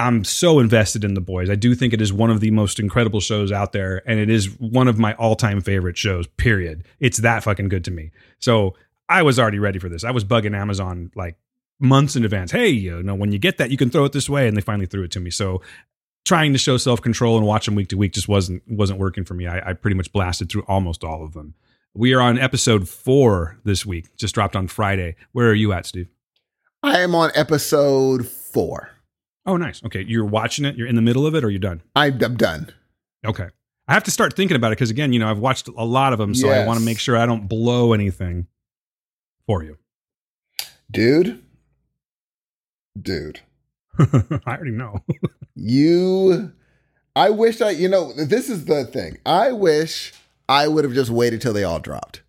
[0.00, 1.50] I'm so invested in The Boys.
[1.50, 4.30] I do think it is one of the most incredible shows out there, and it
[4.30, 6.84] is one of my all time favorite shows, period.
[7.00, 8.12] It's that fucking good to me.
[8.38, 8.76] So
[9.08, 10.04] I was already ready for this.
[10.04, 11.36] I was bugging Amazon like
[11.80, 12.52] months in advance.
[12.52, 14.46] Hey, you know, when you get that, you can throw it this way.
[14.46, 15.30] And they finally threw it to me.
[15.30, 15.62] So
[16.28, 19.24] trying to show self control and watch them week to week just wasn't wasn't working
[19.24, 19.46] for me.
[19.46, 21.54] I, I pretty much blasted through almost all of them.
[21.94, 25.16] We are on episode four this week, just dropped on Friday.
[25.32, 26.08] Where are you at, Steve?
[26.82, 28.90] I am on episode four.
[29.46, 29.82] Oh, nice.
[29.82, 30.76] Okay, you're watching it.
[30.76, 31.82] You're in the middle of it, or you're done.
[31.96, 32.72] I'm, I'm done.
[33.26, 33.48] Okay.
[33.88, 36.12] I have to start thinking about it because again, you know, I've watched a lot
[36.12, 38.46] of them, so I want to make sure I don't blow anything
[39.46, 39.78] for you.
[40.90, 41.42] Dude.
[43.00, 43.40] Dude.
[43.98, 45.02] I already know.
[45.60, 46.52] You
[47.16, 49.18] I wish I you know, this is the thing.
[49.26, 50.12] I wish
[50.48, 52.22] I would have just waited till they all dropped.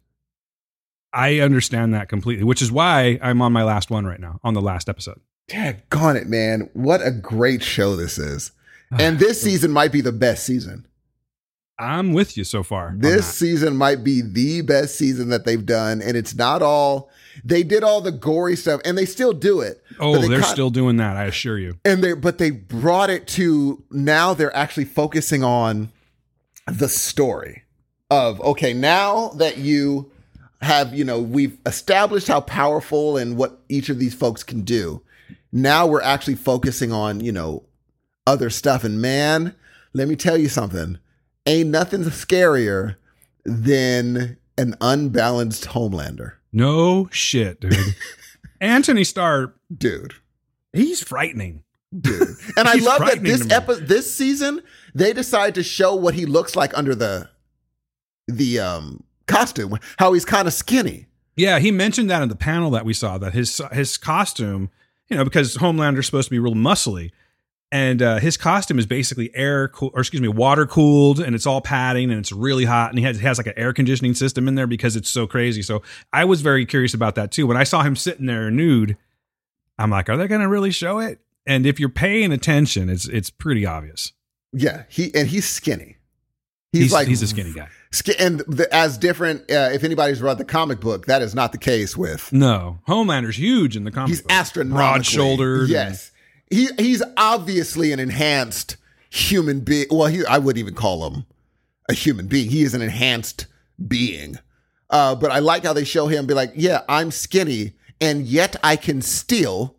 [1.14, 4.54] I understand that completely, which is why I'm on my last one right now, on
[4.54, 5.20] the last episode.
[5.50, 6.70] Daggone it, man.
[6.74, 8.52] What a great show this is.
[8.92, 10.88] And this season might be the best season.
[11.78, 12.96] I'm with you so far.
[12.98, 16.02] This season might be the best season that they've done.
[16.02, 17.12] And it's not all
[17.44, 19.84] they did all the gory stuff and they still do it.
[20.00, 21.16] oh, they they're kin- still doing that.
[21.16, 21.78] I assure you.
[21.86, 25.90] and they but they brought it to now they're actually focusing on
[26.68, 27.64] the story
[28.10, 30.12] of okay, now that you
[30.62, 35.02] have, you know, we've established how powerful and what each of these folks can do.
[35.52, 37.64] Now we're actually focusing on, you know,
[38.28, 38.84] other stuff.
[38.84, 39.56] And man,
[39.94, 41.00] let me tell you something.
[41.46, 42.98] Ain't nothing scarier
[43.46, 46.34] than an unbalanced Homelander.
[46.52, 47.76] No shit, dude.
[48.62, 50.16] Antony Starr, Dude.
[50.74, 51.64] he's frightening.
[51.98, 52.28] Dude.
[52.58, 54.62] And I love that this episode this season,
[54.94, 57.30] they decide to show what he looks like under the
[58.28, 61.08] the um costume, how he's kind of skinny.
[61.36, 64.70] Yeah, he mentioned that in the panel that we saw that his his costume,
[65.08, 67.12] you know, because Homelander's supposed to be real muscly,
[67.72, 71.46] and uh, his costume is basically air cool, or excuse me, water cooled, and it's
[71.46, 74.48] all padding and it's really hot, and he has, has like an air conditioning system
[74.48, 75.62] in there because it's so crazy.
[75.62, 75.82] So
[76.12, 77.46] I was very curious about that too.
[77.48, 78.98] When I saw him sitting there nude,
[79.78, 81.20] I'm like, are they going to really show it?
[81.46, 84.14] And if you're paying attention, it's it's pretty obvious.
[84.52, 85.98] Yeah, he and he's skinny.
[86.72, 87.68] He's, He's like he's a skinny guy.
[88.20, 89.50] And the, as different.
[89.50, 92.32] Uh, if anybody's read the comic book, that is not the case with.
[92.32, 94.10] No, Homelander's huge in the comic.
[94.10, 94.32] He's book.
[94.32, 95.70] astronomically broad-shouldered.
[95.70, 96.12] Yes,
[96.50, 98.78] he he's obviously an enhanced
[99.10, 99.88] human being.
[99.92, 101.26] Well, he I wouldn't even call him
[101.90, 102.50] a human being.
[102.50, 103.48] He is an enhanced
[103.88, 104.38] being.
[104.90, 108.56] Uh, but I like how they show him be like, yeah, I'm skinny, and yet
[108.64, 109.76] I can still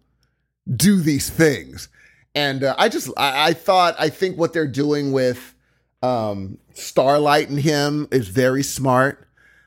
[0.76, 1.88] do these things.
[2.34, 5.54] And uh, I just I, I thought I think what they're doing with
[6.02, 9.26] um, Starlight and him is very smart.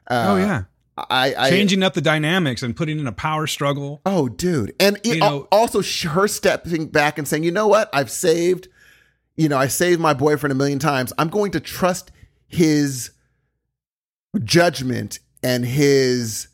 [0.10, 0.64] Uh, oh yeah,
[0.98, 4.02] I, I changing up the dynamics and putting in a power struggle.
[4.06, 4.76] Oh, dude.
[4.80, 7.90] And it, know- also her stepping back and saying, you know what?
[7.94, 8.68] I've saved,
[9.36, 11.12] you know, I saved my boyfriend a million times.
[11.18, 12.12] I'm going to trust
[12.48, 13.12] his
[14.44, 16.48] judgment and his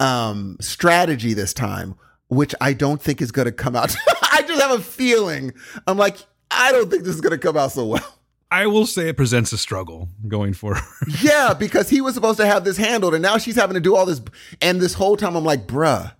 [0.00, 1.94] um, strategy this time,
[2.28, 3.94] which I don't think is going to come out.
[4.32, 5.52] I just have a feeling.
[5.86, 6.18] I'm like,
[6.50, 8.17] I don't think this is going to come out so well.
[8.50, 10.80] I will say it presents a struggle going forward.
[11.22, 13.96] Yeah, because he was supposed to have this handled, and now she's having to do
[13.96, 14.20] all this.
[14.60, 16.12] And this whole time, I'm like, bruh,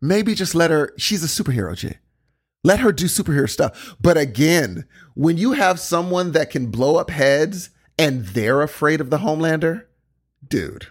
[0.00, 0.92] maybe just let her.
[0.96, 1.98] She's a superhero, J.
[2.64, 3.96] Let her do superhero stuff.
[4.00, 4.84] But again,
[5.14, 9.86] when you have someone that can blow up heads and they're afraid of the Homelander,
[10.46, 10.86] dude,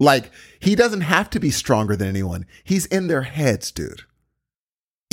[0.00, 0.30] like
[0.60, 2.46] he doesn't have to be stronger than anyone.
[2.62, 4.02] He's in their heads, dude.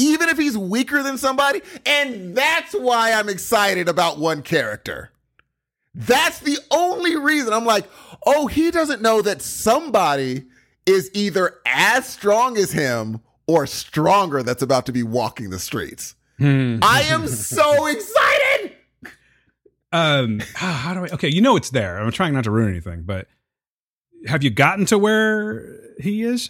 [0.01, 5.11] Even if he's weaker than somebody, and that's why I'm excited about one character.
[5.93, 7.85] That's the only reason I'm like,
[8.25, 10.45] oh, he doesn't know that somebody
[10.85, 16.15] is either as strong as him or stronger that's about to be walking the streets.
[16.39, 18.75] I am so excited.
[19.91, 21.09] um, how, how do I?
[21.13, 21.99] Okay, you know it's there.
[21.99, 23.27] I'm trying not to ruin anything, but
[24.25, 26.49] have you gotten to where he is?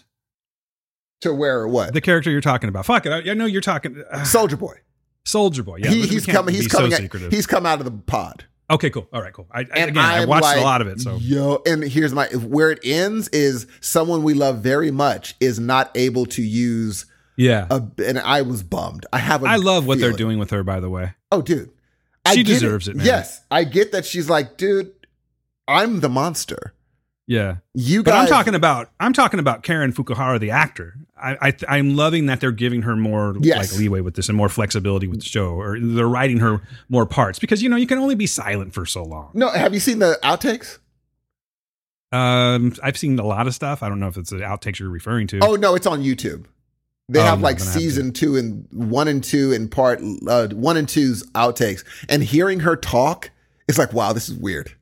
[1.21, 1.93] To where or what?
[1.93, 2.85] The character you're talking about.
[2.85, 3.11] Fuck it.
[3.11, 4.03] I, I know you're talking.
[4.11, 4.75] Uh, Soldier Boy.
[5.25, 5.77] Soldier Boy.
[5.77, 6.53] Yeah, he, he's coming.
[6.53, 6.91] He's coming.
[6.91, 8.45] So out- he's come out of the pod.
[8.71, 9.07] okay, cool.
[9.13, 9.47] All right, cool.
[9.51, 11.83] I, I, And again, I I'm watched like, a lot of it, so yo, and
[11.83, 16.41] here's my where it ends is someone we love very much is not able to
[16.41, 17.05] use
[17.37, 17.67] yeah.
[17.69, 19.05] a, and I was bummed.
[19.13, 19.43] I have.
[19.43, 20.63] a I love what they're doing with her.
[20.63, 21.69] By the way, Oh, dude,
[22.31, 23.05] She get deserves it, man.
[23.05, 24.05] Yes, I get that.
[24.05, 24.91] She's like, dude,
[25.67, 26.73] I'm the monster.
[27.27, 27.57] Yeah.
[27.73, 30.95] You But I'm talking about I'm talking about Karen Fukuhara, the actor.
[31.21, 33.71] I, I I'm loving that they're giving her more Yes.
[33.71, 37.05] like leeway with this and more flexibility with the show, or they're writing her more
[37.05, 39.29] parts because you know you can only be silent for so long.
[39.33, 40.79] No, have you seen the outtakes?
[42.11, 43.81] Um, I've seen a lot of stuff.
[43.83, 45.39] I don't know if it's the outtakes you're referring to.
[45.41, 46.45] Oh no, it's on YouTube.
[47.07, 50.01] They Oh, have no, like I have season two and one and two in part
[50.27, 53.29] uh, one and two's outtakes, and hearing her talk,
[53.67, 54.73] it's like, wow, this is weird.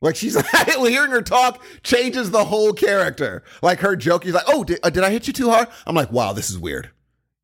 [0.00, 0.36] Like she's
[0.66, 3.42] well, hearing her talk changes the whole character.
[3.62, 5.68] Like her joke, he's like, oh, did, uh, did I hit you too hard?
[5.86, 6.90] I'm like, wow, this is weird.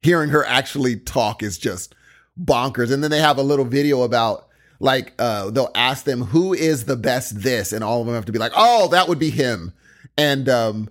[0.03, 1.95] Hearing her actually talk is just
[2.41, 2.93] bonkers.
[2.93, 6.85] And then they have a little video about like uh they'll ask them who is
[6.85, 9.31] the best this, and all of them have to be like, oh, that would be
[9.31, 9.73] him.
[10.17, 10.89] And um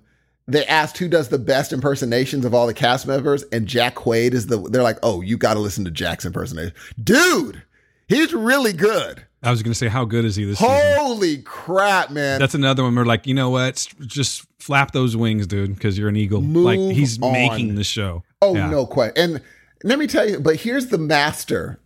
[0.47, 4.33] they asked who does the best impersonations of all the cast members, and Jack Quaid
[4.33, 4.57] is the.
[4.59, 7.63] They're like, oh, you got to listen to Jack's impersonation, dude.
[8.07, 9.25] He's really good.
[9.45, 10.97] I was going to say how good is he this season?
[10.97, 12.39] Holy crap, man!
[12.39, 12.95] That's another one.
[12.95, 13.88] We're like, you know what?
[14.01, 16.41] Just flap those wings, dude, because you're an eagle.
[16.41, 17.31] like he's on.
[17.31, 18.23] making the show.
[18.41, 18.69] oh Yeah.
[18.69, 19.34] no, question.
[19.34, 19.41] And
[19.84, 21.80] let me tell you, but here's the master.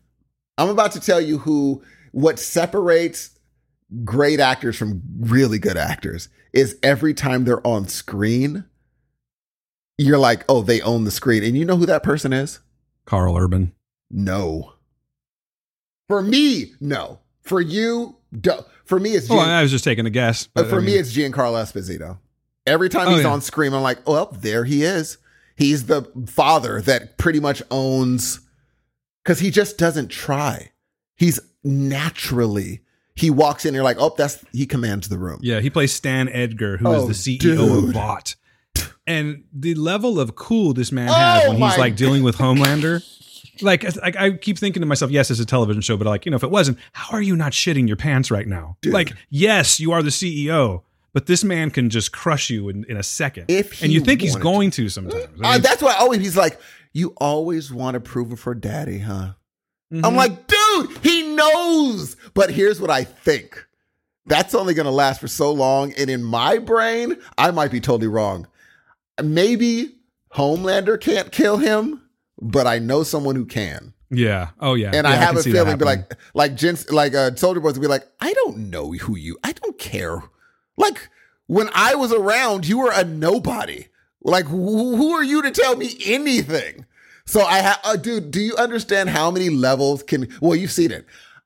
[0.57, 3.37] I'm about to tell you who what separates
[4.03, 8.65] great actors from really good actors is every time they're on screen,
[9.97, 12.59] you're like, oh, they own the screen, and you know who that person is?
[13.05, 13.73] Karl Urban.
[14.09, 14.73] No.
[16.07, 17.19] For me, no.
[17.49, 18.15] For you,
[18.85, 20.47] for me, it's Oh, Gian- I was just taking a guess.
[20.53, 22.19] but for I me, it's Giancarlo Esposito.
[22.67, 23.31] Every time Oh, he's yeah.
[23.31, 25.17] on screen, I'm like, well, there he is.
[25.55, 28.39] He's the father that pretty much owns
[29.23, 30.71] because he just doesn't try.
[31.17, 32.81] He's naturally
[33.15, 35.39] he walks in, you're like, oh, that's he commands the room.
[35.41, 37.59] Yeah, he plays Stan Edgar, who is Oh, the CEO dude.
[37.89, 38.35] of Vought.
[39.05, 42.37] And the level of cool this man oh has Oh when he's like dealing with
[42.37, 43.03] Homelander.
[43.61, 46.31] Like, like I keep thinking to myself, yes, it's a television show, but like, you
[46.31, 48.77] know, if it wasn't, how are you not shitting your pants right now?
[48.81, 48.93] Dude.
[48.93, 50.83] Like, yes, you are the CEO,
[51.13, 53.45] but this man can just crush you in, in a second.
[53.47, 55.27] If and you think he's going to, sometimes.
[55.43, 56.59] I Uh, that's why always he's like,
[56.93, 59.33] you always want to prove it for daddy, huh?
[59.91, 60.05] mhm.
[60.05, 62.15] I'm like, dude, he knows.
[62.33, 63.65] But here's what I think.
[64.25, 65.93] That's only going to last for so long.
[65.97, 68.47] And in my brain, I might be totally wrong.
[69.21, 69.95] Maybe
[70.33, 72.01] Homelander can't kill him,
[72.41, 73.93] but I know someone who can.
[74.09, 74.49] yeah.
[74.59, 74.91] Oh, yeah.
[74.93, 77.73] And Yeah, I have can a feeling, be like, like gents, like uh, Soldier Boys
[77.73, 79.37] would be like, I don't know who you.
[79.43, 80.23] I don't care.
[80.77, 81.09] Like
[81.47, 83.87] when I was around, you were a nobody.
[84.23, 86.85] Like who, who are you to tell me anything?
[87.25, 88.31] So I have, uh, dude.
[88.31, 90.27] Do you understand how many levels can?
[90.41, 91.05] Well, you've seen it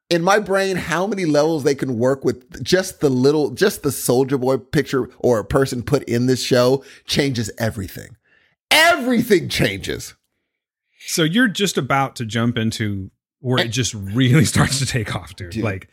[0.09, 0.77] in my brain.
[0.77, 5.09] How many levels they can work with just the little, just the Soldier Boy picture
[5.19, 8.15] or a person put in this show changes everything.
[8.71, 10.15] Everything changes.
[11.05, 15.35] So you're just about to jump into where it just really starts to take off,
[15.35, 15.51] dude.
[15.51, 15.63] Dude.
[15.63, 15.89] Like,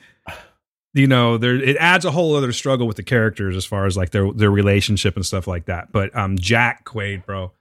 [0.95, 3.97] you know, there it adds a whole other struggle with the characters as far as
[3.97, 5.93] like their their relationship and stuff like that.
[5.93, 7.53] But um, Jack Quaid, bro,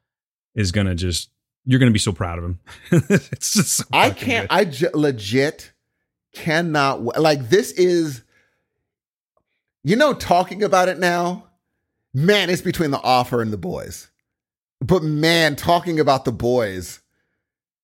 [0.55, 1.29] is gonna just
[1.65, 2.59] you're gonna be so proud of him.
[2.91, 4.49] it's just so I can't.
[4.49, 4.55] good.
[4.55, 5.71] I j- legit
[6.33, 7.03] cannot.
[7.19, 8.23] Like this is,
[9.83, 11.45] you know, talking about it now.
[12.13, 14.09] Man, it's between the offer and the boys.
[14.81, 17.01] But man, talking about the boys,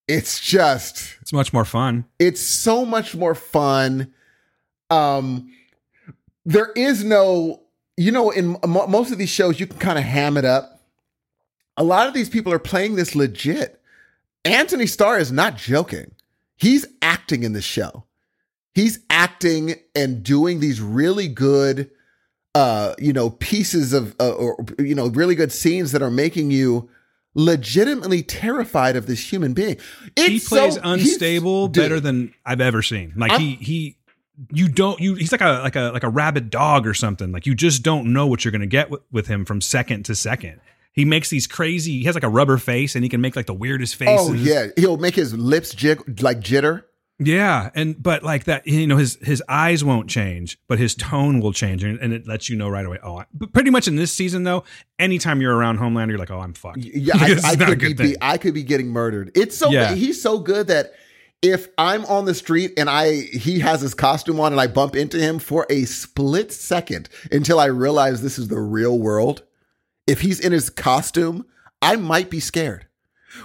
[0.08, 2.06] it's just it's much more fun.
[2.20, 4.14] it's so much more fun.
[4.90, 5.52] Um,
[6.46, 7.62] there is no,
[7.98, 10.82] you know, in mo- most of these shows, you can kind of ham it up.
[11.78, 13.82] A lot of these people are playing this legit.
[14.46, 16.12] Antony Starr is not joking.
[16.56, 18.04] He's acting in the show.
[18.74, 21.90] He's acting and doing these really good,
[22.54, 26.52] uh, you know, pieces of, uh, or you know, really good scenes that are making
[26.52, 26.90] you
[27.36, 29.78] legitimately terrified of this human being.
[30.16, 31.84] It's he plays so- he's- unstable dude.
[31.84, 33.14] better than I've ever seen.
[33.16, 33.98] Like I'm- he he
[34.52, 37.32] you don't you he's like a like a like a rabid dog or something.
[37.32, 40.16] Like you just don't know what you're gonna get with, with him from second to
[40.16, 40.60] second.
[40.94, 42.00] He makes these crazy.
[42.00, 44.30] He has like a rubber face, and he can make like the weirdest oh, faces.
[44.30, 46.84] Oh yeah, he'll make his lips jig like jitter.
[47.20, 47.70] Yeah.
[47.76, 51.54] And but like that, you know, his his eyes won't change, but his tone will
[51.54, 53.00] change, and, and it lets you know right away.
[53.02, 54.64] Oh, I, but pretty much in this season though,
[55.00, 56.78] anytime you're around Homelander, you're like, oh, I'm fucked.
[56.80, 59.32] Yeah, I, I is not a could be, be I could be getting murdered.
[59.36, 59.96] It's so Yeah.
[59.96, 60.94] he's so good that
[61.42, 64.96] if I'm on the street and I he has his costume on and I bump
[64.96, 69.44] into him for a split second until I realize this is the real world,
[70.08, 71.46] if he's in his costume,
[71.82, 72.88] I might be scared.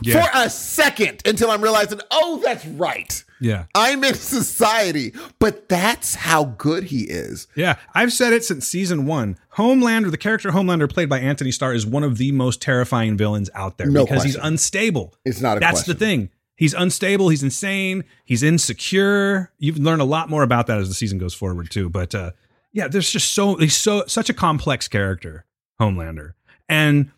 [0.02, 0.24] Yeah.
[0.24, 3.22] For a second until I'm realizing, oh, that's right.
[3.40, 3.64] Yeah.
[3.74, 5.12] I'm in society.
[5.38, 7.48] But that's how good he is.
[7.54, 9.38] Yeah, I've said it since season one.
[9.56, 13.50] Homelander, the character Homelander played by Antony Starr, is one of the most terrifying villains
[13.54, 15.14] out there No because he's unstable.
[15.24, 15.92] It's not a That's question.
[15.94, 16.30] the thing.
[16.56, 17.30] He's unstable.
[17.30, 18.04] He's insane.
[18.26, 19.50] He's insecure.
[19.58, 21.88] You've learned a lot more about that as the season goes forward too.
[21.88, 22.32] But uh,
[22.72, 25.46] yeah, there's just so he's so such a complex character,
[25.80, 26.34] Homelander,
[26.68, 27.10] and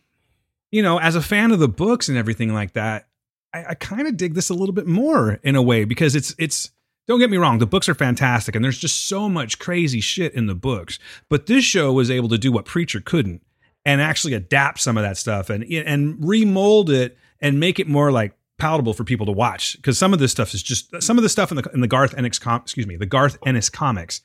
[0.71, 3.09] you know, as a fan of the books and everything like that,
[3.55, 6.35] I, I kind of dig this a little bit more in a way because it's
[6.39, 6.71] it's.
[7.09, 10.35] Don't get me wrong, the books are fantastic and there's just so much crazy shit
[10.35, 11.01] in the books.
[11.29, 13.43] But this show was able to do what Preacher couldn't
[13.85, 18.13] and actually adapt some of that stuff and and remold it and make it more
[18.13, 21.23] like palatable for people to watch because some of this stuff is just some of
[21.23, 24.21] the stuff in the in the Garth Ennis com, excuse me the Garth Ennis comics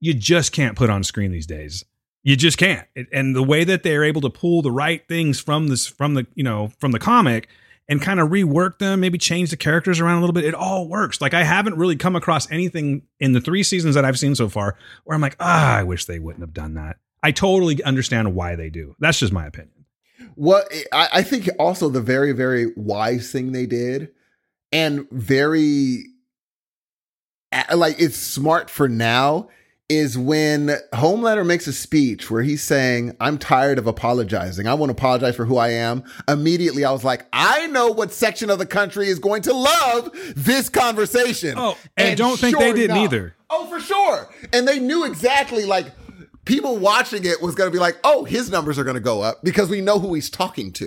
[0.00, 1.84] you just can't put on screen these days
[2.22, 5.38] you just can't It- and the way that they're able to pull the right things
[5.38, 7.48] from this from the you know from the comic
[7.92, 10.88] and kind of rework them maybe change the characters around a little bit it all
[10.88, 11.20] works.
[11.20, 14.48] Like I haven't really come across anything in the three seasons that I've seen so
[14.48, 16.96] far where I'm like ah I wish they wouldn't have done that.
[17.22, 18.96] I totally understand why they do.
[18.98, 19.84] That's just my opinion.
[20.34, 24.10] What I, think also the very, very wise thing they did,
[24.70, 26.06] and very
[27.74, 29.48] like it's smart for now,
[29.96, 34.66] is when Homelander makes a speech where he's saying, I'm tired of apologizing.
[34.66, 36.04] I want to apologize for who I am.
[36.28, 40.10] Immediately, I was like, I know what section of the country is going to love
[40.36, 41.54] this conversation.
[41.56, 43.34] Oh, and don't think they didn't either.
[43.50, 44.28] Oh, for sure.
[44.52, 45.86] And they knew exactly like
[46.44, 49.20] people watching it was going to be like, oh, his numbers are going to go
[49.22, 50.86] up because we know who he's talking to.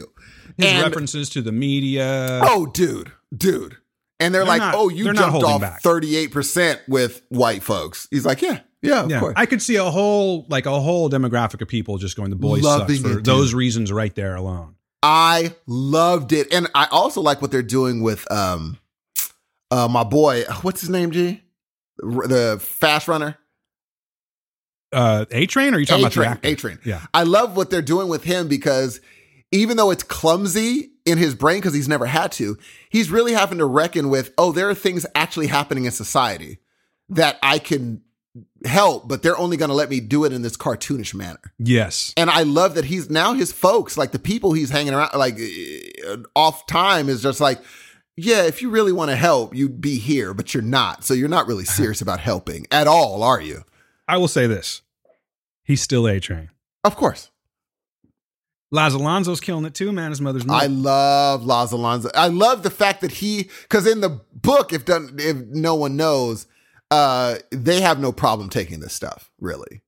[0.57, 3.77] his And- references to the media Oh, dude, dude.
[4.17, 5.81] And they're, They're like, not- oh, you jumped off back.
[5.83, 8.07] 38% with white folks.
[8.11, 9.33] He's like, yeah, yeah, of Yeah, course.
[9.35, 12.63] I could see a whole like a whole demographic of people just going the boys
[12.63, 14.75] Loving sucks for it, those reasons right there alone.
[15.03, 16.53] I loved it.
[16.53, 18.77] And I also like what they're doing with um
[19.71, 21.41] uh my boy, what's his name, G,
[21.97, 23.37] The fast runner.
[24.91, 26.47] Uh, A Train, or are you talking about the A-Train, actor?
[26.47, 26.79] A-Train.
[26.85, 27.01] Yeah.
[27.13, 29.01] I love what they're doing with him because
[29.51, 32.57] even though it's clumsy in his brain because he's never had to,
[32.89, 36.59] he's really having to reckon with, oh, there are things actually happening in society
[37.09, 38.01] that I can
[38.65, 41.39] help, but they're only going to let me do it in this cartoonish manner.
[41.57, 42.13] Yes.
[42.17, 45.39] And I love that he's now his folks, like the people he's hanging around, like
[46.07, 47.59] uh, off time is just like,
[48.17, 51.03] yeah, if you really want to help, you'd be here, but you're not.
[51.03, 53.63] So you're not really serious about helping at all, are you?
[54.07, 54.81] I will say this:
[55.63, 56.49] he's still A Train.
[56.83, 57.31] Of course.
[58.71, 60.11] Laz Alonso's killing it too, man.
[60.11, 62.09] His mother's I love Laz Alonso.
[62.13, 65.95] I love the fact that he, because in the book, if done, if no one
[65.95, 66.47] knows,
[66.91, 69.29] uh, they have no problem taking this stuff.
[69.39, 69.81] Really,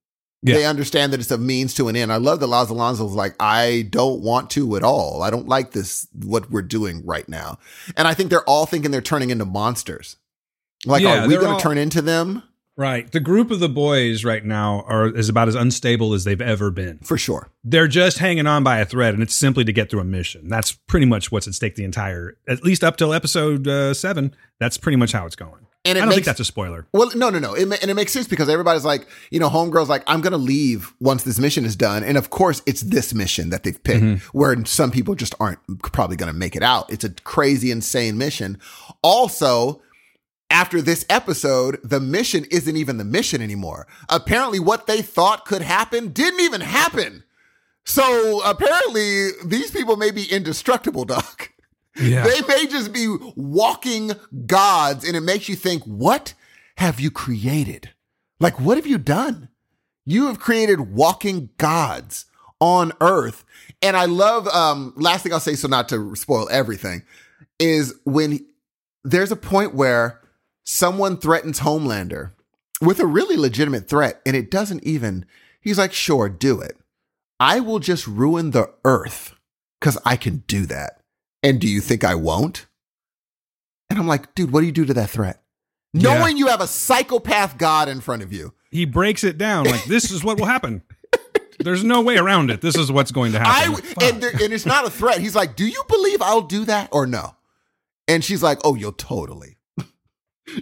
[0.44, 0.56] Yeah.
[0.56, 2.11] they understand that it's a means to an end.
[2.11, 5.22] I love that Laz Alonso's like, I don't want to at all.
[5.22, 7.60] I don't like this what we're doing right now,
[7.95, 10.18] and I think they're all thinking they're turning into monsters.
[10.86, 12.44] Like, Yeah, are we going to all- turn into them?
[12.78, 13.12] Right.
[13.12, 16.70] The group of the boys right now are is about as unstable as they've ever
[16.70, 16.99] been.
[16.99, 17.49] For sure.
[17.64, 20.48] They're just hanging on by a thread, and it's simply to get through a mission.
[20.48, 24.36] That's pretty much what's at stake the entire, at least up till episode uh, seven.
[24.60, 25.66] That's pretty much how it's going.
[25.86, 26.86] And it I don't makes- think that's a spoiler.
[26.94, 27.54] Well, no, no, no.
[27.54, 30.38] It, and it makes sense because everybody's like, you know, homegirl's like, I'm going to
[30.38, 32.04] leave once this mission is done.
[32.04, 36.18] And of course, it's this mission that they've picked where some people just aren't probably
[36.18, 36.91] going to make it out.
[36.91, 38.60] It's a crazy, insane mission.
[39.02, 39.82] Also,
[40.49, 43.88] after this episode, the mission isn't even the mission anymore.
[44.10, 47.24] Apparently, what they thought could happen didn't even happen.
[47.86, 51.52] So apparently, these people may be indestructible, Doc.
[51.99, 52.24] Yeah.
[52.24, 54.11] They may just be walking
[54.45, 56.34] gods, and it makes you think, what
[56.78, 57.91] have you created?
[58.40, 59.49] Like, what have you done?
[60.06, 62.26] You have created walking gods
[62.60, 63.44] on earth.
[63.82, 67.03] And I love, um, last thing I'll say, so not to spoil everything,
[67.60, 68.45] is when
[69.03, 70.22] there's a point where
[70.68, 72.31] someone threatens Homelander
[72.81, 75.26] with a really legitimate threat, and it doesn't even,
[75.61, 76.77] he's like, sure, do it.
[77.39, 79.34] I will just ruin the earth
[79.80, 81.02] because I can do that.
[81.41, 82.65] And do you think I won't?
[83.89, 85.41] And I'm like, dude, what do you do to that threat?
[85.94, 86.19] Yeah.
[86.19, 88.53] Knowing you have a psychopath god in front of you.
[88.69, 90.84] he breaks it down like this is what will happen.
[91.60, 92.60] There's no way around it.
[92.60, 93.76] This is what's going to happen.
[93.76, 94.03] Fuck.
[94.03, 95.19] and, there, and it's not a threat.
[95.19, 97.35] He's like, "Do you believe I'll do that or no?"
[98.07, 99.56] And she's like, "Oh, you'll totally.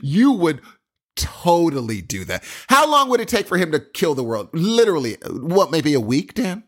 [0.01, 0.61] You would
[1.15, 2.43] totally do that.
[2.67, 4.49] How long would it take for him to kill the world?
[4.53, 5.71] Literally, what?
[5.71, 6.63] Maybe a week, Dan?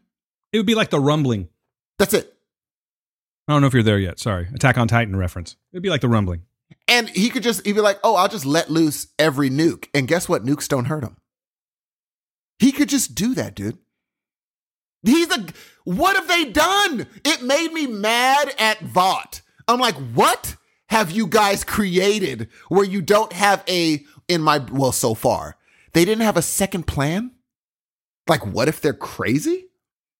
[0.53, 1.49] it would be like the rumbling.
[1.99, 2.33] That's it.
[3.47, 4.19] I don't know if you're there yet.
[4.19, 4.47] Sorry.
[4.53, 5.55] Attack on Titan reference.
[5.71, 6.43] It'd be like the rumbling.
[6.87, 10.07] And he could just he'd be like, "Oh, I'll just let loose every nuke." And
[10.07, 10.45] guess what?
[10.45, 11.17] Nukes don't hurt him.
[12.59, 13.77] He could just do that, dude.
[15.03, 15.45] He's a.
[15.83, 17.07] What have they done?
[17.23, 19.41] It made me mad at Vought.
[19.67, 20.55] I'm like, what
[20.89, 25.57] have you guys created where you don't have a in my well so far
[25.93, 27.31] they didn't have a second plan?
[28.27, 29.67] Like, what if they're crazy?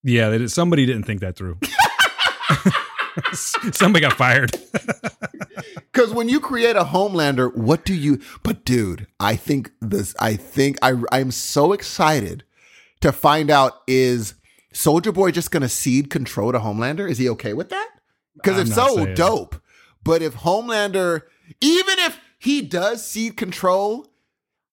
[0.03, 1.59] Yeah, they did, somebody didn't think that through.
[3.33, 4.51] somebody got fired.
[5.91, 8.21] Because when you create a Homelander, what do you?
[8.43, 10.13] But dude, I think this.
[10.19, 10.93] I think I.
[11.11, 12.43] I'm so excited
[13.01, 14.35] to find out is
[14.71, 17.09] Soldier Boy just to cede control to Homelander?
[17.09, 17.89] Is he okay with that?
[18.35, 19.55] Because if so, dope.
[20.07, 21.23] But if Homelander,
[21.59, 24.07] even if he does cede control,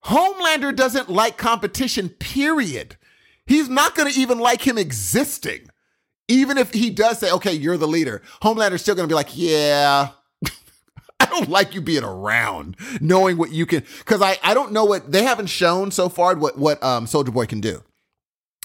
[0.05, 2.09] Homelander doesn't like competition.
[2.09, 2.97] Period.
[3.45, 5.71] He's not going to even like him existing.
[6.29, 9.37] Even if he does say, "Okay, you're the leader," Homelander's still going to be like,
[9.37, 10.11] "Yeah."
[11.21, 14.85] I don't like you being around, knowing what you can, because I, I don't know
[14.85, 17.83] what they haven't shown so far what what um Soldier Boy can do.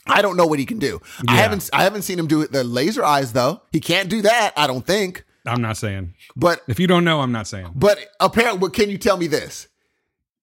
[0.05, 1.01] I don't know what he can do.
[1.27, 2.51] I haven't I haven't seen him do it.
[2.51, 4.53] The laser eyes though, he can't do that.
[4.55, 5.25] I don't think.
[5.51, 6.13] I'm not saying.
[6.35, 7.71] But If you don't know, I'm not saying.
[7.75, 9.67] but apparently, but can you tell me this?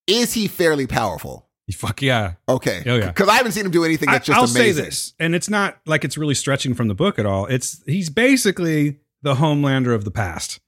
[0.06, 1.46] Is he fairly powerful?
[1.72, 2.34] Fuck yeah.
[2.48, 3.08] Okay, Oh, yeah.
[3.08, 4.74] Because I haven't seen him do anything I, that's just I'll amazing.
[4.84, 7.46] say this, and it's not like it's really stretching from the book at all.
[7.46, 10.60] It's he's basically the Homelander of the past,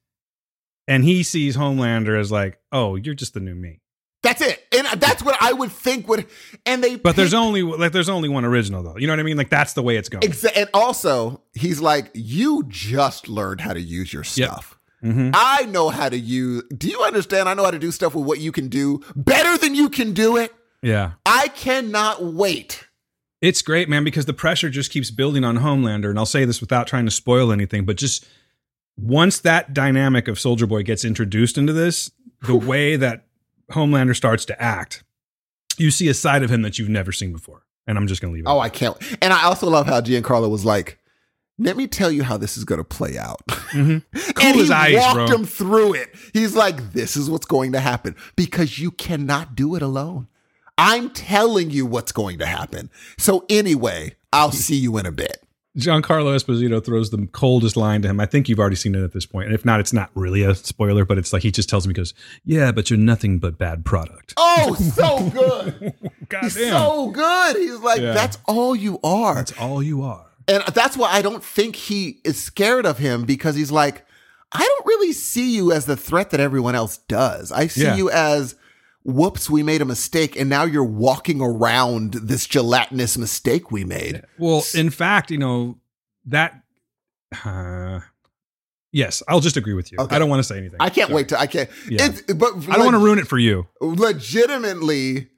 [0.88, 3.80] and he sees Homelander as like, oh, you're just the new me.
[4.24, 4.57] That's it,
[4.92, 6.26] and that's what I would think would.
[6.66, 8.96] And they, But there's only like there's only one original though.
[8.96, 9.36] You know what I mean?
[9.36, 10.22] Like that's the way it's going.
[10.22, 14.48] Exa- and also he's like, you just learned how to use your Yep.
[14.50, 14.78] stuff.
[15.04, 15.30] Mhm.
[15.34, 16.64] I know how to use.
[16.76, 17.48] Do you understand?
[17.48, 20.12] I know how to do stuff with what you can do better than you can
[20.12, 20.52] do it.
[20.82, 21.12] Yeah.
[21.24, 22.84] I cannot wait.
[23.40, 26.10] It's great, man, because the pressure just keeps building on Homelander.
[26.10, 28.26] And I'll say this without trying to spoil anything, but just
[28.96, 32.10] once that dynamic of Soldier Boy gets introduced into this,
[32.42, 33.27] the way that
[33.72, 35.04] Homelander starts to act,
[35.76, 37.64] you see a side of him that you've never seen before.
[37.86, 38.48] And I'm just going to leave it.
[38.50, 38.96] Oh, I can't.
[39.22, 40.98] And I also love how Giancarlo was like,
[41.58, 44.02] "Let me tell you how this is going to play out." Mhm.
[44.12, 45.38] and Cool he as ice, walked bro.
[45.38, 46.14] him through it.
[46.34, 50.28] He's like, "This is what's going to happen because you cannot do it alone.
[50.76, 52.90] I'm telling you what's going to happen.
[53.18, 55.42] So anyway, I'll see you in a bit.
[55.76, 58.18] Giancarlo Esposito throws the coldest line to him.
[58.20, 59.46] I think you've already seen it at this point.
[59.46, 61.90] And if not, it's not really a spoiler, but it's like he just tells him,
[61.90, 62.14] he goes,
[62.44, 64.34] Yeah, but you're nothing but bad product.
[64.36, 65.94] Oh, so good.
[66.28, 67.56] God He's so good.
[67.56, 68.12] He's like, Yeah.
[68.12, 69.34] that's all you are.
[69.36, 70.26] That's all you are.
[70.48, 74.04] And that's why I don't think he is scared of him because he's like,
[74.50, 77.52] I don't really see you as the threat that everyone else does.
[77.52, 77.96] I see Yeah.
[77.96, 78.54] you as,
[79.04, 80.36] whoops, we made a mistake.
[80.36, 84.22] And now you're walking around this gelatinous mistake we made.
[84.38, 85.78] Well, in fact, you know,
[86.26, 86.62] that.
[87.44, 88.00] Uh,
[88.92, 89.98] yes, I'll just agree with you.
[89.98, 90.16] Okay.
[90.16, 90.78] I don't want to say anything.
[90.80, 91.16] I can't Sorry.
[91.16, 91.70] wait to, I can't.
[91.88, 92.06] Yeah.
[92.06, 93.66] It's, but I don't want to ruin it for you.
[93.80, 95.28] legitimately,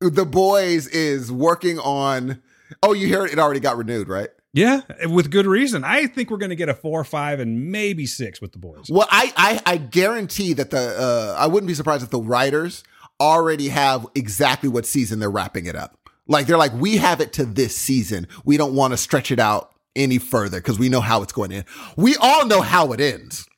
[0.00, 2.42] the boys is working on,
[2.82, 4.30] oh, you hear it, it already got renewed, right?
[4.54, 5.82] Yeah, with good reason.
[5.82, 8.90] I think we're going to get a four, five, and maybe six with the boys.
[8.90, 12.84] Well, I, I, I guarantee that the, uh, I wouldn't be surprised if the writers
[13.18, 15.98] already have exactly what season they're wrapping it up.
[16.26, 18.28] Like they're like, we have it to this season.
[18.44, 21.50] We don't want to stretch it out any further because we know how it's going
[21.50, 21.64] to end.
[21.96, 23.48] We all know how it ends.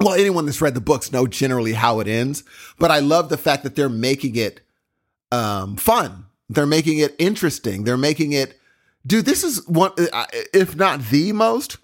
[0.00, 2.44] Well, anyone that's read the books know generally how it ends,
[2.78, 4.60] but I love the fact that they're making it
[5.32, 6.26] um, fun.
[6.48, 7.84] They're making it interesting.
[7.84, 8.57] They're making it,
[9.06, 9.24] dude.
[9.24, 11.76] This is one, uh, if not the most,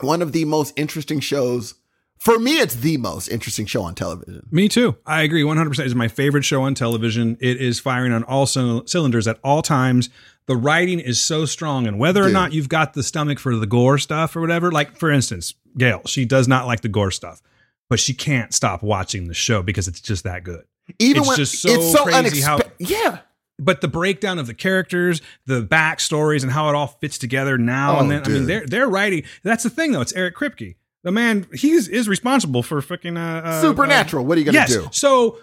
[0.00, 1.74] one of the most interesting shows.
[2.18, 4.44] For me, it's the most interesting show on television.
[4.50, 4.96] Me too.
[5.06, 5.78] I agree 100%.
[5.84, 7.36] It's my favorite show on television.
[7.40, 10.10] It is firing on all cyl- cylinders at all times.
[10.46, 12.32] The writing is so strong, and whether or Dude.
[12.32, 16.00] not you've got the stomach for the gore stuff or whatever, like for instance, Gail,
[16.06, 17.40] she does not like the gore stuff,
[17.88, 20.64] but she can't stop watching the show because it's just that good.
[20.98, 22.88] Even It's when just so it's so crazy how- unexpected.
[22.90, 23.18] yeah,
[23.60, 27.96] But the breakdown of the characters, the backstories, and how it all fits together now
[27.96, 28.22] Oh, and then.
[28.24, 29.24] I mean, they're they're writing.
[29.42, 30.00] That's the thing, though.
[30.00, 30.76] It's Eric Kripke.
[31.02, 34.24] The man, he's is responsible for freaking uh, uh, supernatural.
[34.26, 34.70] what are you Uh, gonna yes.
[34.72, 34.88] do?
[34.92, 35.38] So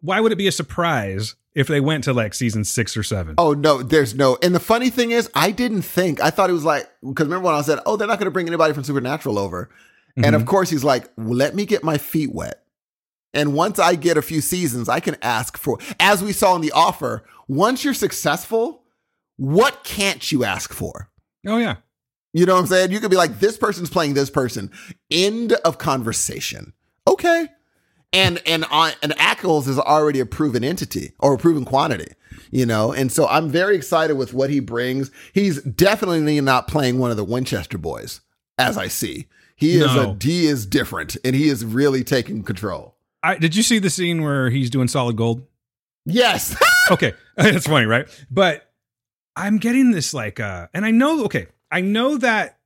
[0.00, 3.34] why would it be a surprise if they went to like season six or seven?
[3.38, 4.36] Oh no, there's no.
[4.42, 6.20] And the funny thing is, I didn't think.
[6.20, 8.30] I thought it was like because remember when I said, "Oh, they're not going to
[8.32, 9.70] bring anybody from Supernatural over,"
[10.16, 10.34] and Mm-hmm.
[10.34, 12.60] of course he's like, well, "Let me get my feet wet."
[13.36, 15.78] And once I get a few seasons, I can ask for.
[15.98, 18.82] As we saw in the offer, once you're successful,
[19.36, 21.10] what can't you ask for?
[21.46, 21.76] Oh yeah.
[22.32, 22.90] You know what I'm saying?
[22.90, 24.70] You could be like, this person's playing this person.
[25.10, 26.72] End of conversation.
[27.06, 27.48] Okay.
[28.12, 32.12] And and on and Ackles is already a proven entity or a proven quantity,
[32.52, 32.92] you know.
[32.92, 35.10] And so I'm very excited with what he brings.
[35.32, 38.20] He's definitely not playing one of the Winchester boys,
[38.56, 39.26] as I see.
[39.56, 40.10] He is No.
[40.20, 42.94] a he is different, and he is really taking control.
[43.22, 45.44] I, did you see the scene where he's doing solid gold?
[46.06, 46.56] Yes.
[46.90, 48.70] okay that's funny right but
[49.36, 52.58] i'm getting this like uh and i know okay i know that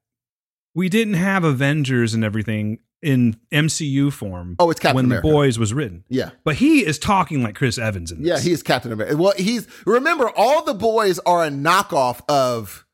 [0.75, 5.29] we didn't have avengers and everything in mcu form oh, it's Captain when America.
[5.29, 6.31] the boys was written yeah.
[6.43, 9.17] but he is talking like chris evans in this Yeah, he is Captain America.
[9.17, 12.85] Well, he's remember all the boys are a knockoff of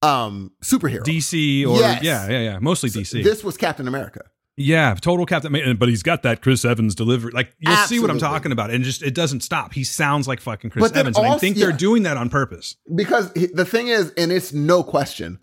[0.00, 1.02] um superhero.
[1.02, 2.02] dc or Yes.
[2.02, 4.22] yeah yeah yeah mostly dc This was Captain America.
[4.60, 8.18] Yeah total captain but he's got that chris evans delivery like you'll see what i'm
[8.18, 11.30] talking about and just it doesn't stop he sounds like fucking chris evans and i
[11.30, 15.38] also- think they're doing that on purpose Because the thing is, and it's no question,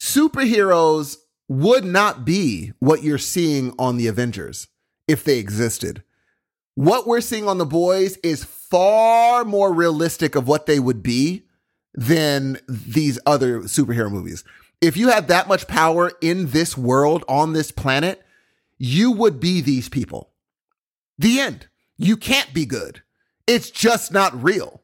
[0.00, 1.16] superheroes
[1.48, 4.68] would not be what you're seeing on the Avengers
[5.08, 6.02] if they existed.
[6.74, 11.44] What we're seeing on the boys is far more realistic of what they would be
[11.94, 14.42] than these other superhero movies.
[14.84, 18.22] If you had that much power in this world, on this planet,
[18.76, 20.30] you would be these people.
[21.16, 21.68] The end.
[21.96, 23.02] You can't be good.
[23.46, 24.82] It's just not real.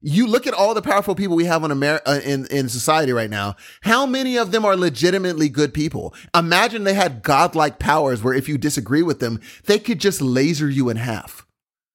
[0.00, 3.12] You look at all the powerful people we have in America uh, in in society
[3.12, 3.56] right now.
[3.80, 6.14] How many of them are legitimately good people?
[6.32, 10.70] Imagine they had godlike powers where if you disagree with them, they could just laser
[10.70, 11.44] you in half.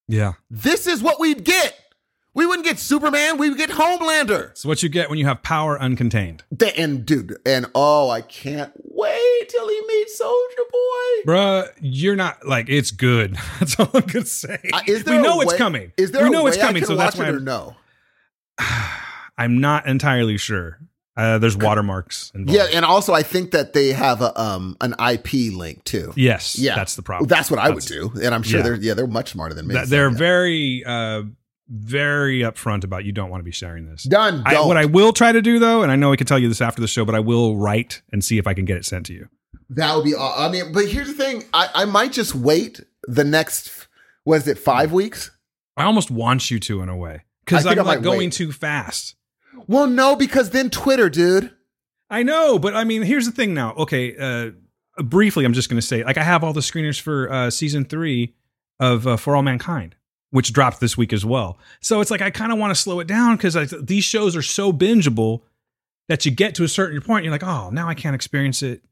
[0.10, 1.80] yeah This is what we'd get.
[2.36, 4.52] We wouldn't get Superman, we would get Homelander.
[4.52, 8.22] it's what you get when you have power uncontained The- And dude, and oh, I
[8.22, 11.32] can't wait till he meets Soldier Boy.
[11.32, 13.36] Bruh, you're not like it's good.
[13.60, 14.60] That's all I'm gonna say.
[14.74, 15.92] Uh, is we know a it's way- coming.
[15.98, 17.36] Is there we a know way it's coming, I can so that's watch why it
[17.36, 17.76] or I'm, no?
[19.38, 20.80] I'm not entirely sure.
[21.18, 22.58] Uh, there's watermarks involved.
[22.60, 26.12] Yeah, and also I think that they have a um an IP link too.
[26.18, 27.30] yes, Yeah, that's the problem.
[27.30, 28.64] That's what I would do, and I'm sure yeah.
[28.64, 29.76] they're yeah they're much smarter than me.
[29.76, 30.18] That- they're yeah.
[30.18, 31.24] very, uh,
[31.68, 34.04] very upfront about you don't want to be sharing this.
[34.04, 34.44] done.
[34.46, 36.48] I, what I will try to do though, and I know I can tell you
[36.48, 38.86] this after the show, but I will write and see if I can get it
[38.86, 39.30] sent to you.
[39.72, 40.16] that would be.
[40.16, 43.88] I mean, but here's the thing: I I might just wait the next.
[44.26, 45.32] Was it five weeks?
[45.78, 48.34] I almost want you to in a way because I'm like going wait.
[48.34, 49.16] too fast.
[49.68, 51.52] Well, no, because then Twitter, dude.
[52.10, 53.74] I know, but I mean, here's the thing now.
[53.74, 54.52] Okay, uh,
[55.04, 57.86] briefly, I'm just going to say, like, I have all the screeners for uh, season
[57.86, 58.36] three
[58.80, 59.96] of uh, For All Mankind.
[60.36, 61.58] Which dropped this week as well.
[61.80, 64.42] So it's like I kind of want to slow it down because these shows are
[64.42, 65.44] so bingeable
[66.10, 68.84] that you get to a certain point, you're like, oh, now I can't experience it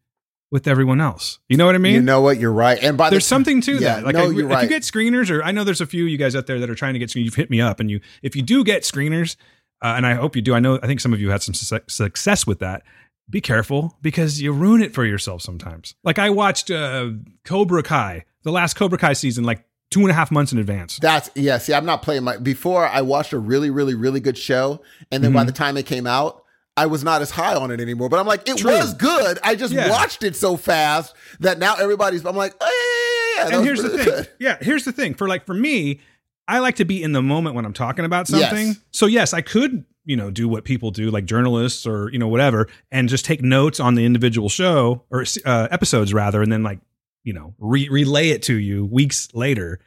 [0.51, 1.39] with everyone else.
[1.49, 1.95] You know what I mean?
[1.95, 2.39] you know what?
[2.39, 2.81] You're right.
[2.81, 4.05] And by there's the something to yeah, that.
[4.05, 4.63] Like, no, I- if right.
[4.63, 6.69] you get screeners, or I know there's a few of you guys out there that
[6.69, 7.25] are trying to get screeners.
[7.25, 9.35] You've hit me up, and you, if you do get screeners,
[9.81, 10.55] uh, and I hope you do.
[10.55, 12.83] I know, I think some of you had some su- success with that.
[13.29, 15.95] Be careful because you ruin it for yourself sometimes.
[16.05, 17.09] Like I watched uh,
[17.43, 20.97] Cobra Kai, the last Cobra Kai season, like two and a half months in advance.
[20.97, 21.57] That's yeah.
[21.57, 22.37] See, I'm not playing my.
[22.37, 25.37] Before I watched a really, really, really good show, and then Mm-hmm.
[25.37, 26.43] by the time it came out,
[26.75, 28.09] I was not as high on it anymore.
[28.09, 28.71] But I'm like, it True.
[28.71, 29.37] was good.
[29.43, 29.89] I just Yeah.
[29.89, 32.25] watched it so fast that now everybody's.
[32.25, 34.05] I'm like, oh, yeah, yeah, yeah, and here's the thing.
[34.05, 34.29] good.
[34.39, 35.13] Yeah, here's the thing.
[35.13, 35.99] For like for me,
[36.47, 38.67] I like to be in the moment when I'm talking about something.
[38.67, 38.79] Yes.
[38.91, 42.27] So yes, I could, you know, do what people do, like journalists or you know
[42.27, 46.63] whatever, and just take notes on the individual show or uh, episodes rather, and then
[46.63, 46.79] like
[47.23, 49.79] you know re- relay it to you weeks later.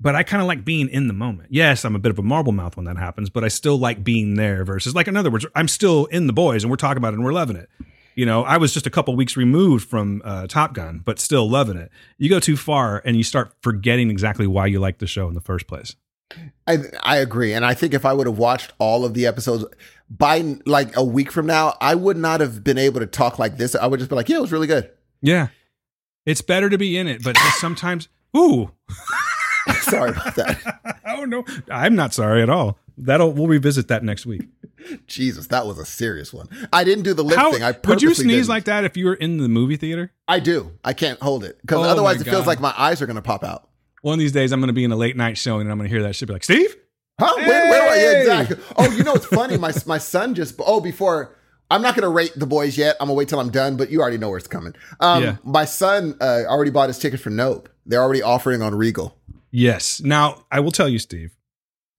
[0.00, 1.50] But I kind of like being in the moment.
[1.52, 4.02] Yes, I'm a bit of a marble mouth when that happens, but I still like
[4.02, 4.64] being there.
[4.64, 7.16] Versus, like, in other words, I'm still in the boys and we're talking about it
[7.16, 7.68] and we're loving it.
[8.16, 11.48] You know, I was just a couple weeks removed from uh, Top Gun, but still
[11.48, 11.90] loving it.
[12.18, 15.34] You go too far and you start forgetting exactly why you like the show in
[15.34, 15.96] the first place.
[16.66, 19.64] I I agree, and I think if I would have watched all of the episodes
[20.10, 23.56] by like a week from now, I would not have been able to talk like
[23.56, 23.74] this.
[23.74, 24.90] I would just be like, yeah, it was really good.
[25.20, 25.48] Yeah,
[26.26, 28.70] it's better to be in it, but sometimes, ooh,
[29.82, 31.00] Sorry about that.
[31.06, 32.78] oh no, I'm not sorry at all.
[32.98, 34.42] That'll we'll revisit that next week.
[35.06, 36.48] Jesus, that was a serious one.
[36.72, 37.62] I didn't do the lip How thing.
[37.62, 38.48] I would you sneeze didn't.
[38.48, 40.12] like that if you were in the movie theater?
[40.28, 40.72] I do.
[40.84, 43.22] I can't hold it because Oh otherwise it feels like my eyes are going to
[43.22, 43.68] pop out.
[44.02, 45.78] One of these days, I'm going to be in a late night showing and I'm
[45.78, 46.28] going to hear that shit.
[46.28, 46.76] Be like, Steve,
[47.18, 47.32] Huh?
[47.36, 48.20] Where, where are you Hey!
[48.42, 48.56] exactly?
[48.76, 49.56] Oh, you know what's funny?
[49.56, 51.36] My my son just oh before
[51.74, 52.96] I'm not gonna rate the boys yet.
[53.00, 54.74] I'm gonna wait till I'm done, but you already know where it's coming.
[55.00, 55.36] Um, Yeah.
[55.44, 57.68] my son uh, already bought his ticket for Nope.
[57.86, 59.16] They're already offering on Regal.
[59.50, 60.00] yes.
[60.00, 61.36] Now I will tell you, Steve,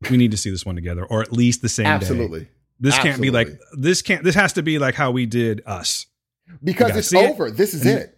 [0.10, 1.92] we need to see this one together, or at least the same day.
[1.92, 2.48] Absolutely,
[2.80, 4.02] This can't be like this.
[4.02, 6.06] Can't this has to be like how we did us.
[6.64, 7.30] because it's see it.
[7.32, 7.52] over.
[7.52, 8.12] This is And- it.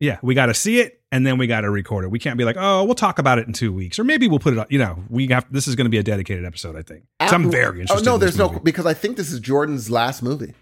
[0.00, 2.08] Yeah, we got to see it and then we got to record it.
[2.12, 4.38] We can't be like, oh, we'll talk about it in two weeks, or maybe we'll
[4.38, 4.58] put it.
[4.60, 6.76] on You know, we have this is going to be a dedicated episode.
[6.76, 7.02] I think.
[7.28, 8.06] So I'm very interested.
[8.06, 10.54] Oh no, in there's no because I think this is Jordan's last movie.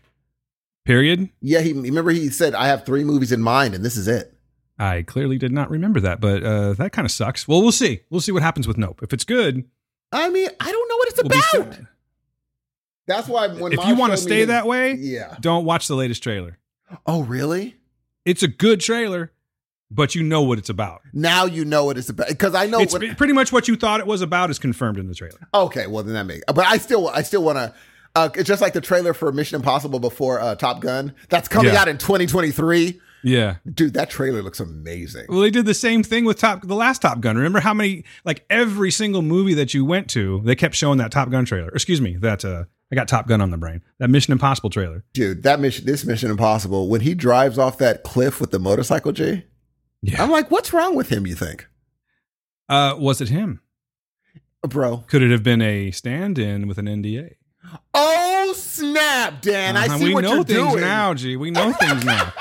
[0.86, 1.28] Period.
[1.40, 4.32] Yeah, he remember he said I have three movies in mind, and this is it.
[4.78, 7.46] I clearly did not remember that, but uh, that kind of sucks.
[7.48, 8.00] Well, we'll see.
[8.10, 9.00] We'll see what happens with Nope.
[9.02, 9.64] If it's good,
[10.12, 11.78] I mean, I don't know what it's we'll about.
[13.06, 15.36] That's why when If you want to stay that way, yeah.
[15.40, 16.58] don't watch the latest trailer.
[17.06, 17.76] Oh really?
[18.24, 19.32] It's a good trailer,
[19.90, 21.02] but you know what it's about.
[21.12, 22.80] Now you know what it's about because I know.
[22.80, 25.38] it's when- pretty much what you thought it was about is confirmed in the trailer.
[25.54, 26.42] Okay, well then that makes.
[26.48, 27.72] But I still, I still want to.
[28.16, 31.14] Uh, it's just like the trailer for Mission Impossible before uh, Top Gun.
[31.28, 31.82] That's coming Yeah.
[31.82, 33.01] out in 2023.
[33.22, 33.56] Yeah.
[33.72, 35.26] Dude, that trailer looks amazing.
[35.28, 37.36] Well, they did the same thing with Top, the last Top Gun.
[37.36, 41.10] Remember how many, like every single movie that you went to, they kept showing that
[41.12, 41.68] Top Gun trailer.
[41.70, 43.82] Excuse me, that uh, I got Top Gun on the brain.
[43.98, 45.05] That Mission Impossible trailer.
[45.12, 49.12] Dude, that mission, this Mission Impossible, when he drives off that cliff with the motorcycle,
[49.12, 49.44] G,
[50.02, 50.22] Yeah.
[50.22, 51.26] I'm like, what's wrong with him?
[51.26, 51.66] You think,
[52.68, 53.60] Uh, was it him?
[54.66, 55.05] bro?
[55.09, 57.34] Could it have been a stand-in with an NDA?
[57.94, 59.76] Oh snap, Dan!
[59.76, 61.36] I Uh-huh, see we what know you're things doing now, G.
[61.36, 62.32] We know things now.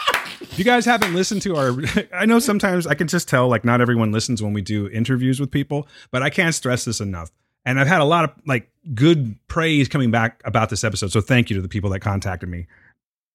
[0.41, 1.73] If you guys haven't listened to our,
[2.13, 5.39] I know sometimes I can just tell like not everyone listens when we do interviews
[5.39, 7.31] with people, but I can't stress this enough.
[7.65, 11.11] And I've had a lot of like good praise coming back about this episode.
[11.11, 12.67] So thank you to the people that contacted me.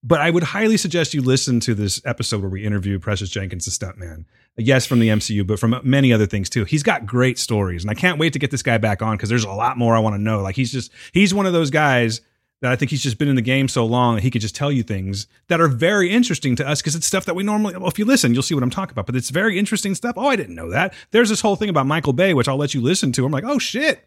[0.02, 3.66] But I would highly suggest you listen to this episode where we interview Precious Jenkins,
[3.66, 4.24] the stuntman.
[4.56, 6.64] Yes, from the MCU, but from many other things too.
[6.64, 9.28] He's got great stories, and I can't wait to get this guy back on because
[9.28, 10.40] there's a lot more I want to know.
[10.42, 12.20] Like he's just he's one of those guys
[12.60, 14.54] that I think he's just been in the game so long that he could just
[14.54, 17.76] tell you things that are very interesting to us because it's stuff that we normally.
[17.76, 19.06] Well, if you listen, you'll see what I'm talking about.
[19.06, 20.14] But it's very interesting stuff.
[20.16, 20.92] Oh, I didn't know that.
[21.10, 23.24] There's this whole thing about Michael Bay, which I'll let you listen to.
[23.24, 24.06] I'm like, oh shit,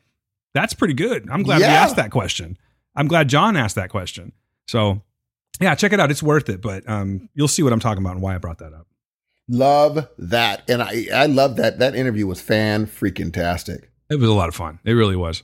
[0.54, 1.28] that's pretty good.
[1.32, 2.58] I'm glad we asked that question.
[2.96, 4.34] I'm glad John asked that question.
[4.68, 5.02] So
[5.60, 6.12] yeah, check it out.
[6.12, 6.62] It's worth it.
[6.62, 8.86] But um, you'll see what I'm talking about and why I brought that up.
[9.50, 11.80] Love that, and I, I love that.
[11.80, 13.92] That interview was fan freaking tastic.
[14.10, 14.80] It was a lot of fun.
[14.86, 15.44] It really was.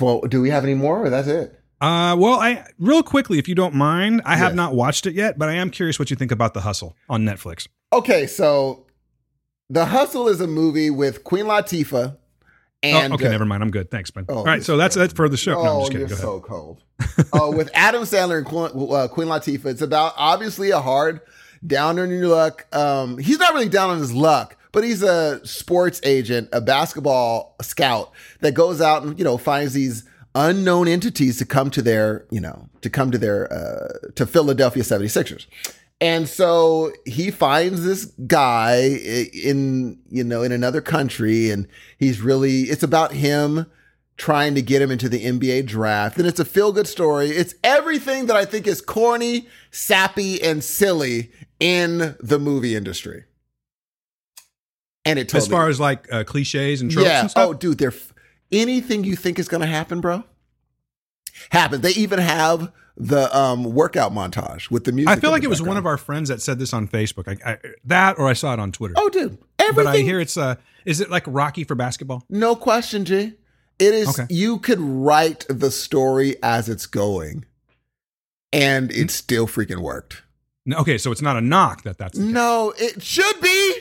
[0.00, 1.60] Well, do we have any more, or that's it?
[1.80, 5.38] Uh, well, I real quickly, if you don't mind, I have not watched it yet,
[5.38, 7.66] but I am curious what you think about The Hustle on Netflix.
[7.92, 8.86] Okay, so
[9.68, 12.16] The Hustle is a movie with Queen Latifah
[12.82, 13.62] and oh, okay, uh, never mind.
[13.62, 13.90] I'm good.
[13.90, 14.26] Thanks, man.
[14.28, 15.54] Oh, All right, so that's that's for the show.
[15.54, 16.08] no, I'm Oh, just kidding.
[16.08, 16.22] you're Go ahead.
[16.22, 16.82] so cold.
[17.32, 21.20] uh, with Adam Sandler and Queen, uh, Queen Latifah, it's about obviously a hard
[21.64, 22.66] down on your luck.
[22.74, 27.56] Um, he's not really down on his luck, but he's a sports agent, a basketball
[27.62, 30.04] scout that goes out and you know finds these
[30.34, 34.82] unknown entities to come to their you know to come to their uh, to Philadelphia
[34.82, 35.46] 76ers.
[36.00, 38.82] And so he finds this guy
[39.32, 41.66] in, you know, in another country and
[41.98, 43.66] he's really, it's about him
[44.18, 46.18] trying to get him into the NBA draft.
[46.18, 47.30] And it's a feel good story.
[47.30, 51.30] It's everything that I think is corny, sappy, and silly
[51.60, 53.24] in the movie industry.
[55.04, 57.20] And it totally, as far as like uh, cliches and tropes yeah.
[57.20, 57.48] and stuff.
[57.48, 58.12] Oh, dude, they're f-
[58.50, 60.24] anything you think is going to happen, bro.
[61.50, 61.80] Happen.
[61.80, 65.10] They even have the um workout montage with the music.
[65.10, 67.28] I feel like it was one of our friends that said this on Facebook.
[67.28, 68.94] I, I, that or I saw it on Twitter.
[68.96, 69.84] Oh, dude, everything.
[69.84, 72.24] but I hear it's uh, is it like Rocky for basketball?
[72.30, 73.34] No question, G.
[73.78, 74.08] It is.
[74.18, 74.26] Okay.
[74.32, 77.44] You could write the story as it's going,
[78.52, 80.22] and it still freaking worked.
[80.66, 82.18] No, okay, so it's not a knock that that's.
[82.18, 83.74] No, it should be.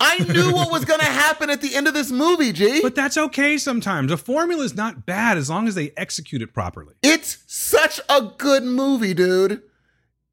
[0.00, 2.80] I knew what was going to happen at the end of this movie, G.
[2.82, 4.10] But that's okay sometimes.
[4.10, 6.94] A formula is not bad as long as they execute it properly.
[7.02, 9.62] it's such a good movie, dude.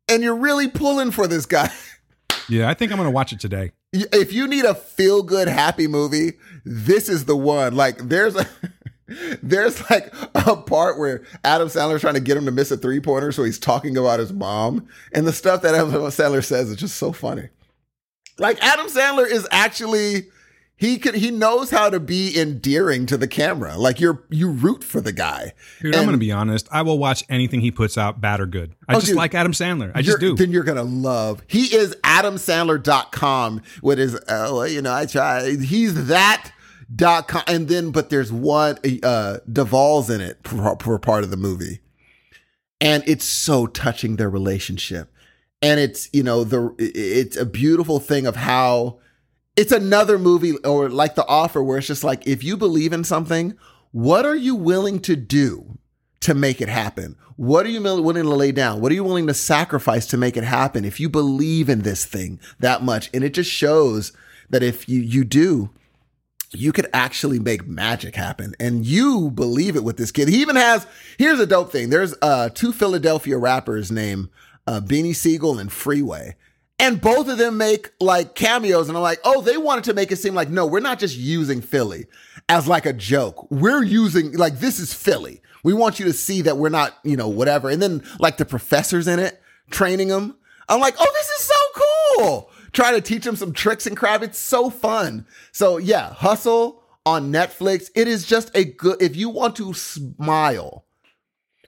[0.08, 1.70] And you're really pulling for this guy.
[2.52, 3.74] Yeah, I think I'm going to watch it today.
[3.94, 6.34] if you need a feel good happy movie,
[6.66, 7.76] this is the one.
[7.76, 8.48] Like there's a
[9.44, 13.00] there's like a part where Adam Sandler's trying to get him to miss a three
[13.00, 16.76] pointer, so he's talking about his mom, and the stuff that Adam Sandler says is
[16.78, 17.50] just so funny.
[18.38, 20.28] Like Adam Sandler is actually
[20.78, 23.78] he could he knows how to be endearing to the camera.
[23.78, 25.52] Like you're you root for the guy.
[25.82, 26.70] Dude, I'm going to be honest.
[26.72, 28.76] I will watch anything he puts out, bad or good.
[28.88, 29.18] I Oh, just dude.
[29.18, 29.92] like Adam Sandler.
[29.94, 30.36] I just do.
[30.36, 31.44] Then you're gonna love.
[31.48, 34.16] He is AdamSandler.com with his.
[34.16, 34.22] Uh,
[34.54, 35.50] well, you know, I try.
[35.58, 36.52] He's that
[36.94, 41.32] dot com, and then but there's one uh Duvall's in it for, for part of
[41.32, 41.80] the movie,
[42.82, 45.12] and it's so touching their relationship,
[45.62, 49.00] and it's you know the it's a beautiful thing of how
[49.56, 53.04] it's another movie or like The Offer where it's just like if you believe in
[53.04, 53.58] something,
[53.92, 55.78] what are you willing to do
[56.22, 57.16] to make it happen?
[57.36, 58.82] What are you willing to lay down?
[58.82, 62.06] What are you willing to sacrifice to make it happen if you believe in this
[62.06, 63.10] thing that much?
[63.14, 64.14] And it just shows
[64.50, 65.70] that if you you do,
[66.52, 68.56] you could actually make magic happen.
[68.60, 70.28] And you believe it with this kid.
[70.28, 71.90] He even has here's a dope thing.
[71.90, 74.30] There's uh two Philadelphia rappers named
[74.68, 76.36] uh Beanie Sigel and Freeway.
[76.82, 80.14] And both of them make like cameos, and I'm like, oh, they wanted to make
[80.14, 82.06] it seem like, no, we're not just using Philly
[82.48, 83.52] as like a joke.
[83.52, 85.42] We're using, like, this is Philly.
[85.62, 87.70] We want you to see that we're not, you know, whatever.
[87.70, 90.38] And then, like, the professors in it training them.
[90.70, 91.84] I'm like, oh, this is so
[92.18, 92.52] cool.
[92.72, 94.22] Trying to teach him some tricks and crap.
[94.22, 95.26] It's so fun.
[95.52, 97.90] So, yeah, Hustle on Netflix.
[97.96, 100.86] It is just a good, if you want to smile,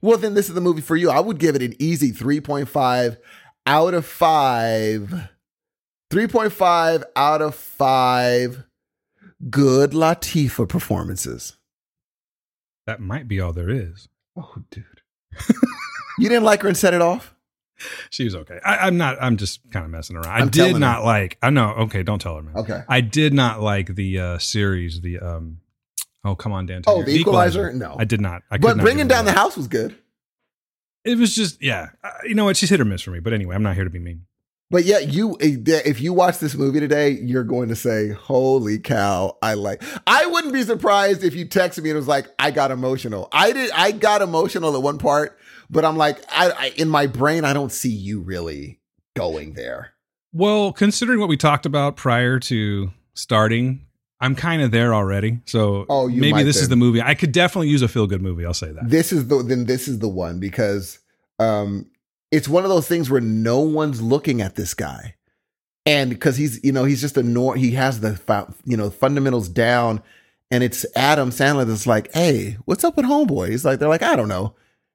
[0.02, 1.10] well, then this is the movie for you.
[1.10, 3.18] I would give it an easy 3.5
[3.65, 5.30] out of 5.
[6.10, 8.64] 3.5 out of 5
[9.49, 11.57] good Latifah performances.
[12.86, 14.10] that might be all there is.
[14.36, 15.02] Oh, dude.
[16.19, 17.36] you didn't like her and set it off?
[18.10, 18.60] She was okay.
[18.64, 19.18] I, I'm not.
[19.22, 20.28] I'm just kind of messing around.
[20.28, 21.38] I I'm did not like.
[21.41, 21.70] I know.
[21.80, 22.58] Okay, don't tell her, man.
[22.58, 22.82] Okay.
[22.88, 25.02] I did not like the uh series.
[25.02, 25.62] The um.
[26.24, 26.84] Oh come on, Dan.
[26.88, 27.74] Oh, The Equalizer?
[27.74, 27.95] No.
[27.98, 28.44] I did not.
[28.52, 29.95] I But not bringing down the house was good.
[31.03, 31.90] It was just yeah.
[32.03, 32.58] Uh, you know what?
[32.58, 33.20] She's hit or miss for me.
[33.20, 34.26] But anyway, I'm not here to be mean.
[34.72, 39.38] But yeah, you if you watch this movie today, you're going to say, "Holy cow,
[39.41, 42.52] I like." I wouldn't be surprised if you texted me and it was like, "I
[42.52, 43.70] got emotional." I did.
[43.72, 45.38] I got emotional at one part,
[45.72, 48.80] but I'm like, I, I in my brain, I don't see you really
[49.15, 49.93] going there.
[50.34, 53.85] Well, considering what we talked about prior to starting,
[54.19, 55.39] I'm kind of there already.
[55.45, 57.02] So Oh, you maybe this is the movie.
[57.02, 58.45] I could definitely use a feel good movie.
[58.45, 58.89] I'll say that.
[58.89, 60.99] This is the then this is the one because
[61.39, 61.89] um
[62.30, 65.15] it's one of those things where no one's looking at this guy.
[65.85, 69.49] And because he's, you know, he's just a nor he has the you know, fundamentals
[69.49, 70.03] down
[70.52, 74.03] and it's Adam Sandler that's like, "Hey, what's up with homeboy?" He's like they're like,
[74.03, 74.53] "I don't know."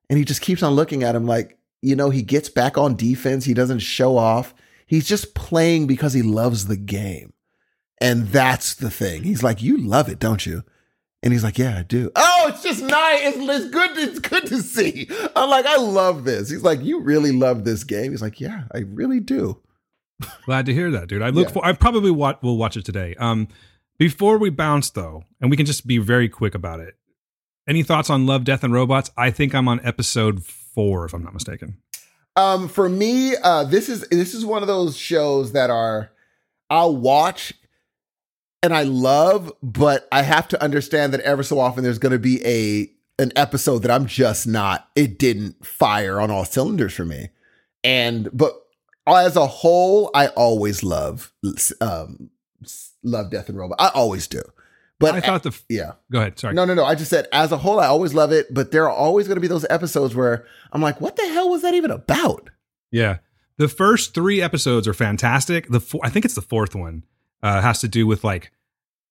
[0.09, 2.97] And he just keeps on looking at him like, you know, he gets back on
[2.97, 4.55] defense, he doesn't show off.
[4.87, 7.33] He's just playing because he loves the game.
[8.01, 9.23] And that's the thing.
[9.25, 10.63] He's like, "You love it, don't you?"
[11.23, 13.21] And he's like, "Yeah, I do." Oh, it's just nice.
[13.23, 13.97] It's, it's good.
[13.97, 15.09] It's good to see.
[15.35, 16.51] I'm like, I love this.
[16.51, 19.61] He's like, "You really love this game." He's like, "Yeah, I really do."
[20.45, 21.23] Glad to hear that, dude.
[21.23, 21.53] I look Yeah.
[21.55, 21.65] for.
[21.65, 23.15] I probably will watch it today.
[23.19, 23.49] Um,
[23.99, 26.97] before we bounce though, and we can just be very quick about it.
[27.69, 29.11] Any thoughts on Love, Death, and Robots?
[29.17, 31.79] I think I'm on episode four, if I'm not mistaken.
[32.37, 36.11] Um, for me, uh, this is this is one of those shows that are
[36.71, 37.55] I'll watch
[38.63, 42.19] and I love, but I have to understand that ever so often there's going to
[42.19, 44.89] be a an episode that I'm just not.
[44.95, 47.31] It didn't fire on all cylinders for me,
[47.83, 48.53] and but
[49.07, 51.33] as a whole, I always love
[51.81, 52.31] um
[53.03, 53.81] love Death and Robot.
[53.81, 54.43] I always do,
[54.99, 55.59] but I thought the.
[55.69, 55.93] yeah.
[56.11, 56.39] Go ahead.
[56.39, 56.55] Sorry.
[56.55, 56.85] No, no, no.
[56.85, 59.37] I just said as a whole, I always love it, but there are always going
[59.37, 62.51] to be those episodes where I'm like, what the hell was that even about?
[62.91, 63.19] Yeah.
[63.59, 65.69] The first three episodes are fantastic.
[65.69, 67.05] The four, I think it's the fourth one
[67.43, 68.53] uh, has to do with like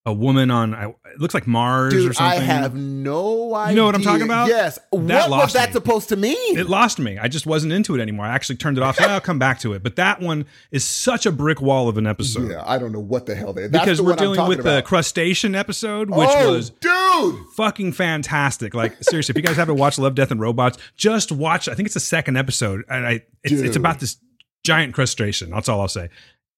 [0.05, 2.39] a woman on I- it looks like Mars or Dude, something.
[2.39, 3.71] I have no idea.
[3.71, 4.47] You know what I'm talking about?
[4.47, 4.77] Yes.
[4.89, 5.73] what was that me.
[5.73, 6.57] supposed to mean?
[6.57, 7.17] it lost me.
[7.17, 8.25] I just wasn't into it anymore.
[8.25, 8.97] I actually turned it off.
[8.97, 9.81] Said, I'll come back to it.
[9.81, 12.99] But that one is such a brick wall of an episode yeah, I don't know
[12.99, 13.67] what the hell they.
[13.67, 17.45] That's because the we're dealing with the crustacean episode, which oh, was dude.
[17.55, 18.73] fucking fantastic.
[18.73, 21.67] Like seriously, if you guys haven't watched Love, Death, and Robots, just watch.
[21.67, 24.17] I think it's the second episode, and I it's, it's about this
[24.63, 25.49] giant crustacean.
[25.49, 26.09] That's all I'll say.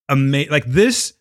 [0.09, 1.13] Ama- like this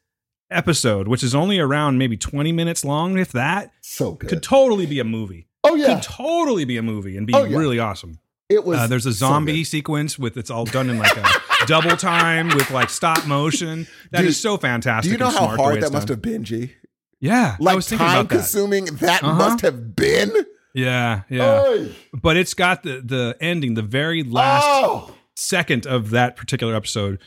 [0.50, 4.28] episode, which is only around maybe twenty minutes long, if that, So good.
[4.30, 5.48] could totally be a movie.
[5.64, 7.56] oh yeah, Could totally be a movie and be Oh, yeah.
[7.56, 8.18] really awesome.
[8.48, 8.78] it was.
[8.78, 9.64] Uh, there's a zombie good.
[9.66, 11.24] sequence with it's all done in like a
[11.66, 13.86] double time with like stop motion.
[14.12, 15.08] That is Dude, so fantastic.
[15.08, 16.14] Do you know how smart the way hard that must done.
[16.16, 16.74] have been, G?
[17.18, 18.34] Yeah, I Like was thinking time about that.
[18.36, 19.34] consuming that Uh-huh.
[19.34, 20.32] must have been.
[20.74, 21.62] Yeah, yeah.
[21.66, 21.94] Oy.
[22.12, 27.18] but it's got the the ending, the very last Oh, second of that particular episode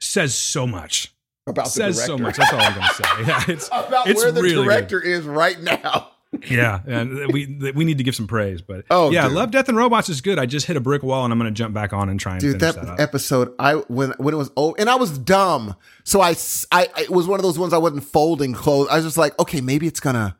[0.00, 1.12] says so much.
[1.48, 2.06] About the says director.
[2.06, 2.36] so much.
[2.36, 3.04] That's all I'm gonna say.
[3.26, 4.64] Yeah, it's about it's where the really good.
[4.64, 6.10] director is right now.
[6.50, 8.60] yeah, and we we need to give some praise.
[8.60, 9.32] But Oh, yeah, dude.
[9.32, 10.38] Love, Death, and Robots is good.
[10.38, 12.40] I just hit a brick wall, and I'm gonna jump back on and try and
[12.42, 16.20] Dude, that, that, episode, I when when it was oh, and I was dumb, so
[16.20, 16.34] I,
[16.70, 18.88] I it was one of those ones I wasn't folding clothes.
[18.90, 20.36] I was just like, okay, maybe it's gonna,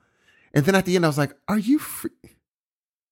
[0.53, 2.11] and then at the end I was like, are you free?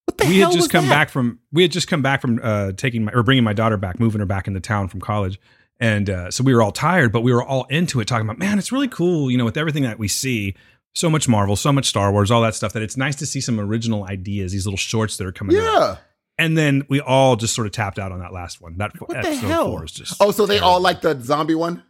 [0.05, 0.91] What the we hell had just come that?
[0.91, 3.77] back from we had just come back from uh taking my or bringing my daughter
[3.79, 5.41] back moving her back into town from college
[5.81, 8.39] and uh so we were all tired but we were all into it talking about
[8.39, 10.55] man it's really cool you know with everything that we see
[10.95, 13.41] so much marvel so much star wars all that stuff that it's nice to see
[13.41, 15.97] some original ideas these little shorts that are coming out Yeah.
[16.39, 19.11] and then we all just sort of tapped out on that last one that What
[19.11, 19.67] the episode hell?
[19.67, 20.71] four is just Oh, so they terrible.
[20.75, 21.83] all like the zombie one.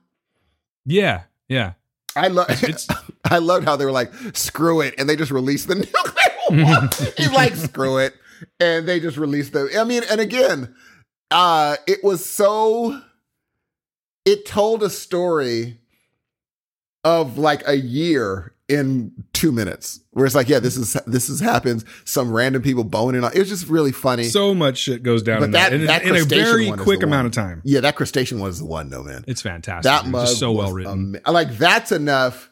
[0.84, 1.72] yeah yeah
[2.18, 2.48] I love.
[2.50, 2.88] It's-
[3.30, 5.74] I loved how they were like, "Screw it," and they just released the
[6.48, 6.88] nuclear one.
[7.18, 8.14] He's like, "Screw it,"
[8.58, 9.68] and they just released the.
[9.78, 10.74] I mean, and again,
[11.30, 13.02] uh, it was so.
[14.26, 15.78] It told a story
[17.04, 21.38] of like a year in two minutes, where it's like, yeah, this is this is
[21.38, 21.84] happens.
[22.04, 23.32] Some random people boning on.
[23.32, 24.24] It was just really funny.
[24.24, 27.04] so much shit goes down But in that, that- in, that in a very quick
[27.04, 27.26] amount one.
[27.26, 29.24] of time yeah, that crustacean was the one, though, man.
[29.28, 32.50] it's fantastic that mug just so well written ama- like that's enough.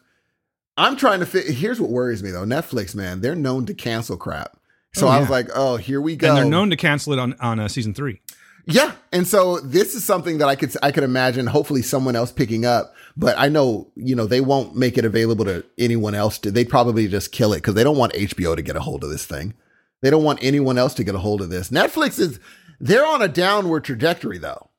[0.77, 1.47] I'm trying to fit.
[1.47, 2.45] Here's what worries me though.
[2.45, 4.57] Netflix, man, they're known to cancel crap.
[4.93, 6.29] So Oh, I was like, oh, here we go.
[6.29, 8.21] and they're known to cancel it on on uh, season three
[8.67, 11.47] yeah, and so this is something that I could I could imagine.
[11.47, 12.93] Hopefully, someone else picking up.
[13.17, 16.39] But I know you know they won't make it available to anyone else.
[16.39, 19.03] To they probably just kill it because they don't want HBO to get a hold
[19.03, 19.53] of this thing.
[20.01, 21.69] They don't want anyone else to get a hold of this.
[21.69, 22.39] Netflix is
[22.79, 24.69] they're on a downward trajectory though.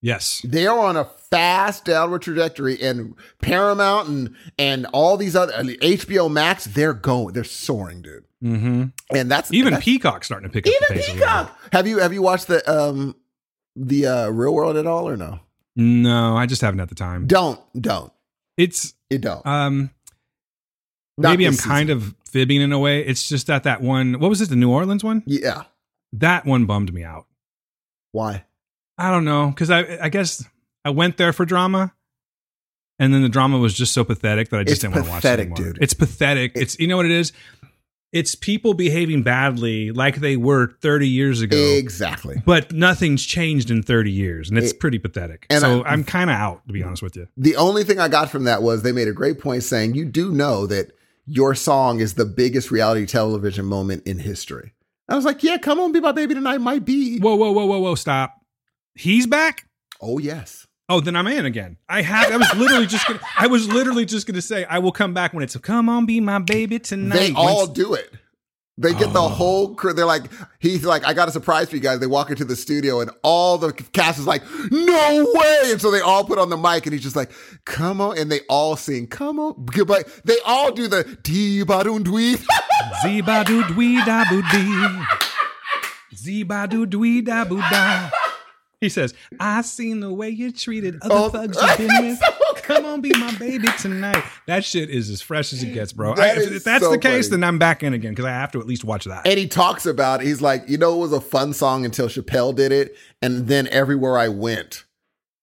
[0.00, 5.52] yes they are on a fast downward trajectory and paramount and and all these other
[5.52, 8.84] hbo max they're going they're soaring dude mm-hmm.
[9.14, 12.12] and that's Even that's, Peacock starting to pick up the even peacock have you have
[12.12, 13.14] you watched the um
[13.82, 15.40] the uh real world at all or no.
[15.76, 17.26] No, I just haven't had the time.
[17.26, 18.12] don't don't
[18.56, 19.90] It's it don't um
[21.16, 23.00] Not maybe I'm this kind of fibbing in a way.
[23.04, 24.20] It's just that that one.
[24.20, 24.48] What was it?
[24.50, 25.22] The New Orleans one.
[25.26, 25.62] yeah
[26.12, 27.26] That one bummed me out.
[28.12, 28.44] why
[28.98, 30.44] I don't know because I I guess
[30.84, 31.94] I went there for drama.
[32.98, 35.10] And then the drama was just so pathetic that I just It's didn't want to
[35.12, 35.56] watch it anymore.
[35.56, 35.78] dude.
[35.80, 36.52] It's pathetic.
[36.54, 37.32] It's you know what it is.
[38.12, 41.56] It's people behaving badly like they were 30 years ago.
[41.56, 42.42] exactly.
[42.44, 45.46] But nothing's changed in 30 years and it's It- pretty pathetic.
[45.48, 47.28] and so I- I, am kind of out to be honest with you.
[47.36, 50.04] The only thing i got from that was they made a great point saying you
[50.04, 50.90] do know that
[51.26, 54.72] your song is the biggest reality television moment in history.
[55.08, 57.18] I was like yeah come on be my baby tonight might be.
[57.20, 58.34] Whoa whoa whoa whoa whoa stop.
[58.94, 59.66] He's back?
[60.00, 63.46] Oh yes oh then i'm in again i have i was literally just gonna i
[63.46, 66.38] was literally just gonna say i will come back when it's come on be my
[66.38, 68.10] baby tonight They all When- do it.
[68.78, 69.28] They get the Oh.
[69.28, 69.92] whole crew.
[69.92, 70.22] They're like,
[70.58, 71.98] he's like, I got a surprise for you guys.
[72.00, 75.58] They walk into the studio and all the cast is like, no way.
[75.72, 77.30] And so they all put on the mic and he's just like,
[77.66, 78.16] come on.
[78.16, 79.52] And they all sing, come on.
[79.86, 82.38] But they all do the dee ba doon dwee.
[83.02, 85.04] Zee-ba-doo dwee da boo dee.
[86.16, 88.08] Zee-ba-doo dwee da boo da.
[88.80, 92.18] He says, I seen the way you treated other Oh, thugs you've been with.
[92.18, 92.54] so.
[92.62, 94.24] Come on, be my baby tonight.
[94.46, 96.14] That shit is as fresh as it gets, bro.
[96.14, 97.40] That I, if, if that's so the case, funny.
[97.40, 99.26] then I'm back in again because I have to at least watch that.
[99.26, 102.54] And he talks about, he's like, you know, it was a fun song until Chappelle
[102.54, 102.96] did it.
[103.20, 104.84] And then everywhere I went,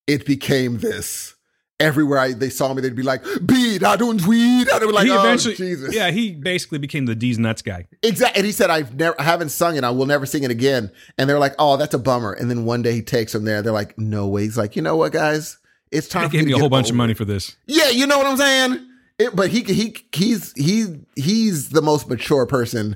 [0.07, 1.35] it became this.
[1.79, 4.93] Everywhere I, they saw me, they'd be like, "Beat, I don't dwee." da." They were
[4.93, 7.87] like, he "Oh eventually, Jesus!" yeah, he basically became the D's nuts guy.
[8.01, 8.39] Exactly.
[8.39, 9.83] And he said, I've never, I haven't sung it.
[9.83, 10.91] I will never sing it again.
[11.19, 12.33] And they're like, oh, that's a bummer.
[12.33, 13.61] And then one day he takes them there.
[13.61, 14.41] They're like, no way.
[14.43, 15.59] He's like, you know what, guys?
[15.91, 17.55] It's time They for gave me a get whole bunch of money for this.
[17.67, 18.87] Yeah, you know what I'm saying?
[19.19, 22.95] It, but he, he, he's, he, he's the most mature person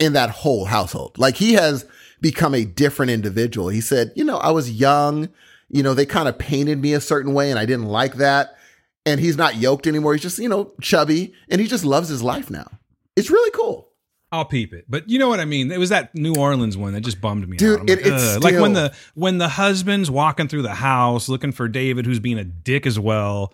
[0.00, 1.18] in that whole household.
[1.18, 1.84] Like he has
[2.22, 3.68] become a different individual.
[3.68, 5.28] He said, you know, I was young.
[5.72, 8.56] You know, they kind of painted me a certain way and I didn't like that.
[9.04, 10.12] And he's not yoked anymore.
[10.12, 12.70] He's just, you know, chubby and he just loves his life now.
[13.16, 13.88] It's really cool.
[14.30, 14.84] I'll peep it.
[14.88, 15.72] But you know what I mean?
[15.72, 17.90] It was that New Orleans one that just bummed me Dude, out.
[17.90, 21.52] It- like, it's "Ugh." like when the when the husband's walking through the house looking
[21.52, 23.52] for David who's being a dick as well.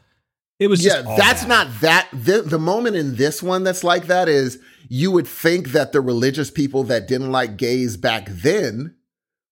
[0.60, 1.48] It was Yeah, that's bad.
[1.48, 2.08] not that.
[2.12, 4.58] The, the moment in this one that's like that is
[4.88, 8.96] you would think that the religious people that didn't like gays back then,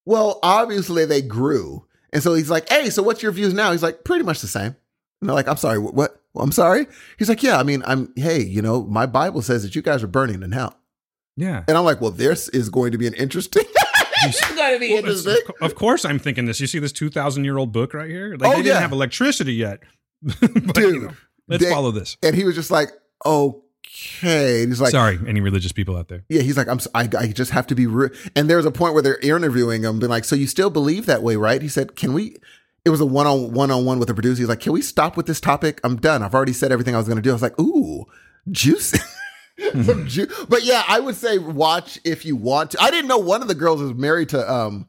[0.04, 1.85] well, obviously they grew.
[2.16, 3.72] And so he's like, hey, so what's your views now?
[3.72, 4.74] He's like, pretty much the same.
[5.20, 5.92] And they're like, I'm sorry, what?
[5.92, 6.22] what?
[6.34, 6.86] I'm sorry.
[7.18, 10.02] He's like, yeah, I mean, I'm, hey, you know, my Bible says that you guys
[10.02, 10.78] are burning in hell.
[11.36, 11.62] Yeah.
[11.68, 13.64] And I'm like, well, this is going to be an interesting.
[14.22, 15.36] it's going to be Well, interesting.
[15.60, 16.58] of course, I'm thinking this.
[16.58, 18.34] You see this 2,000 year old book right here?
[18.38, 18.80] Like, Oh, they didn't yeah.
[18.80, 19.80] have electricity yet.
[20.40, 21.12] But, Dude, you know,
[21.48, 22.16] let's they- follow this.
[22.22, 22.92] And he was just like,
[23.26, 24.62] oh, okay.
[24.62, 26.24] And he's like, Sorry, any religious people out there.
[26.28, 26.78] Yeah, he's like, I'm.
[26.94, 27.86] I, I just have to be.
[27.86, 28.10] Re-.
[28.34, 31.22] And there's a point where they're interviewing him, being like, "So you still believe that
[31.22, 32.36] way, right?" He said, "Can we?"
[32.84, 34.40] It was a one on one on one with the producer.
[34.42, 35.80] He's like, "Can we stop with this topic?
[35.84, 36.22] I'm done.
[36.22, 38.04] I've already said everything I was going to do." I was like, "Ooh,
[38.50, 38.98] juicy."
[39.84, 42.82] Some ju- but yeah, I would say watch if you want to.
[42.82, 44.86] I didn't know one of the girls is married to um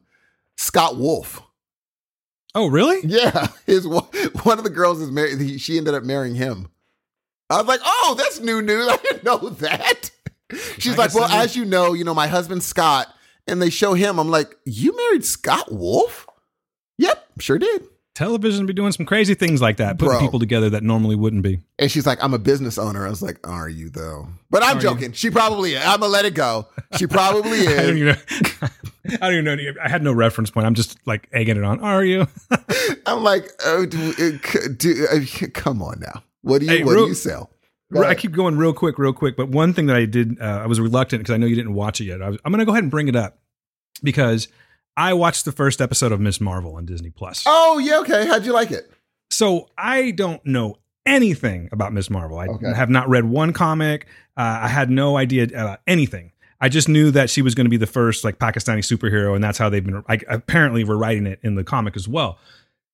[0.56, 1.40] Scott Wolf.
[2.54, 3.00] Oh, really?
[3.04, 4.04] Yeah, his one
[4.42, 5.40] one of the girls is married.
[5.40, 6.68] he- She ended up marrying him.
[7.50, 8.88] I was like, oh, that's new news.
[8.90, 10.10] I didn't know that.
[10.78, 13.08] She's I like, well, as you know, you know, my husband Scott,
[13.46, 14.18] and they show him.
[14.18, 16.26] I'm like, you married Scott Wolf?
[16.98, 17.82] Yep, sure did.
[18.14, 20.20] Television be doing some crazy things like that, putting Bro.
[20.20, 21.60] people together that normally wouldn't be.
[21.78, 23.06] And she's like, I'm a business owner.
[23.06, 24.26] I was like, are you though?
[24.50, 24.82] But I'm Are you?
[24.82, 25.12] joking.
[25.12, 25.84] She probably is.
[25.84, 26.66] I'm gonna let it go.
[26.96, 27.96] She probably I don't is.
[27.98, 28.68] even know.
[29.22, 29.80] I don't even know.
[29.82, 30.66] I had no reference point.
[30.66, 31.78] I'm just like egging it on.
[31.80, 32.26] Are you?
[33.06, 36.24] I'm like, oh, do, uh, do, uh, come on now.
[36.42, 37.50] What do you Hey, What real- do you sell?
[37.92, 38.18] Go I ahead.
[38.18, 39.34] keep going real quick, real quick.
[39.36, 41.72] But one thing that I did, uh, I was reluctant because I know you didn't
[41.74, 42.20] watch it yet.
[42.20, 43.38] I was, I'm going to go ahead and bring it up
[44.02, 44.48] because
[44.96, 47.44] I watched the first episode of Miss Marvel on Disney Plus.
[47.46, 48.26] Oh yeah, okay.
[48.26, 48.90] How'd you like it?
[49.30, 52.38] So I don't know anything about Miss Marvel.
[52.38, 52.74] I Okay.
[52.74, 54.06] have not read one comic.
[54.36, 56.32] Uh, I had no idea about anything.
[56.60, 59.42] I just knew that she was going to be the first like Pakistani superhero, and
[59.42, 60.04] that's how they've been.
[60.08, 62.36] Like, apparently, we're writing it in the comic as well.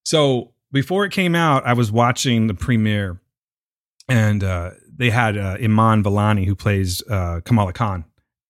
[0.04, 3.18] So before it came out, I was watching the premiere,
[4.08, 8.04] and uh, they had uh, Iman Vellani, who plays uh, Kamala Khan,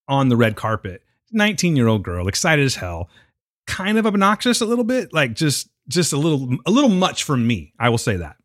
[0.09, 1.03] on the red carpet.
[1.33, 3.09] Nineteen-year-old girl, excited as hell,
[3.67, 7.37] kind of obnoxious a little bit, like just just a little a little much for
[7.37, 7.73] me.
[7.79, 8.37] I will say that.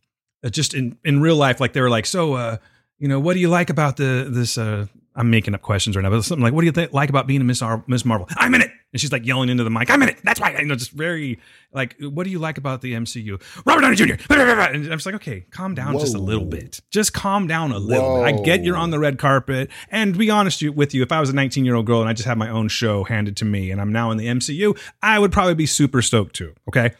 [0.44, 2.58] Uh, just in in real life, like they were like, so uh,
[2.98, 4.58] you know, what do you like about the this?
[4.58, 4.88] Uh,
[5.20, 7.28] I'm making up questions right now, but something like, what do you th- like about
[7.28, 8.26] being a Miss Ar- Miss Marvel?
[8.38, 10.18] I'm in it, and she's like yelling into the mic, I'm in it.
[10.24, 11.40] That's why, you know, just very
[11.74, 13.42] like, what do you like about the MCU?
[13.66, 14.14] Robert Downey Jr.
[14.30, 16.80] And I'm just like, okay, calm down just a little bit.
[16.90, 18.24] Just calm down a little bit.
[18.24, 21.20] I get you're on the red carpet, and to be honest with you, if I
[21.20, 23.46] was a 19 year old girl and I just had my own show handed to
[23.46, 26.54] me, and I'm now in the MCU, I would probably be super stoked too.
[26.70, 26.92] Okay,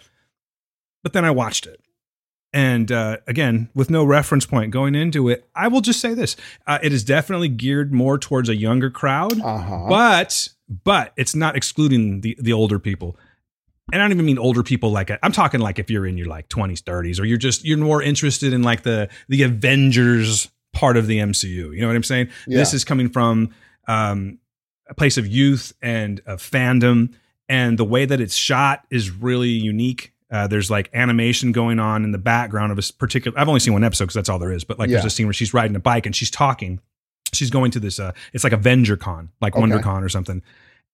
[1.04, 1.80] but then I watched it.
[2.52, 6.36] And uh, again, with no reference point going into it, I will just say this:
[6.66, 9.86] uh, it is definitely geared more towards a younger crowd, Uh huh.
[9.88, 10.50] but
[10.84, 13.16] but it's not excluding the the older people.
[13.92, 16.28] And I don't even mean older people like I'm talking like if you're in your
[16.28, 20.98] like 20s, 30s, or you're just you're more interested in like the the Avengers part
[20.98, 21.74] of the MCU.
[21.76, 22.30] You know what I'm saying?
[22.48, 23.50] This is coming from
[23.88, 24.40] um,
[24.88, 27.14] a place of youth and of fandom,
[27.48, 30.14] and the way that it's shot is really unique.
[30.32, 33.38] Uh, there's like animation going on in the background of a particular.
[33.40, 34.64] I've only seen one episode because that's all there is.
[34.64, 36.80] But like, there's a scene where she's riding a bike and she's talking.
[37.34, 38.00] She's going to this.
[38.00, 39.62] Uh, it's like Avenger Con, like Okay.
[39.66, 40.42] WonderCon or something,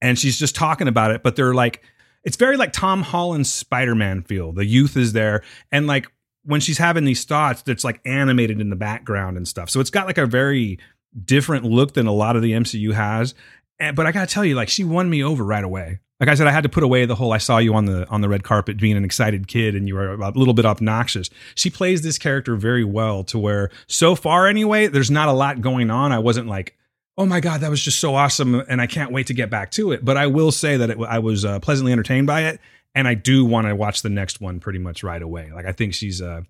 [0.02, 1.24] and she's just talking about it.
[1.24, 1.82] But they're like,
[2.24, 4.52] it's very like Tom Holland's Spider-Man feel.
[4.52, 6.08] The youth is there, and like
[6.44, 9.70] when she's having these thoughts, it's like animated in the background and stuff.
[9.70, 10.78] So it's got like a very
[11.24, 13.34] different look than a lot of the MCU has.
[13.80, 16.00] And, but I gotta tell you, like she won me over right away.
[16.20, 18.08] Like I said, I had to put away the whole "I saw you on the
[18.08, 21.30] on the red carpet being an excited kid and you were a little bit obnoxious."
[21.56, 25.62] She plays this character very well to where, so far anyway, there's not a lot
[25.62, 26.12] going on.
[26.14, 26.78] I wasn't like,
[27.18, 29.72] "Oh my god, that was just so awesome," and I can't wait to get back
[29.72, 30.06] to it.
[30.06, 32.62] But I will say that it, I was uh, pleasantly entertained by it,
[32.94, 35.52] and I do want to watch the next one pretty much right away.
[35.54, 36.44] Like I think she's uh,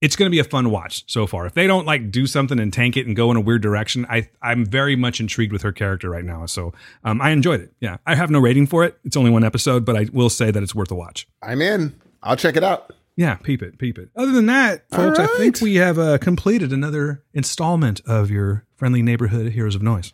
[0.00, 1.46] it's going to be a fun watch so far.
[1.46, 4.06] If they don't like do something and tank it and go in a weird direction,
[4.08, 6.46] I I'm very much intrigued with her character right now.
[6.46, 6.72] So
[7.04, 7.72] um, I enjoyed it.
[7.80, 8.98] Yeah, I have no rating for it.
[9.04, 11.26] It's only one episode, but I will say that it's worth a watch.
[11.42, 12.00] I'm in.
[12.22, 12.92] I'll check it out.
[13.16, 14.10] Yeah, peep it, peep it.
[14.14, 19.02] Other than that, folks, I think we have uh, completed another installment of your friendly
[19.02, 20.12] neighborhood heroes of noise.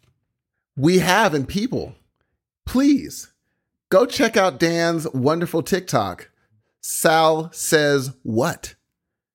[0.74, 1.94] We have, and people,
[2.64, 3.30] please
[3.90, 6.30] go check out Dan's wonderful TikTok.
[6.80, 8.74] Sal says what?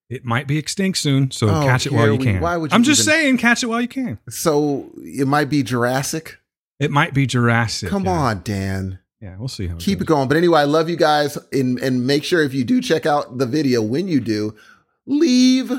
[0.09, 2.41] It might be extinct soon, so Oh, catch it while you we- can.
[2.41, 4.17] why would you I'm just even- saying, catch it while you can.
[4.29, 6.37] So it might be Jurassic.
[6.79, 7.89] It might be Jurassic.
[7.89, 8.11] Come yeah.
[8.11, 8.99] on, Dan.
[9.21, 10.03] Yeah, we'll see how it keep goes.
[10.05, 10.27] it going.
[10.29, 13.37] But anyway, I love you guys, and and make sure if you do check out
[13.37, 14.55] the video, when you do,
[15.05, 15.71] leave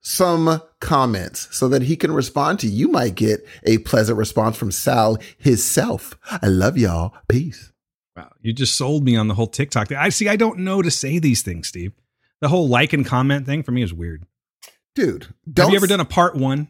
[0.00, 2.86] some comments so that he can respond to you.
[2.86, 6.18] You might get a pleasant response from Sal himself.
[6.30, 7.14] I love y'all.
[7.28, 7.72] Peace.
[8.16, 9.96] Wow, you just sold me on the whole TikTok thing.
[9.98, 10.28] I see.
[10.28, 11.92] I don't know to say these things, Steve.
[12.40, 14.24] The whole like and comment thing for me is weird.
[14.94, 16.68] Dude, don't Have you ever done a part one?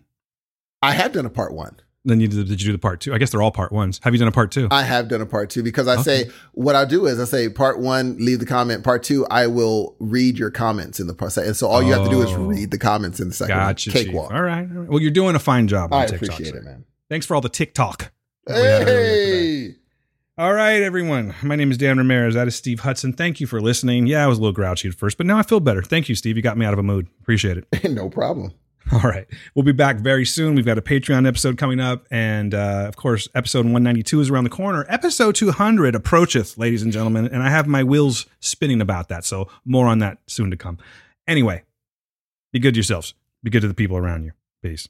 [0.82, 1.76] I have done a part one.
[2.04, 3.12] Then you did, did you do the part two?
[3.12, 4.00] I guess they're all part ones.
[4.04, 4.68] Have you done a part two?
[4.70, 6.02] I have done a part two because I Okay.
[6.24, 8.82] say what I do is I say part one, leave the comment.
[8.84, 11.36] Part two, I will read your comments in the part.
[11.36, 12.44] And so all you have to do is Oh.
[12.46, 13.90] read the comments in the second gotcha.
[13.90, 14.30] Cakewalk.
[14.32, 14.88] All right, all right.
[14.88, 16.30] Well, you're doing a fine job on I TikTok.
[16.30, 16.84] appreciate it, man.
[17.10, 18.12] Thanks for all the TikTok.
[18.46, 18.88] that we had.
[18.88, 19.74] Hey.
[20.39, 21.35] All right, everyone.
[21.43, 22.35] My name is Dan Ramirez.
[22.35, 23.12] That is Steve Hudson.
[23.12, 24.06] Thank you for listening.
[24.06, 25.82] Yeah, I was a little grouchy at first, but now I feel better.
[25.82, 26.36] Thank you, Steve.
[26.36, 27.09] You got me out of a mood.
[27.20, 27.90] Appreciate it.
[27.90, 28.52] no problem.
[28.93, 29.27] All right.
[29.56, 30.55] We'll be back very soon.
[30.55, 32.06] We've got a Patreon episode coming up.
[32.12, 34.86] And uh, of course, episode 192 is around the corner.
[34.89, 37.27] Episode 200 approacheth, ladies and gentlemen.
[37.27, 39.24] And I have my wheels spinning about that.
[39.24, 40.78] So more on that soon to come.
[41.27, 41.65] Anyway,
[42.52, 43.12] be good to yourselves.
[43.43, 44.32] Be good to the people around you.
[44.62, 44.89] Peace.